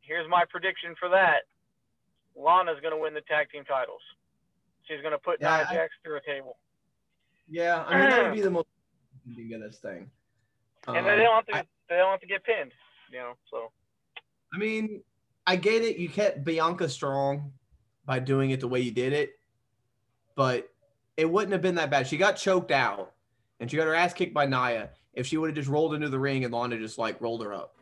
Here's 0.01 0.27
my 0.29 0.43
prediction 0.49 0.95
for 0.97 1.09
that: 1.09 1.43
Lana's 2.35 2.77
gonna 2.81 2.97
win 2.97 3.13
the 3.13 3.21
tag 3.21 3.51
team 3.51 3.65
titles. 3.65 4.01
She's 4.87 5.01
gonna 5.03 5.19
put 5.19 5.41
yeah, 5.41 5.57
Nia 5.57 5.67
I... 5.69 5.73
Jax 5.73 5.93
through 6.03 6.17
a 6.17 6.21
table. 6.25 6.57
Yeah, 7.49 7.83
I 7.85 7.99
mean 7.99 8.09
that 8.09 8.23
would 8.23 8.33
be 8.33 8.41
the 8.41 8.49
most 8.49 8.67
this 9.35 9.77
thing. 9.77 10.09
And 10.87 10.97
um, 10.97 11.05
they 11.05 11.17
don't 11.17 11.35
have 11.35 11.45
to. 11.47 11.55
I... 11.57 11.63
they 11.89 11.97
don't 11.97 12.11
have 12.11 12.21
to 12.21 12.27
get 12.27 12.43
pinned. 12.43 12.71
You 13.11 13.19
know, 13.19 13.33
so. 13.51 13.71
I 14.53 14.57
mean, 14.57 15.01
I 15.45 15.57
get 15.57 15.83
it. 15.83 15.97
You 15.97 16.07
kept 16.07 16.45
Bianca 16.45 16.87
strong 16.87 17.51
by 18.05 18.19
doing 18.19 18.51
it 18.51 18.61
the 18.61 18.67
way 18.67 18.79
you 18.79 18.91
did 18.91 19.11
it, 19.11 19.31
but 20.35 20.71
it 21.17 21.29
wouldn't 21.29 21.53
have 21.53 21.61
been 21.61 21.75
that 21.75 21.89
bad. 21.89 22.07
She 22.07 22.17
got 22.17 22.33
choked 22.33 22.71
out 22.71 23.13
and 23.59 23.69
she 23.69 23.77
got 23.77 23.87
her 23.87 23.95
ass 23.95 24.13
kicked 24.13 24.33
by 24.33 24.45
Nia. 24.45 24.89
If 25.13 25.27
she 25.27 25.37
would 25.37 25.47
have 25.49 25.55
just 25.55 25.69
rolled 25.69 25.93
into 25.93 26.09
the 26.09 26.19
ring 26.19 26.43
and 26.43 26.53
Lana 26.53 26.77
just 26.77 26.97
like 26.97 27.21
rolled 27.21 27.43
her 27.43 27.53
up, 27.53 27.77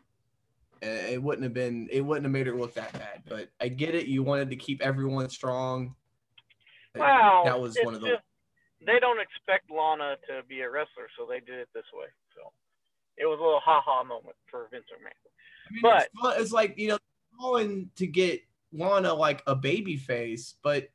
it 0.80 1.20
wouldn't 1.20 1.42
have 1.42 1.54
been. 1.54 1.88
It 1.90 2.00
wouldn't 2.00 2.24
have 2.24 2.32
made 2.32 2.46
her 2.46 2.54
look 2.54 2.74
that 2.74 2.92
bad. 2.92 3.22
But 3.28 3.48
I 3.60 3.68
get 3.68 3.94
it. 3.94 4.06
You 4.06 4.22
wanted 4.22 4.50
to 4.50 4.56
keep 4.56 4.82
everyone 4.82 5.28
strong. 5.30 5.94
Wow, 6.94 7.42
that 7.44 7.60
was 7.60 7.76
one 7.82 7.94
of 7.94 8.00
the. 8.00 8.18
they 8.86 9.00
don't 9.00 9.18
expect 9.20 9.68
Lana 9.70 10.14
to 10.28 10.42
be 10.48 10.60
a 10.60 10.70
wrestler, 10.70 11.08
so 11.18 11.26
they 11.28 11.40
did 11.40 11.58
it 11.58 11.68
this 11.74 11.84
way. 11.92 12.06
So 12.36 12.52
it 13.16 13.26
was 13.26 13.38
a 13.40 13.42
little 13.42 13.60
ha 13.64 13.80
ha 13.84 14.04
moment 14.04 14.36
for 14.48 14.68
Vince 14.70 14.84
McMahon. 14.92 15.10
I 15.68 15.72
mean, 15.72 15.80
But- 15.82 16.34
it's, 16.36 16.42
it's 16.42 16.52
like 16.52 16.78
you 16.78 16.88
know, 16.88 16.98
calling 17.40 17.90
to 17.96 18.06
get 18.06 18.42
Lana 18.72 19.12
like 19.12 19.42
a 19.48 19.56
baby 19.56 19.96
face, 19.96 20.54
but 20.62 20.88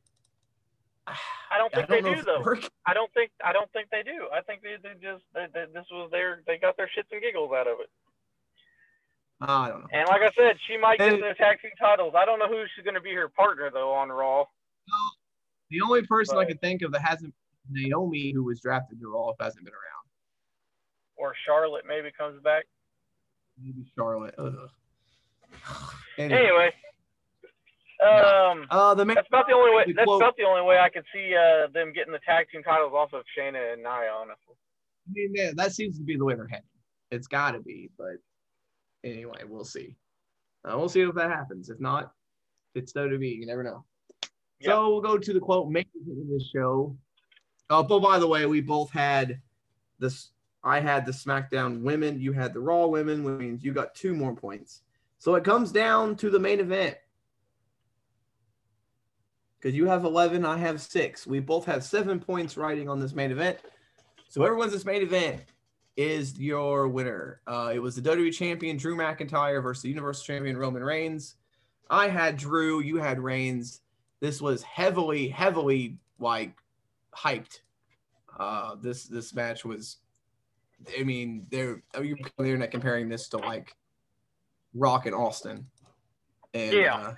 I 1.52 1.58
don't 1.58 1.74
I 1.74 1.78
think 1.86 1.90
don't 1.90 2.04
they 2.04 2.16
do 2.16 2.22
though. 2.24 2.42
working. 2.42 2.70
I 2.86 2.94
don't 2.94 3.12
think 3.14 3.32
I 3.44 3.52
don't 3.54 3.72
think 3.72 3.90
they 3.90 4.04
do. 4.04 4.28
I 4.34 4.42
think 4.42 4.62
they, 4.62 4.76
they 4.82 4.94
just 5.02 5.24
they, 5.34 5.46
they, 5.54 5.66
this 5.74 5.86
was 5.92 6.10
their 6.12 6.42
they 6.48 6.58
got 6.58 6.78
their 6.78 6.88
shits 6.88 7.12
and 7.12 7.22
giggles 7.22 7.52
out 7.54 7.68
of 7.68 7.80
it. 7.82 7.90
Uh, 9.42 9.46
I 9.48 9.70
don't 9.70 9.80
know. 9.82 9.88
And 9.94 10.08
like 10.10 10.22
I 10.22 10.32
said, 10.38 10.58
she 10.68 10.78
might 10.78 11.00
get 11.00 11.12
the 11.20 11.34
tag 11.38 11.62
team 11.62 11.72
titles. 11.80 12.14
I 12.18 12.26
don't 12.26 12.40
know 12.40 12.48
who 12.50 12.64
she's 12.76 12.84
going 12.84 12.96
to 12.96 13.02
be 13.02 13.14
her 13.14 13.30
partner 13.30 13.70
though 13.74 13.92
on 13.92 14.10
Raw. 14.10 14.46
The 15.72 15.82
only 15.82 16.02
person 16.06 16.38
I 16.38 16.42
But- 16.42 16.48
could 16.50 16.62
think 16.62 16.82
of 16.82 16.92
that 16.92 17.02
hasn't 17.02 17.34
Naomi, 17.70 18.32
who 18.34 18.44
was 18.44 18.60
drafted 18.62 19.00
to 19.00 19.08
Raw, 19.14 19.32
hasn't 19.40 19.64
been 19.64 19.74
around. 19.74 20.06
Or 21.16 21.34
Charlotte 21.46 21.84
maybe 21.88 22.10
comes 22.18 22.42
back. 22.44 22.66
Maybe 23.62 23.86
Charlotte. 23.96 24.34
Ugh. 24.38 24.70
Anyway, 26.18 26.40
Anyway, 26.40 26.74
um, 28.02 28.66
uh, 28.70 28.94
the 28.96 29.04
main, 29.06 29.16
that's 29.16 29.28
about 29.28 29.46
the 29.48 29.54
only 29.54 29.76
way. 29.76 29.84
the 29.88 29.94
That's 29.94 30.06
quote- 30.06 30.22
about 30.22 30.38
the 30.38 30.44
only 30.44 30.62
way 30.62 30.80
I 30.80 30.90
could 30.90 31.06
see 31.14 31.36
uh, 31.36 31.68
them 31.74 31.92
getting 31.94 32.14
the 32.14 32.20
tag 32.26 32.48
team 32.52 32.64
titles 32.64 32.94
off 32.96 33.14
of 33.14 33.24
Shayna 33.38 33.74
and 33.74 33.82
Nia. 33.84 34.12
Honestly, 34.16 34.56
I 35.08 35.12
mean, 35.14 35.32
yeah, 35.36 35.52
that 35.56 35.74
seems 35.74 35.98
to 35.98 36.04
be 36.04 36.16
the 36.16 36.24
way 36.26 36.36
they're 36.36 36.48
heading. 36.48 36.66
It's 37.12 37.28
got 37.28 37.52
to 37.52 37.60
be, 37.60 37.90
but 37.98 38.18
anyway, 39.04 39.42
we'll 39.48 39.66
see. 39.66 39.96
Uh, 40.64 40.78
we'll 40.78 40.90
see 40.90 41.02
if 41.02 41.16
that 41.16 41.30
happens. 41.30 41.70
If 41.70 41.80
not, 41.80 42.12
it's 42.76 42.94
WWE. 42.94 43.38
You 43.40 43.46
never 43.46 43.64
know. 43.64 43.86
Yeah. 44.60 44.72
So 44.72 44.90
we'll 44.90 45.02
go 45.02 45.18
to 45.18 45.34
the 45.34 45.40
quote 45.40 45.70
main 45.70 45.86
event 45.96 46.22
of 46.22 46.28
this 46.30 46.50
show. 46.54 46.96
Oh, 47.70 47.84
but 47.84 48.00
by 48.00 48.20
the 48.20 48.28
way, 48.28 48.46
we 48.46 48.62
both 48.62 48.92
had 48.92 49.42
this. 50.00 50.32
I 50.64 50.80
had 50.80 51.06
the 51.06 51.12
SmackDown 51.12 51.82
women. 51.82 52.20
You 52.20 52.34
had 52.34 52.54
the 52.54 52.60
Raw 52.60 52.88
women, 52.88 53.24
which 53.24 53.40
means 53.40 53.64
you 53.64 53.72
got 53.74 53.96
two 53.96 54.14
more 54.14 54.36
points. 54.36 54.82
So 55.18 55.36
it 55.36 55.44
comes 55.44 55.72
down 55.72 56.16
to 56.18 56.30
the 56.30 56.40
main 56.40 56.60
event. 56.60 56.98
Because 59.60 59.76
you 59.76 59.86
have 59.88 60.06
11, 60.06 60.46
I 60.46 60.58
have 60.58 60.82
six. 60.82 61.28
We 61.28 61.40
both 61.40 61.66
have 61.66 61.84
seven 61.84 62.20
points 62.20 62.56
riding 62.56 62.88
on 62.88 63.00
this 63.00 63.14
main 63.14 63.32
event. 63.32 63.58
So 64.30 64.44
everyone's 64.44 64.72
this 64.72 64.86
main 64.86 65.02
event 65.02 65.42
is 65.98 66.40
your 66.40 66.88
winner. 66.88 67.42
Uh, 67.46 67.72
it 67.74 67.80
was 67.80 67.96
the 67.96 68.02
WWE 68.02 68.34
champion 68.34 68.78
Drew 68.78 68.96
McIntyre 68.96 69.62
versus 69.62 69.84
the 69.84 69.90
Universal 69.90 70.24
champion 70.24 70.56
Roman 70.58 70.84
Reigns. 70.84 71.36
I 71.90 72.08
had 72.08 72.38
Drew, 72.38 72.80
you 72.82 72.98
had 72.98 73.20
Reigns. 73.20 73.82
This 74.22 74.42
was 74.42 74.64
heavily, 74.64 75.28
heavily 75.28 75.98
like 76.20 76.54
hyped. 77.14 77.60
Uh, 78.40 78.76
this 78.82 79.06
this 79.06 79.34
match 79.34 79.66
was. 79.66 79.98
I 80.98 81.04
mean, 81.04 81.46
they're 81.50 81.82
you 82.02 82.16
on 82.38 82.46
the 82.46 82.46
internet 82.46 82.72
comparing 82.72 83.10
this 83.10 83.28
to 83.30 83.38
like 83.38 83.76
Rock 84.74 85.06
and 85.06 85.16
Austin, 85.16 85.66
and 86.54 86.74
Yeah. 86.74 86.96
uh, 86.96 87.14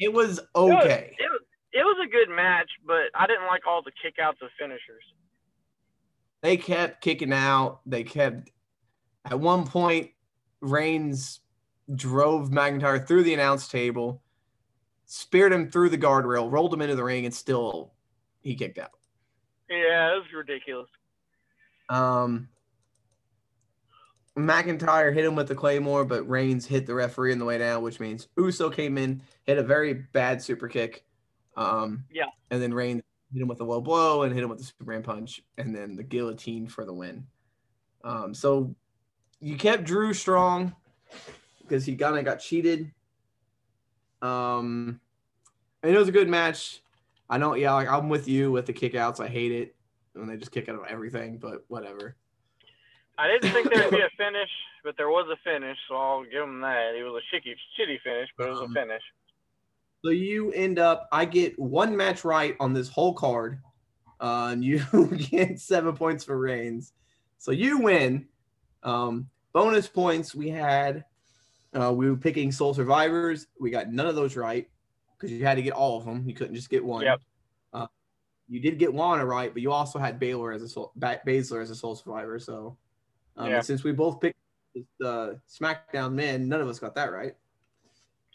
it 0.00 0.12
was 0.12 0.40
okay. 0.56 1.14
it 1.18 1.30
was 1.30 1.40
it 1.72 1.84
was 1.84 2.04
a 2.04 2.10
good 2.10 2.34
match, 2.34 2.68
but 2.84 3.10
I 3.14 3.26
didn't 3.28 3.46
like 3.46 3.66
all 3.68 3.82
the 3.82 3.92
kickouts 3.92 4.42
of 4.42 4.50
finishers. 4.58 5.04
they 6.42 6.56
kept 6.56 7.00
kicking 7.00 7.32
out. 7.32 7.80
They 7.86 8.02
kept 8.02 8.50
at 9.24 9.38
one 9.38 9.66
point 9.66 10.10
Reigns 10.60 11.40
drove 11.94 12.50
McIntyre 12.50 13.06
through 13.06 13.22
the 13.24 13.34
announce 13.34 13.68
table, 13.68 14.22
speared 15.06 15.52
him 15.52 15.70
through 15.70 15.90
the 15.90 15.98
guardrail, 15.98 16.50
rolled 16.50 16.74
him 16.74 16.82
into 16.82 16.96
the 16.96 17.04
ring, 17.04 17.24
and 17.26 17.34
still 17.34 17.92
he 18.40 18.54
kicked 18.54 18.78
out. 18.78 18.90
Yeah, 19.68 20.14
it 20.14 20.16
was 20.16 20.32
ridiculous. 20.34 20.88
Um 21.88 22.48
McIntyre 24.38 25.12
hit 25.12 25.24
him 25.24 25.34
with 25.34 25.48
the 25.48 25.54
claymore, 25.54 26.04
but 26.04 26.28
Reigns 26.28 26.66
hit 26.66 26.86
the 26.86 26.94
referee 26.94 27.32
on 27.32 27.38
the 27.38 27.44
way 27.44 27.58
down, 27.58 27.82
which 27.82 28.00
means 28.00 28.28
Uso 28.36 28.70
came 28.70 28.96
in, 28.96 29.22
hit 29.44 29.58
a 29.58 29.62
very 29.62 29.92
bad 29.94 30.40
super 30.40 30.68
kick. 30.68 31.04
Um, 31.56 32.04
Yeah. 32.10 32.26
and 32.50 32.62
then 32.62 32.72
Reigns 32.72 33.02
hit 33.32 33.42
him 33.42 33.48
with 33.48 33.60
a 33.60 33.64
low 33.64 33.80
blow 33.80 34.22
and 34.22 34.32
hit 34.32 34.42
him 34.42 34.50
with 34.50 34.58
the 34.58 34.64
Superman 34.64 35.02
punch, 35.02 35.42
and 35.58 35.74
then 35.74 35.96
the 35.96 36.02
guillotine 36.02 36.68
for 36.68 36.84
the 36.84 36.94
win. 36.94 37.26
Um, 38.04 38.32
so 38.34 38.74
you 39.40 39.56
kept 39.56 39.84
Drew 39.84 40.14
strong 40.14 40.74
because 41.62 41.84
he 41.84 41.96
kind 41.96 42.16
of 42.18 42.24
got 42.24 42.40
cheated. 42.40 42.92
Um, 44.22 45.00
and 45.82 45.94
it 45.94 45.98
was 45.98 46.08
a 46.08 46.12
good 46.12 46.28
match. 46.28 46.82
I 47.28 47.38
know, 47.38 47.54
yeah, 47.54 47.72
like 47.74 47.88
I'm 47.88 48.08
with 48.08 48.28
you 48.28 48.52
with 48.52 48.66
the 48.66 48.72
kickouts. 48.72 49.20
I 49.20 49.28
hate 49.28 49.52
it 49.52 49.76
when 50.14 50.26
they 50.28 50.36
just 50.36 50.50
kick 50.52 50.68
out 50.68 50.74
of 50.76 50.86
everything, 50.88 51.38
but 51.38 51.64
whatever. 51.68 52.16
I 53.20 53.28
didn't 53.28 53.52
think 53.52 53.70
there'd 53.72 53.90
be 53.90 54.00
a 54.00 54.08
finish, 54.16 54.48
but 54.82 54.96
there 54.96 55.08
was 55.10 55.26
a 55.30 55.36
finish, 55.48 55.76
so 55.88 55.94
I'll 55.96 56.24
give 56.24 56.42
him 56.42 56.60
that. 56.62 56.94
It 56.94 57.02
was 57.04 57.22
a 57.22 57.36
shitty, 57.36 57.52
shitty 57.78 58.00
finish, 58.02 58.28
but 58.38 58.46
it 58.46 58.50
was 58.50 58.60
Um, 58.60 58.70
a 58.70 58.74
finish. 58.74 59.02
So 60.02 60.10
you 60.10 60.50
end 60.52 60.78
up, 60.78 61.06
I 61.12 61.26
get 61.26 61.58
one 61.58 61.94
match 61.94 62.24
right 62.24 62.56
on 62.60 62.72
this 62.72 62.88
whole 62.88 63.12
card. 63.12 63.58
Uh, 64.20 64.48
and 64.52 64.64
you 64.64 64.80
get 65.30 65.58
seven 65.60 65.94
points 65.94 66.24
for 66.24 66.38
Reigns. 66.38 66.92
So 67.38 67.50
you 67.52 67.78
win. 67.78 68.26
Um, 68.82 69.28
bonus 69.52 69.86
points 69.88 70.34
we 70.34 70.48
had, 70.48 71.04
uh, 71.74 71.92
we 71.92 72.08
were 72.08 72.16
picking 72.16 72.50
Sole 72.52 72.72
Survivors. 72.72 73.46
We 73.58 73.70
got 73.70 73.92
none 73.92 74.06
of 74.06 74.14
those 74.16 74.36
right 74.36 74.68
because 75.18 75.30
you 75.30 75.44
had 75.44 75.56
to 75.56 75.62
get 75.62 75.74
all 75.74 75.98
of 75.98 76.04
them. 76.06 76.26
You 76.26 76.34
couldn't 76.34 76.54
just 76.54 76.70
get 76.70 76.82
one. 76.84 77.02
Yep. 77.04 77.20
Uh, 77.74 77.86
you 78.48 78.60
did 78.60 78.78
get 78.78 78.94
Lana 78.94 79.24
right, 79.26 79.52
but 79.52 79.60
you 79.62 79.70
also 79.72 79.98
had 79.98 80.18
Baylor 80.18 80.52
as 80.52 80.62
a 80.62 80.68
sole, 80.68 80.92
ba- 80.96 81.20
Baszler 81.26 81.62
as 81.62 81.70
a 81.70 81.74
Sole 81.74 81.94
Survivor. 81.94 82.38
So 82.38 82.76
um, 83.36 83.50
Yeah. 83.50 83.60
since 83.60 83.84
we 83.84 83.92
both 83.92 84.20
picked 84.20 84.38
the 84.98 85.40
SmackDown 85.48 86.12
men, 86.12 86.48
none 86.48 86.60
of 86.60 86.68
us 86.68 86.78
got 86.78 86.94
that 86.94 87.12
right. 87.12 87.34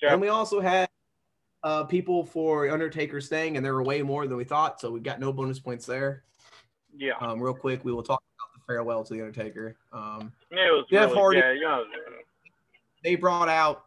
Yep. 0.02 0.12
And 0.12 0.22
we 0.22 0.28
also 0.28 0.60
had 0.60 0.90
uh, 1.64 1.84
people 1.86 2.26
for 2.26 2.70
Undertaker 2.70 3.22
staying, 3.22 3.58
and 3.58 3.66
there 3.66 3.74
were 3.74 3.84
way 3.84 4.02
more 4.02 4.28
than 4.28 4.38
we 4.38 4.44
thought. 4.44 4.80
So 4.82 4.92
we 4.92 5.00
got 5.00 5.20
no 5.20 5.32
bonus 5.34 5.60
points 5.60 5.86
there. 5.86 6.24
Yeah, 6.98 7.14
Um, 7.20 7.42
real 7.42 7.54
quick, 7.54 7.84
we 7.84 7.92
will 7.92 8.04
talk 8.04 8.22
about 8.38 8.54
the 8.60 8.66
farewell 8.74 9.04
to 9.04 9.14
the 9.14 9.22
Undertaker. 9.22 9.76
Um, 9.92 10.32
it 10.52 10.56
was 10.72 10.86
Jeff 10.90 11.10
really, 11.12 11.16
Hardy- 11.40 11.40
Yeah, 11.40 11.54
know, 11.70 11.84
they 13.04 13.16
brought 13.16 13.50
out 13.50 13.86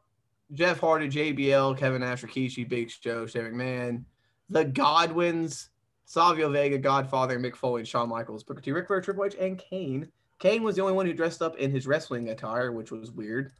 Jeff 0.53 0.81
Hardy, 0.81 1.09
JBL, 1.09 1.77
Kevin 1.79 2.01
Nash, 2.01 2.23
Rikishi, 2.23 2.69
Big 2.69 2.91
Show, 2.91 3.27
Shane 3.27 3.45
McMahon, 3.45 4.05
the 4.51 4.65
Godwinns, 4.65 5.69
Savio 6.05 6.51
Vega, 6.51 6.79
Godfather, 6.79 7.39
Mick 7.39 7.55
Foley, 7.57 7.85
Shawn 7.85 8.09
Michaels, 8.09 8.45
Booker 8.45 8.61
T, 8.61 8.73
Ric 8.73 8.87
Flair, 8.87 9.01
Triple 9.01 9.25
H, 9.25 9.37
and 9.39 9.59
Kane. 9.59 10.11
Kane 10.39 10.63
was 10.63 10.77
the 10.77 10.83
only 10.83 10.95
one 10.95 11.07
who 11.07 11.13
dressed 11.13 11.43
up 11.43 11.57
in 11.57 11.71
his 11.71 11.87
wrestling 11.87 12.29
attire, 12.29 12.73
which 12.73 12.91
was 12.91 13.11
weird. 13.11 13.53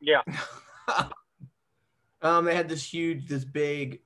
yeah, 0.00 0.22
um, 2.22 2.44
they 2.44 2.54
had 2.54 2.68
this 2.68 2.82
huge, 2.82 3.26
this 3.26 3.44
big 3.44 4.00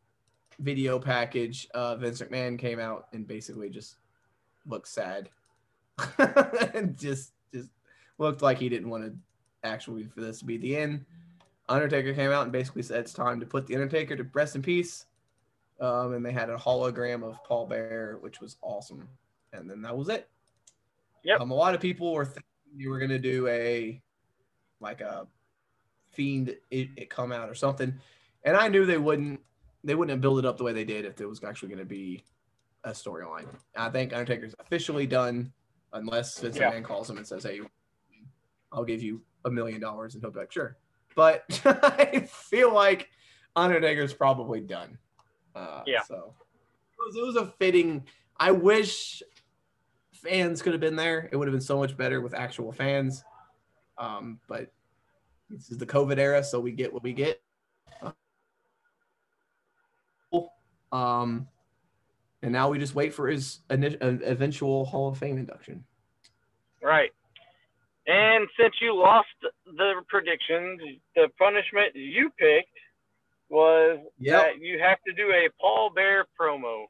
video 0.58 0.98
package. 0.98 1.68
Uh, 1.72 1.96
Vince 1.96 2.20
McMahon 2.20 2.58
came 2.58 2.80
out 2.80 3.06
and 3.12 3.26
basically 3.26 3.70
just 3.70 3.96
looked 4.66 4.88
sad, 4.88 5.28
and 6.74 6.98
just 6.98 7.32
just 7.52 7.70
looked 8.18 8.42
like 8.42 8.58
he 8.58 8.68
didn't 8.68 8.90
want 8.90 9.04
to 9.04 9.14
actually 9.62 10.04
for 10.04 10.20
this 10.20 10.40
to 10.40 10.44
be 10.44 10.56
the 10.56 10.76
end. 10.76 11.04
Undertaker 11.68 12.12
came 12.12 12.32
out 12.32 12.42
and 12.42 12.52
basically 12.52 12.82
said 12.82 13.00
it's 13.00 13.12
time 13.12 13.38
to 13.38 13.46
put 13.46 13.66
the 13.66 13.74
Undertaker 13.74 14.16
to 14.16 14.26
rest 14.34 14.56
in 14.56 14.62
peace. 14.62 15.06
Um, 15.80 16.12
and 16.12 16.26
they 16.26 16.32
had 16.32 16.50
a 16.50 16.56
hologram 16.56 17.22
of 17.22 17.42
Paul 17.44 17.66
Bearer, 17.66 18.18
which 18.20 18.40
was 18.40 18.56
awesome. 18.60 19.08
And 19.52 19.70
then 19.70 19.80
that 19.82 19.96
was 19.96 20.08
it. 20.08 20.28
Yep. 21.24 21.40
Um, 21.40 21.50
a 21.50 21.54
lot 21.54 21.74
of 21.74 21.80
people 21.80 22.12
were 22.12 22.24
thinking 22.24 22.42
you 22.76 22.90
were 22.90 22.98
gonna 22.98 23.18
do 23.18 23.46
a 23.48 24.00
like 24.80 25.00
a 25.00 25.26
fiend 26.12 26.56
it, 26.70 26.88
it 26.96 27.10
come 27.10 27.32
out 27.32 27.48
or 27.48 27.54
something, 27.54 27.94
and 28.44 28.56
I 28.56 28.68
knew 28.68 28.86
they 28.86 28.98
wouldn't. 28.98 29.40
They 29.82 29.94
wouldn't 29.94 30.10
have 30.10 30.20
built 30.20 30.38
it 30.38 30.44
up 30.44 30.58
the 30.58 30.64
way 30.64 30.72
they 30.72 30.84
did 30.84 31.04
if 31.04 31.20
it 31.20 31.26
was 31.26 31.42
actually 31.42 31.70
gonna 31.70 31.84
be 31.84 32.22
a 32.84 32.90
storyline. 32.90 33.46
I 33.76 33.90
think 33.90 34.12
Undertaker's 34.12 34.54
officially 34.58 35.06
done, 35.06 35.52
unless 35.92 36.38
Vince 36.38 36.56
Yeah. 36.56 36.70
McMahon 36.72 36.84
calls 36.84 37.08
him 37.08 37.16
and 37.18 37.26
says, 37.26 37.44
"Hey, 37.44 37.60
I'll 38.72 38.84
give 38.84 39.02
you 39.02 39.22
a 39.44 39.50
million 39.50 39.80
dollars," 39.80 40.14
and 40.14 40.22
he'll 40.22 40.30
be 40.30 40.40
like, 40.40 40.52
"Sure." 40.52 40.76
But 41.16 41.44
I 41.64 42.20
feel 42.30 42.72
like 42.72 43.08
Undertaker's 43.56 44.14
probably 44.14 44.60
done. 44.60 44.98
Uh, 45.54 45.82
Yeah. 45.86 46.02
So 46.02 46.34
it 46.92 46.96
was, 47.06 47.16
it 47.16 47.26
was 47.26 47.36
a 47.36 47.46
fitting. 47.58 48.06
I 48.38 48.52
wish 48.52 49.22
fans 50.22 50.62
could 50.62 50.72
have 50.72 50.80
been 50.80 50.96
there. 50.96 51.28
It 51.32 51.36
would 51.36 51.48
have 51.48 51.52
been 51.52 51.60
so 51.60 51.78
much 51.78 51.96
better 51.96 52.20
with 52.20 52.34
actual 52.34 52.72
fans. 52.72 53.24
Um, 53.98 54.40
but 54.48 54.72
this 55.48 55.70
is 55.70 55.78
the 55.78 55.86
COVID 55.86 56.18
era, 56.18 56.42
so 56.44 56.60
we 56.60 56.72
get 56.72 56.92
what 56.92 57.02
we 57.02 57.12
get. 57.12 57.40
Um, 60.92 61.46
and 62.42 62.52
now 62.52 62.68
we 62.70 62.78
just 62.78 62.94
wait 62.94 63.14
for 63.14 63.28
his 63.28 63.60
uh, 63.70 63.76
eventual 63.78 64.84
Hall 64.86 65.08
of 65.08 65.18
Fame 65.18 65.38
induction. 65.38 65.84
right. 66.82 67.10
And 68.06 68.48
since 68.58 68.74
you 68.80 68.96
lost 68.96 69.28
the 69.66 69.92
predictions, 70.08 70.80
the 71.14 71.28
punishment 71.38 71.94
you 71.94 72.30
picked 72.38 72.76
was 73.50 74.00
Yep. 74.18 74.42
that 74.42 74.60
you 74.60 74.80
have 74.80 74.98
to 75.06 75.12
do 75.12 75.30
a 75.30 75.48
Paul 75.60 75.90
Bearer 75.90 76.26
promo. 76.40 76.86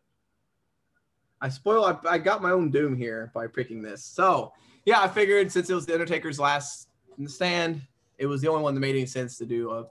I 1.40 1.48
spoil. 1.48 1.84
I, 1.84 1.96
I 2.08 2.18
got 2.18 2.42
my 2.42 2.50
own 2.50 2.70
doom 2.70 2.96
here 2.96 3.30
by 3.34 3.46
picking 3.46 3.82
this. 3.82 4.04
So 4.04 4.52
yeah, 4.84 5.00
I 5.00 5.08
figured 5.08 5.50
since 5.50 5.70
it 5.70 5.74
was 5.74 5.86
the 5.86 5.94
Undertaker's 5.94 6.38
last 6.38 6.88
in 7.18 7.24
the 7.24 7.30
stand, 7.30 7.82
it 8.18 8.26
was 8.26 8.40
the 8.40 8.48
only 8.48 8.62
one 8.62 8.74
that 8.74 8.80
made 8.80 8.96
any 8.96 9.06
sense 9.06 9.36
to 9.38 9.46
do 9.46 9.70
a 9.70 9.86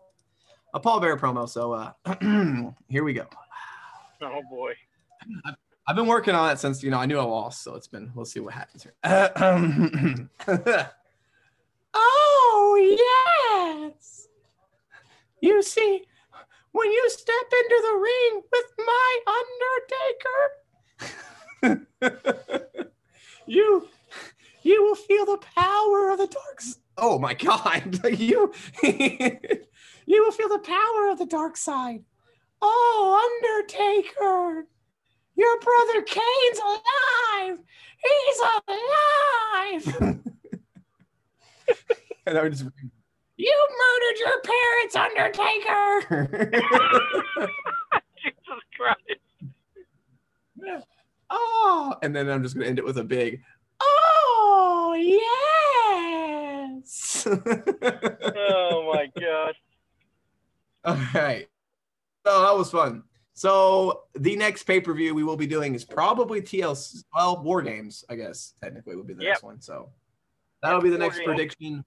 a 0.74 0.80
Paul 0.80 1.00
Bearer 1.00 1.18
promo. 1.18 1.48
So 1.50 1.74
uh, 1.74 1.92
here 2.90 3.04
we 3.04 3.14
go. 3.14 3.26
Oh 4.22 4.42
boy. 4.50 4.74
I've 5.88 5.96
been 5.96 6.08
working 6.08 6.36
on 6.36 6.52
it 6.52 6.60
since 6.60 6.84
you 6.84 6.92
know 6.92 7.00
I 7.00 7.06
knew 7.06 7.18
I 7.18 7.24
lost, 7.24 7.64
so 7.64 7.74
it's 7.76 7.88
been. 7.88 8.12
We'll 8.14 8.26
see 8.26 8.40
what 8.40 8.54
happens 8.54 8.84
here. 8.84 8.94
oh 11.94 13.90
yes. 13.96 14.28
You 15.42 15.64
see, 15.64 16.04
when 16.74 16.92
you 16.92 17.10
step 17.10 17.36
into 17.52 17.82
the 17.82 17.98
ring 17.98 18.42
with 18.52 18.66
my 18.86 19.20
Undertaker, 21.00 21.16
you 23.48 23.88
you 24.64 24.84
will 24.84 24.96
feel 24.96 25.26
the 25.26 25.40
power 25.56 26.12
of 26.12 26.18
the 26.18 26.28
dark. 26.28 26.62
Oh 26.98 27.20
my 27.20 27.34
God! 27.34 28.00
you 28.20 28.54
you 28.84 30.24
will 30.24 30.32
feel 30.32 30.50
the 30.50 30.60
power 30.60 31.10
of 31.12 31.18
the 31.20 31.26
dark 31.26 31.58
side. 31.58 32.04
Oh, 32.62 33.42
Undertaker! 33.42 34.68
Your 35.36 35.60
brother 35.62 36.02
Kane's 36.02 36.60
alive! 36.60 37.60
He's 38.04 38.40
alive! 39.88 40.20
and 42.26 42.38
I 42.38 42.44
would 42.44 42.52
just, 42.52 42.66
you 43.38 43.68
murdered 43.80 44.20
your 44.20 44.42
parents, 44.42 44.96
Undertaker! 44.98 45.88
Jesus 48.22 48.64
Christ. 48.76 49.20
Oh, 51.30 51.96
and 52.02 52.16
then 52.16 52.30
I'm 52.30 52.42
just 52.44 52.56
gonna 52.56 52.68
end 52.68 52.80
it 52.80 52.86
with 52.86 52.98
a 52.98 53.04
big, 53.04 53.42
oh 53.82 54.96
yes! 54.98 57.26
Oh 57.28 58.92
my 58.94 59.10
gosh. 59.20 59.56
All 60.86 60.98
right. 61.14 61.48
So 62.26 62.42
that 62.42 62.58
was 62.58 62.72
fun. 62.72 63.04
So 63.34 64.04
the 64.16 64.36
next 64.36 64.64
pay 64.64 64.82
per 64.82 64.94
view 64.94 65.14
we 65.16 65.24
will 65.24 65.38
be 65.38 65.48
doing 65.48 65.74
is 65.76 65.86
probably 65.86 66.42
TLC. 66.42 67.04
Well, 67.16 67.42
War 67.44 67.62
Games, 67.62 68.04
I 68.10 68.16
guess 68.16 68.54
technically 68.62 68.96
would 68.96 69.08
be 69.08 69.14
the 69.14 69.24
next 69.24 69.44
one. 69.44 69.62
So 69.62 69.90
that'll 70.62 70.82
be 70.82 70.90
the 70.90 70.98
War 70.98 71.06
next 71.08 71.18
Games. 71.18 71.26
prediction. 71.26 71.86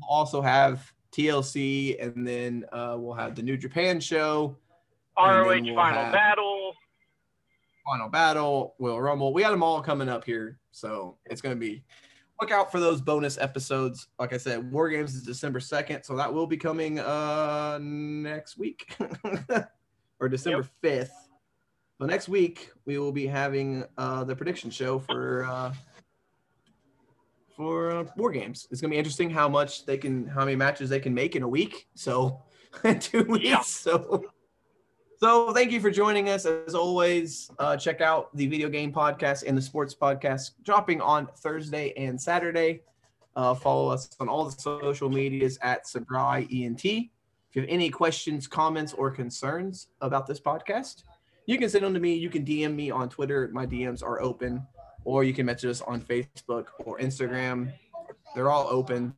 We'll 0.00 0.10
also 0.10 0.40
have 0.42 0.90
TLC, 1.12 2.02
and 2.02 2.26
then 2.26 2.64
uh, 2.72 2.96
we'll 2.98 3.14
have 3.14 3.34
the 3.36 3.42
New 3.42 3.56
Japan 3.56 4.00
show, 4.00 4.56
ROH 5.16 5.46
we'll 5.46 5.74
Final 5.74 6.04
have- 6.04 6.12
Battle. 6.12 6.53
Final 7.84 8.08
Battle, 8.08 8.74
Will 8.78 9.00
Rumble. 9.00 9.32
We 9.32 9.42
got 9.42 9.50
them 9.50 9.62
all 9.62 9.80
coming 9.80 10.08
up 10.08 10.24
here, 10.24 10.58
so 10.70 11.18
it's 11.26 11.40
gonna 11.40 11.56
be. 11.56 11.84
Look 12.40 12.50
out 12.50 12.72
for 12.72 12.80
those 12.80 13.00
bonus 13.00 13.38
episodes. 13.38 14.08
Like 14.18 14.32
I 14.32 14.38
said, 14.38 14.70
War 14.72 14.88
Games 14.88 15.14
is 15.14 15.22
December 15.22 15.60
second, 15.60 16.02
so 16.02 16.16
that 16.16 16.32
will 16.32 16.46
be 16.46 16.56
coming 16.56 16.98
uh 16.98 17.78
next 17.80 18.58
week 18.58 18.96
or 20.20 20.28
December 20.28 20.68
fifth. 20.80 21.14
So 22.00 22.06
next 22.06 22.28
week 22.28 22.70
we 22.86 22.98
will 22.98 23.12
be 23.12 23.26
having 23.26 23.84
uh 23.98 24.24
the 24.24 24.34
prediction 24.34 24.70
show 24.70 24.98
for 24.98 25.44
uh 25.44 25.72
for 27.56 27.90
uh, 27.92 28.04
War 28.16 28.30
Games. 28.32 28.66
It's 28.70 28.80
gonna 28.80 28.90
be 28.90 28.98
interesting 28.98 29.30
how 29.30 29.48
much 29.48 29.86
they 29.86 29.96
can, 29.96 30.26
how 30.26 30.44
many 30.44 30.56
matches 30.56 30.90
they 30.90 31.00
can 31.00 31.14
make 31.14 31.36
in 31.36 31.42
a 31.42 31.48
week. 31.48 31.86
So 31.94 32.42
two 33.00 33.24
weeks. 33.24 33.44
Yeah. 33.44 33.60
So 33.60 34.24
so 35.24 35.54
thank 35.54 35.72
you 35.72 35.80
for 35.80 35.90
joining 35.90 36.28
us. 36.28 36.44
As 36.44 36.74
always, 36.74 37.50
uh, 37.58 37.78
check 37.78 38.02
out 38.02 38.28
the 38.36 38.46
video 38.46 38.68
game 38.68 38.92
podcast 38.92 39.44
and 39.46 39.56
the 39.56 39.62
sports 39.62 39.94
podcast 39.94 40.50
dropping 40.62 41.00
on 41.00 41.28
Thursday 41.38 41.94
and 41.96 42.20
Saturday. 42.20 42.82
Uh, 43.34 43.54
follow 43.54 43.88
us 43.88 44.10
on 44.20 44.28
all 44.28 44.44
the 44.44 44.50
social 44.50 45.08
medias 45.08 45.58
at 45.62 45.86
Sabry 45.86 46.46
ENT. 46.52 46.84
If 46.84 47.08
you 47.54 47.62
have 47.62 47.70
any 47.70 47.88
questions, 47.88 48.46
comments, 48.46 48.92
or 48.92 49.10
concerns 49.10 49.86
about 50.02 50.26
this 50.26 50.40
podcast, 50.40 51.04
you 51.46 51.56
can 51.56 51.70
send 51.70 51.86
them 51.86 51.94
to 51.94 52.00
me. 52.00 52.12
You 52.16 52.28
can 52.28 52.44
DM 52.44 52.74
me 52.74 52.90
on 52.90 53.08
Twitter. 53.08 53.48
My 53.50 53.64
DMs 53.64 54.02
are 54.02 54.20
open, 54.20 54.62
or 55.06 55.24
you 55.24 55.32
can 55.32 55.46
message 55.46 55.70
us 55.70 55.80
on 55.80 56.02
Facebook 56.02 56.66
or 56.80 56.98
Instagram. 56.98 57.72
They're 58.34 58.50
all 58.50 58.66
open. 58.68 59.14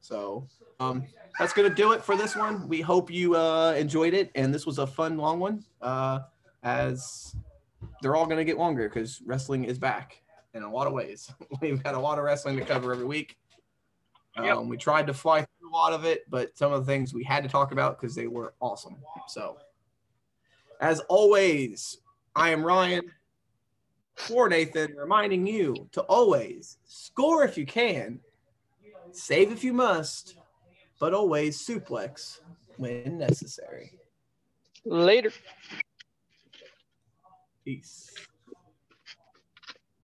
So 0.00 0.48
um, 0.80 1.04
that's 1.38 1.52
gonna 1.52 1.74
do 1.74 1.92
it 1.92 2.02
for 2.02 2.16
this 2.16 2.34
one. 2.34 2.68
We 2.68 2.80
hope 2.80 3.10
you 3.10 3.36
uh, 3.36 3.74
enjoyed 3.76 4.14
it, 4.14 4.30
and 4.34 4.52
this 4.52 4.66
was 4.66 4.78
a 4.78 4.86
fun 4.86 5.16
long 5.16 5.38
one. 5.38 5.64
Uh, 5.80 6.20
as 6.62 7.34
they're 8.02 8.16
all 8.16 8.26
gonna 8.26 8.44
get 8.44 8.58
longer 8.58 8.88
because 8.88 9.22
wrestling 9.24 9.64
is 9.64 9.78
back 9.78 10.22
in 10.54 10.62
a 10.62 10.70
lot 10.70 10.86
of 10.86 10.92
ways. 10.92 11.30
We've 11.60 11.82
got 11.82 11.94
a 11.94 11.98
lot 11.98 12.18
of 12.18 12.24
wrestling 12.24 12.56
to 12.58 12.64
cover 12.64 12.92
every 12.92 13.06
week. 13.06 13.36
Um, 14.36 14.44
Yep. 14.44 14.58
We 14.64 14.76
tried 14.76 15.06
to 15.08 15.14
fly 15.14 15.40
through 15.40 15.70
a 15.70 15.74
lot 15.74 15.92
of 15.92 16.04
it, 16.04 16.24
but 16.30 16.56
some 16.56 16.72
of 16.72 16.84
the 16.84 16.92
things 16.92 17.12
we 17.12 17.24
had 17.24 17.42
to 17.42 17.48
talk 17.48 17.72
about 17.72 18.00
because 18.00 18.14
they 18.14 18.26
were 18.26 18.54
awesome. 18.60 18.96
So, 19.28 19.58
as 20.80 21.00
always, 21.08 21.98
I 22.34 22.50
am 22.50 22.64
Ryan 22.64 23.02
for 24.14 24.48
Nathan, 24.48 24.94
reminding 24.96 25.46
you 25.46 25.88
to 25.92 26.02
always 26.02 26.78
score 26.84 27.44
if 27.44 27.56
you 27.58 27.66
can, 27.66 28.20
save 29.12 29.52
if 29.52 29.64
you 29.64 29.72
must, 29.72 30.36
but 30.98 31.14
always 31.14 31.64
suplex 31.64 32.40
when 32.76 33.18
necessary. 33.18 33.92
Later. 34.84 35.32
Peace. 37.64 38.10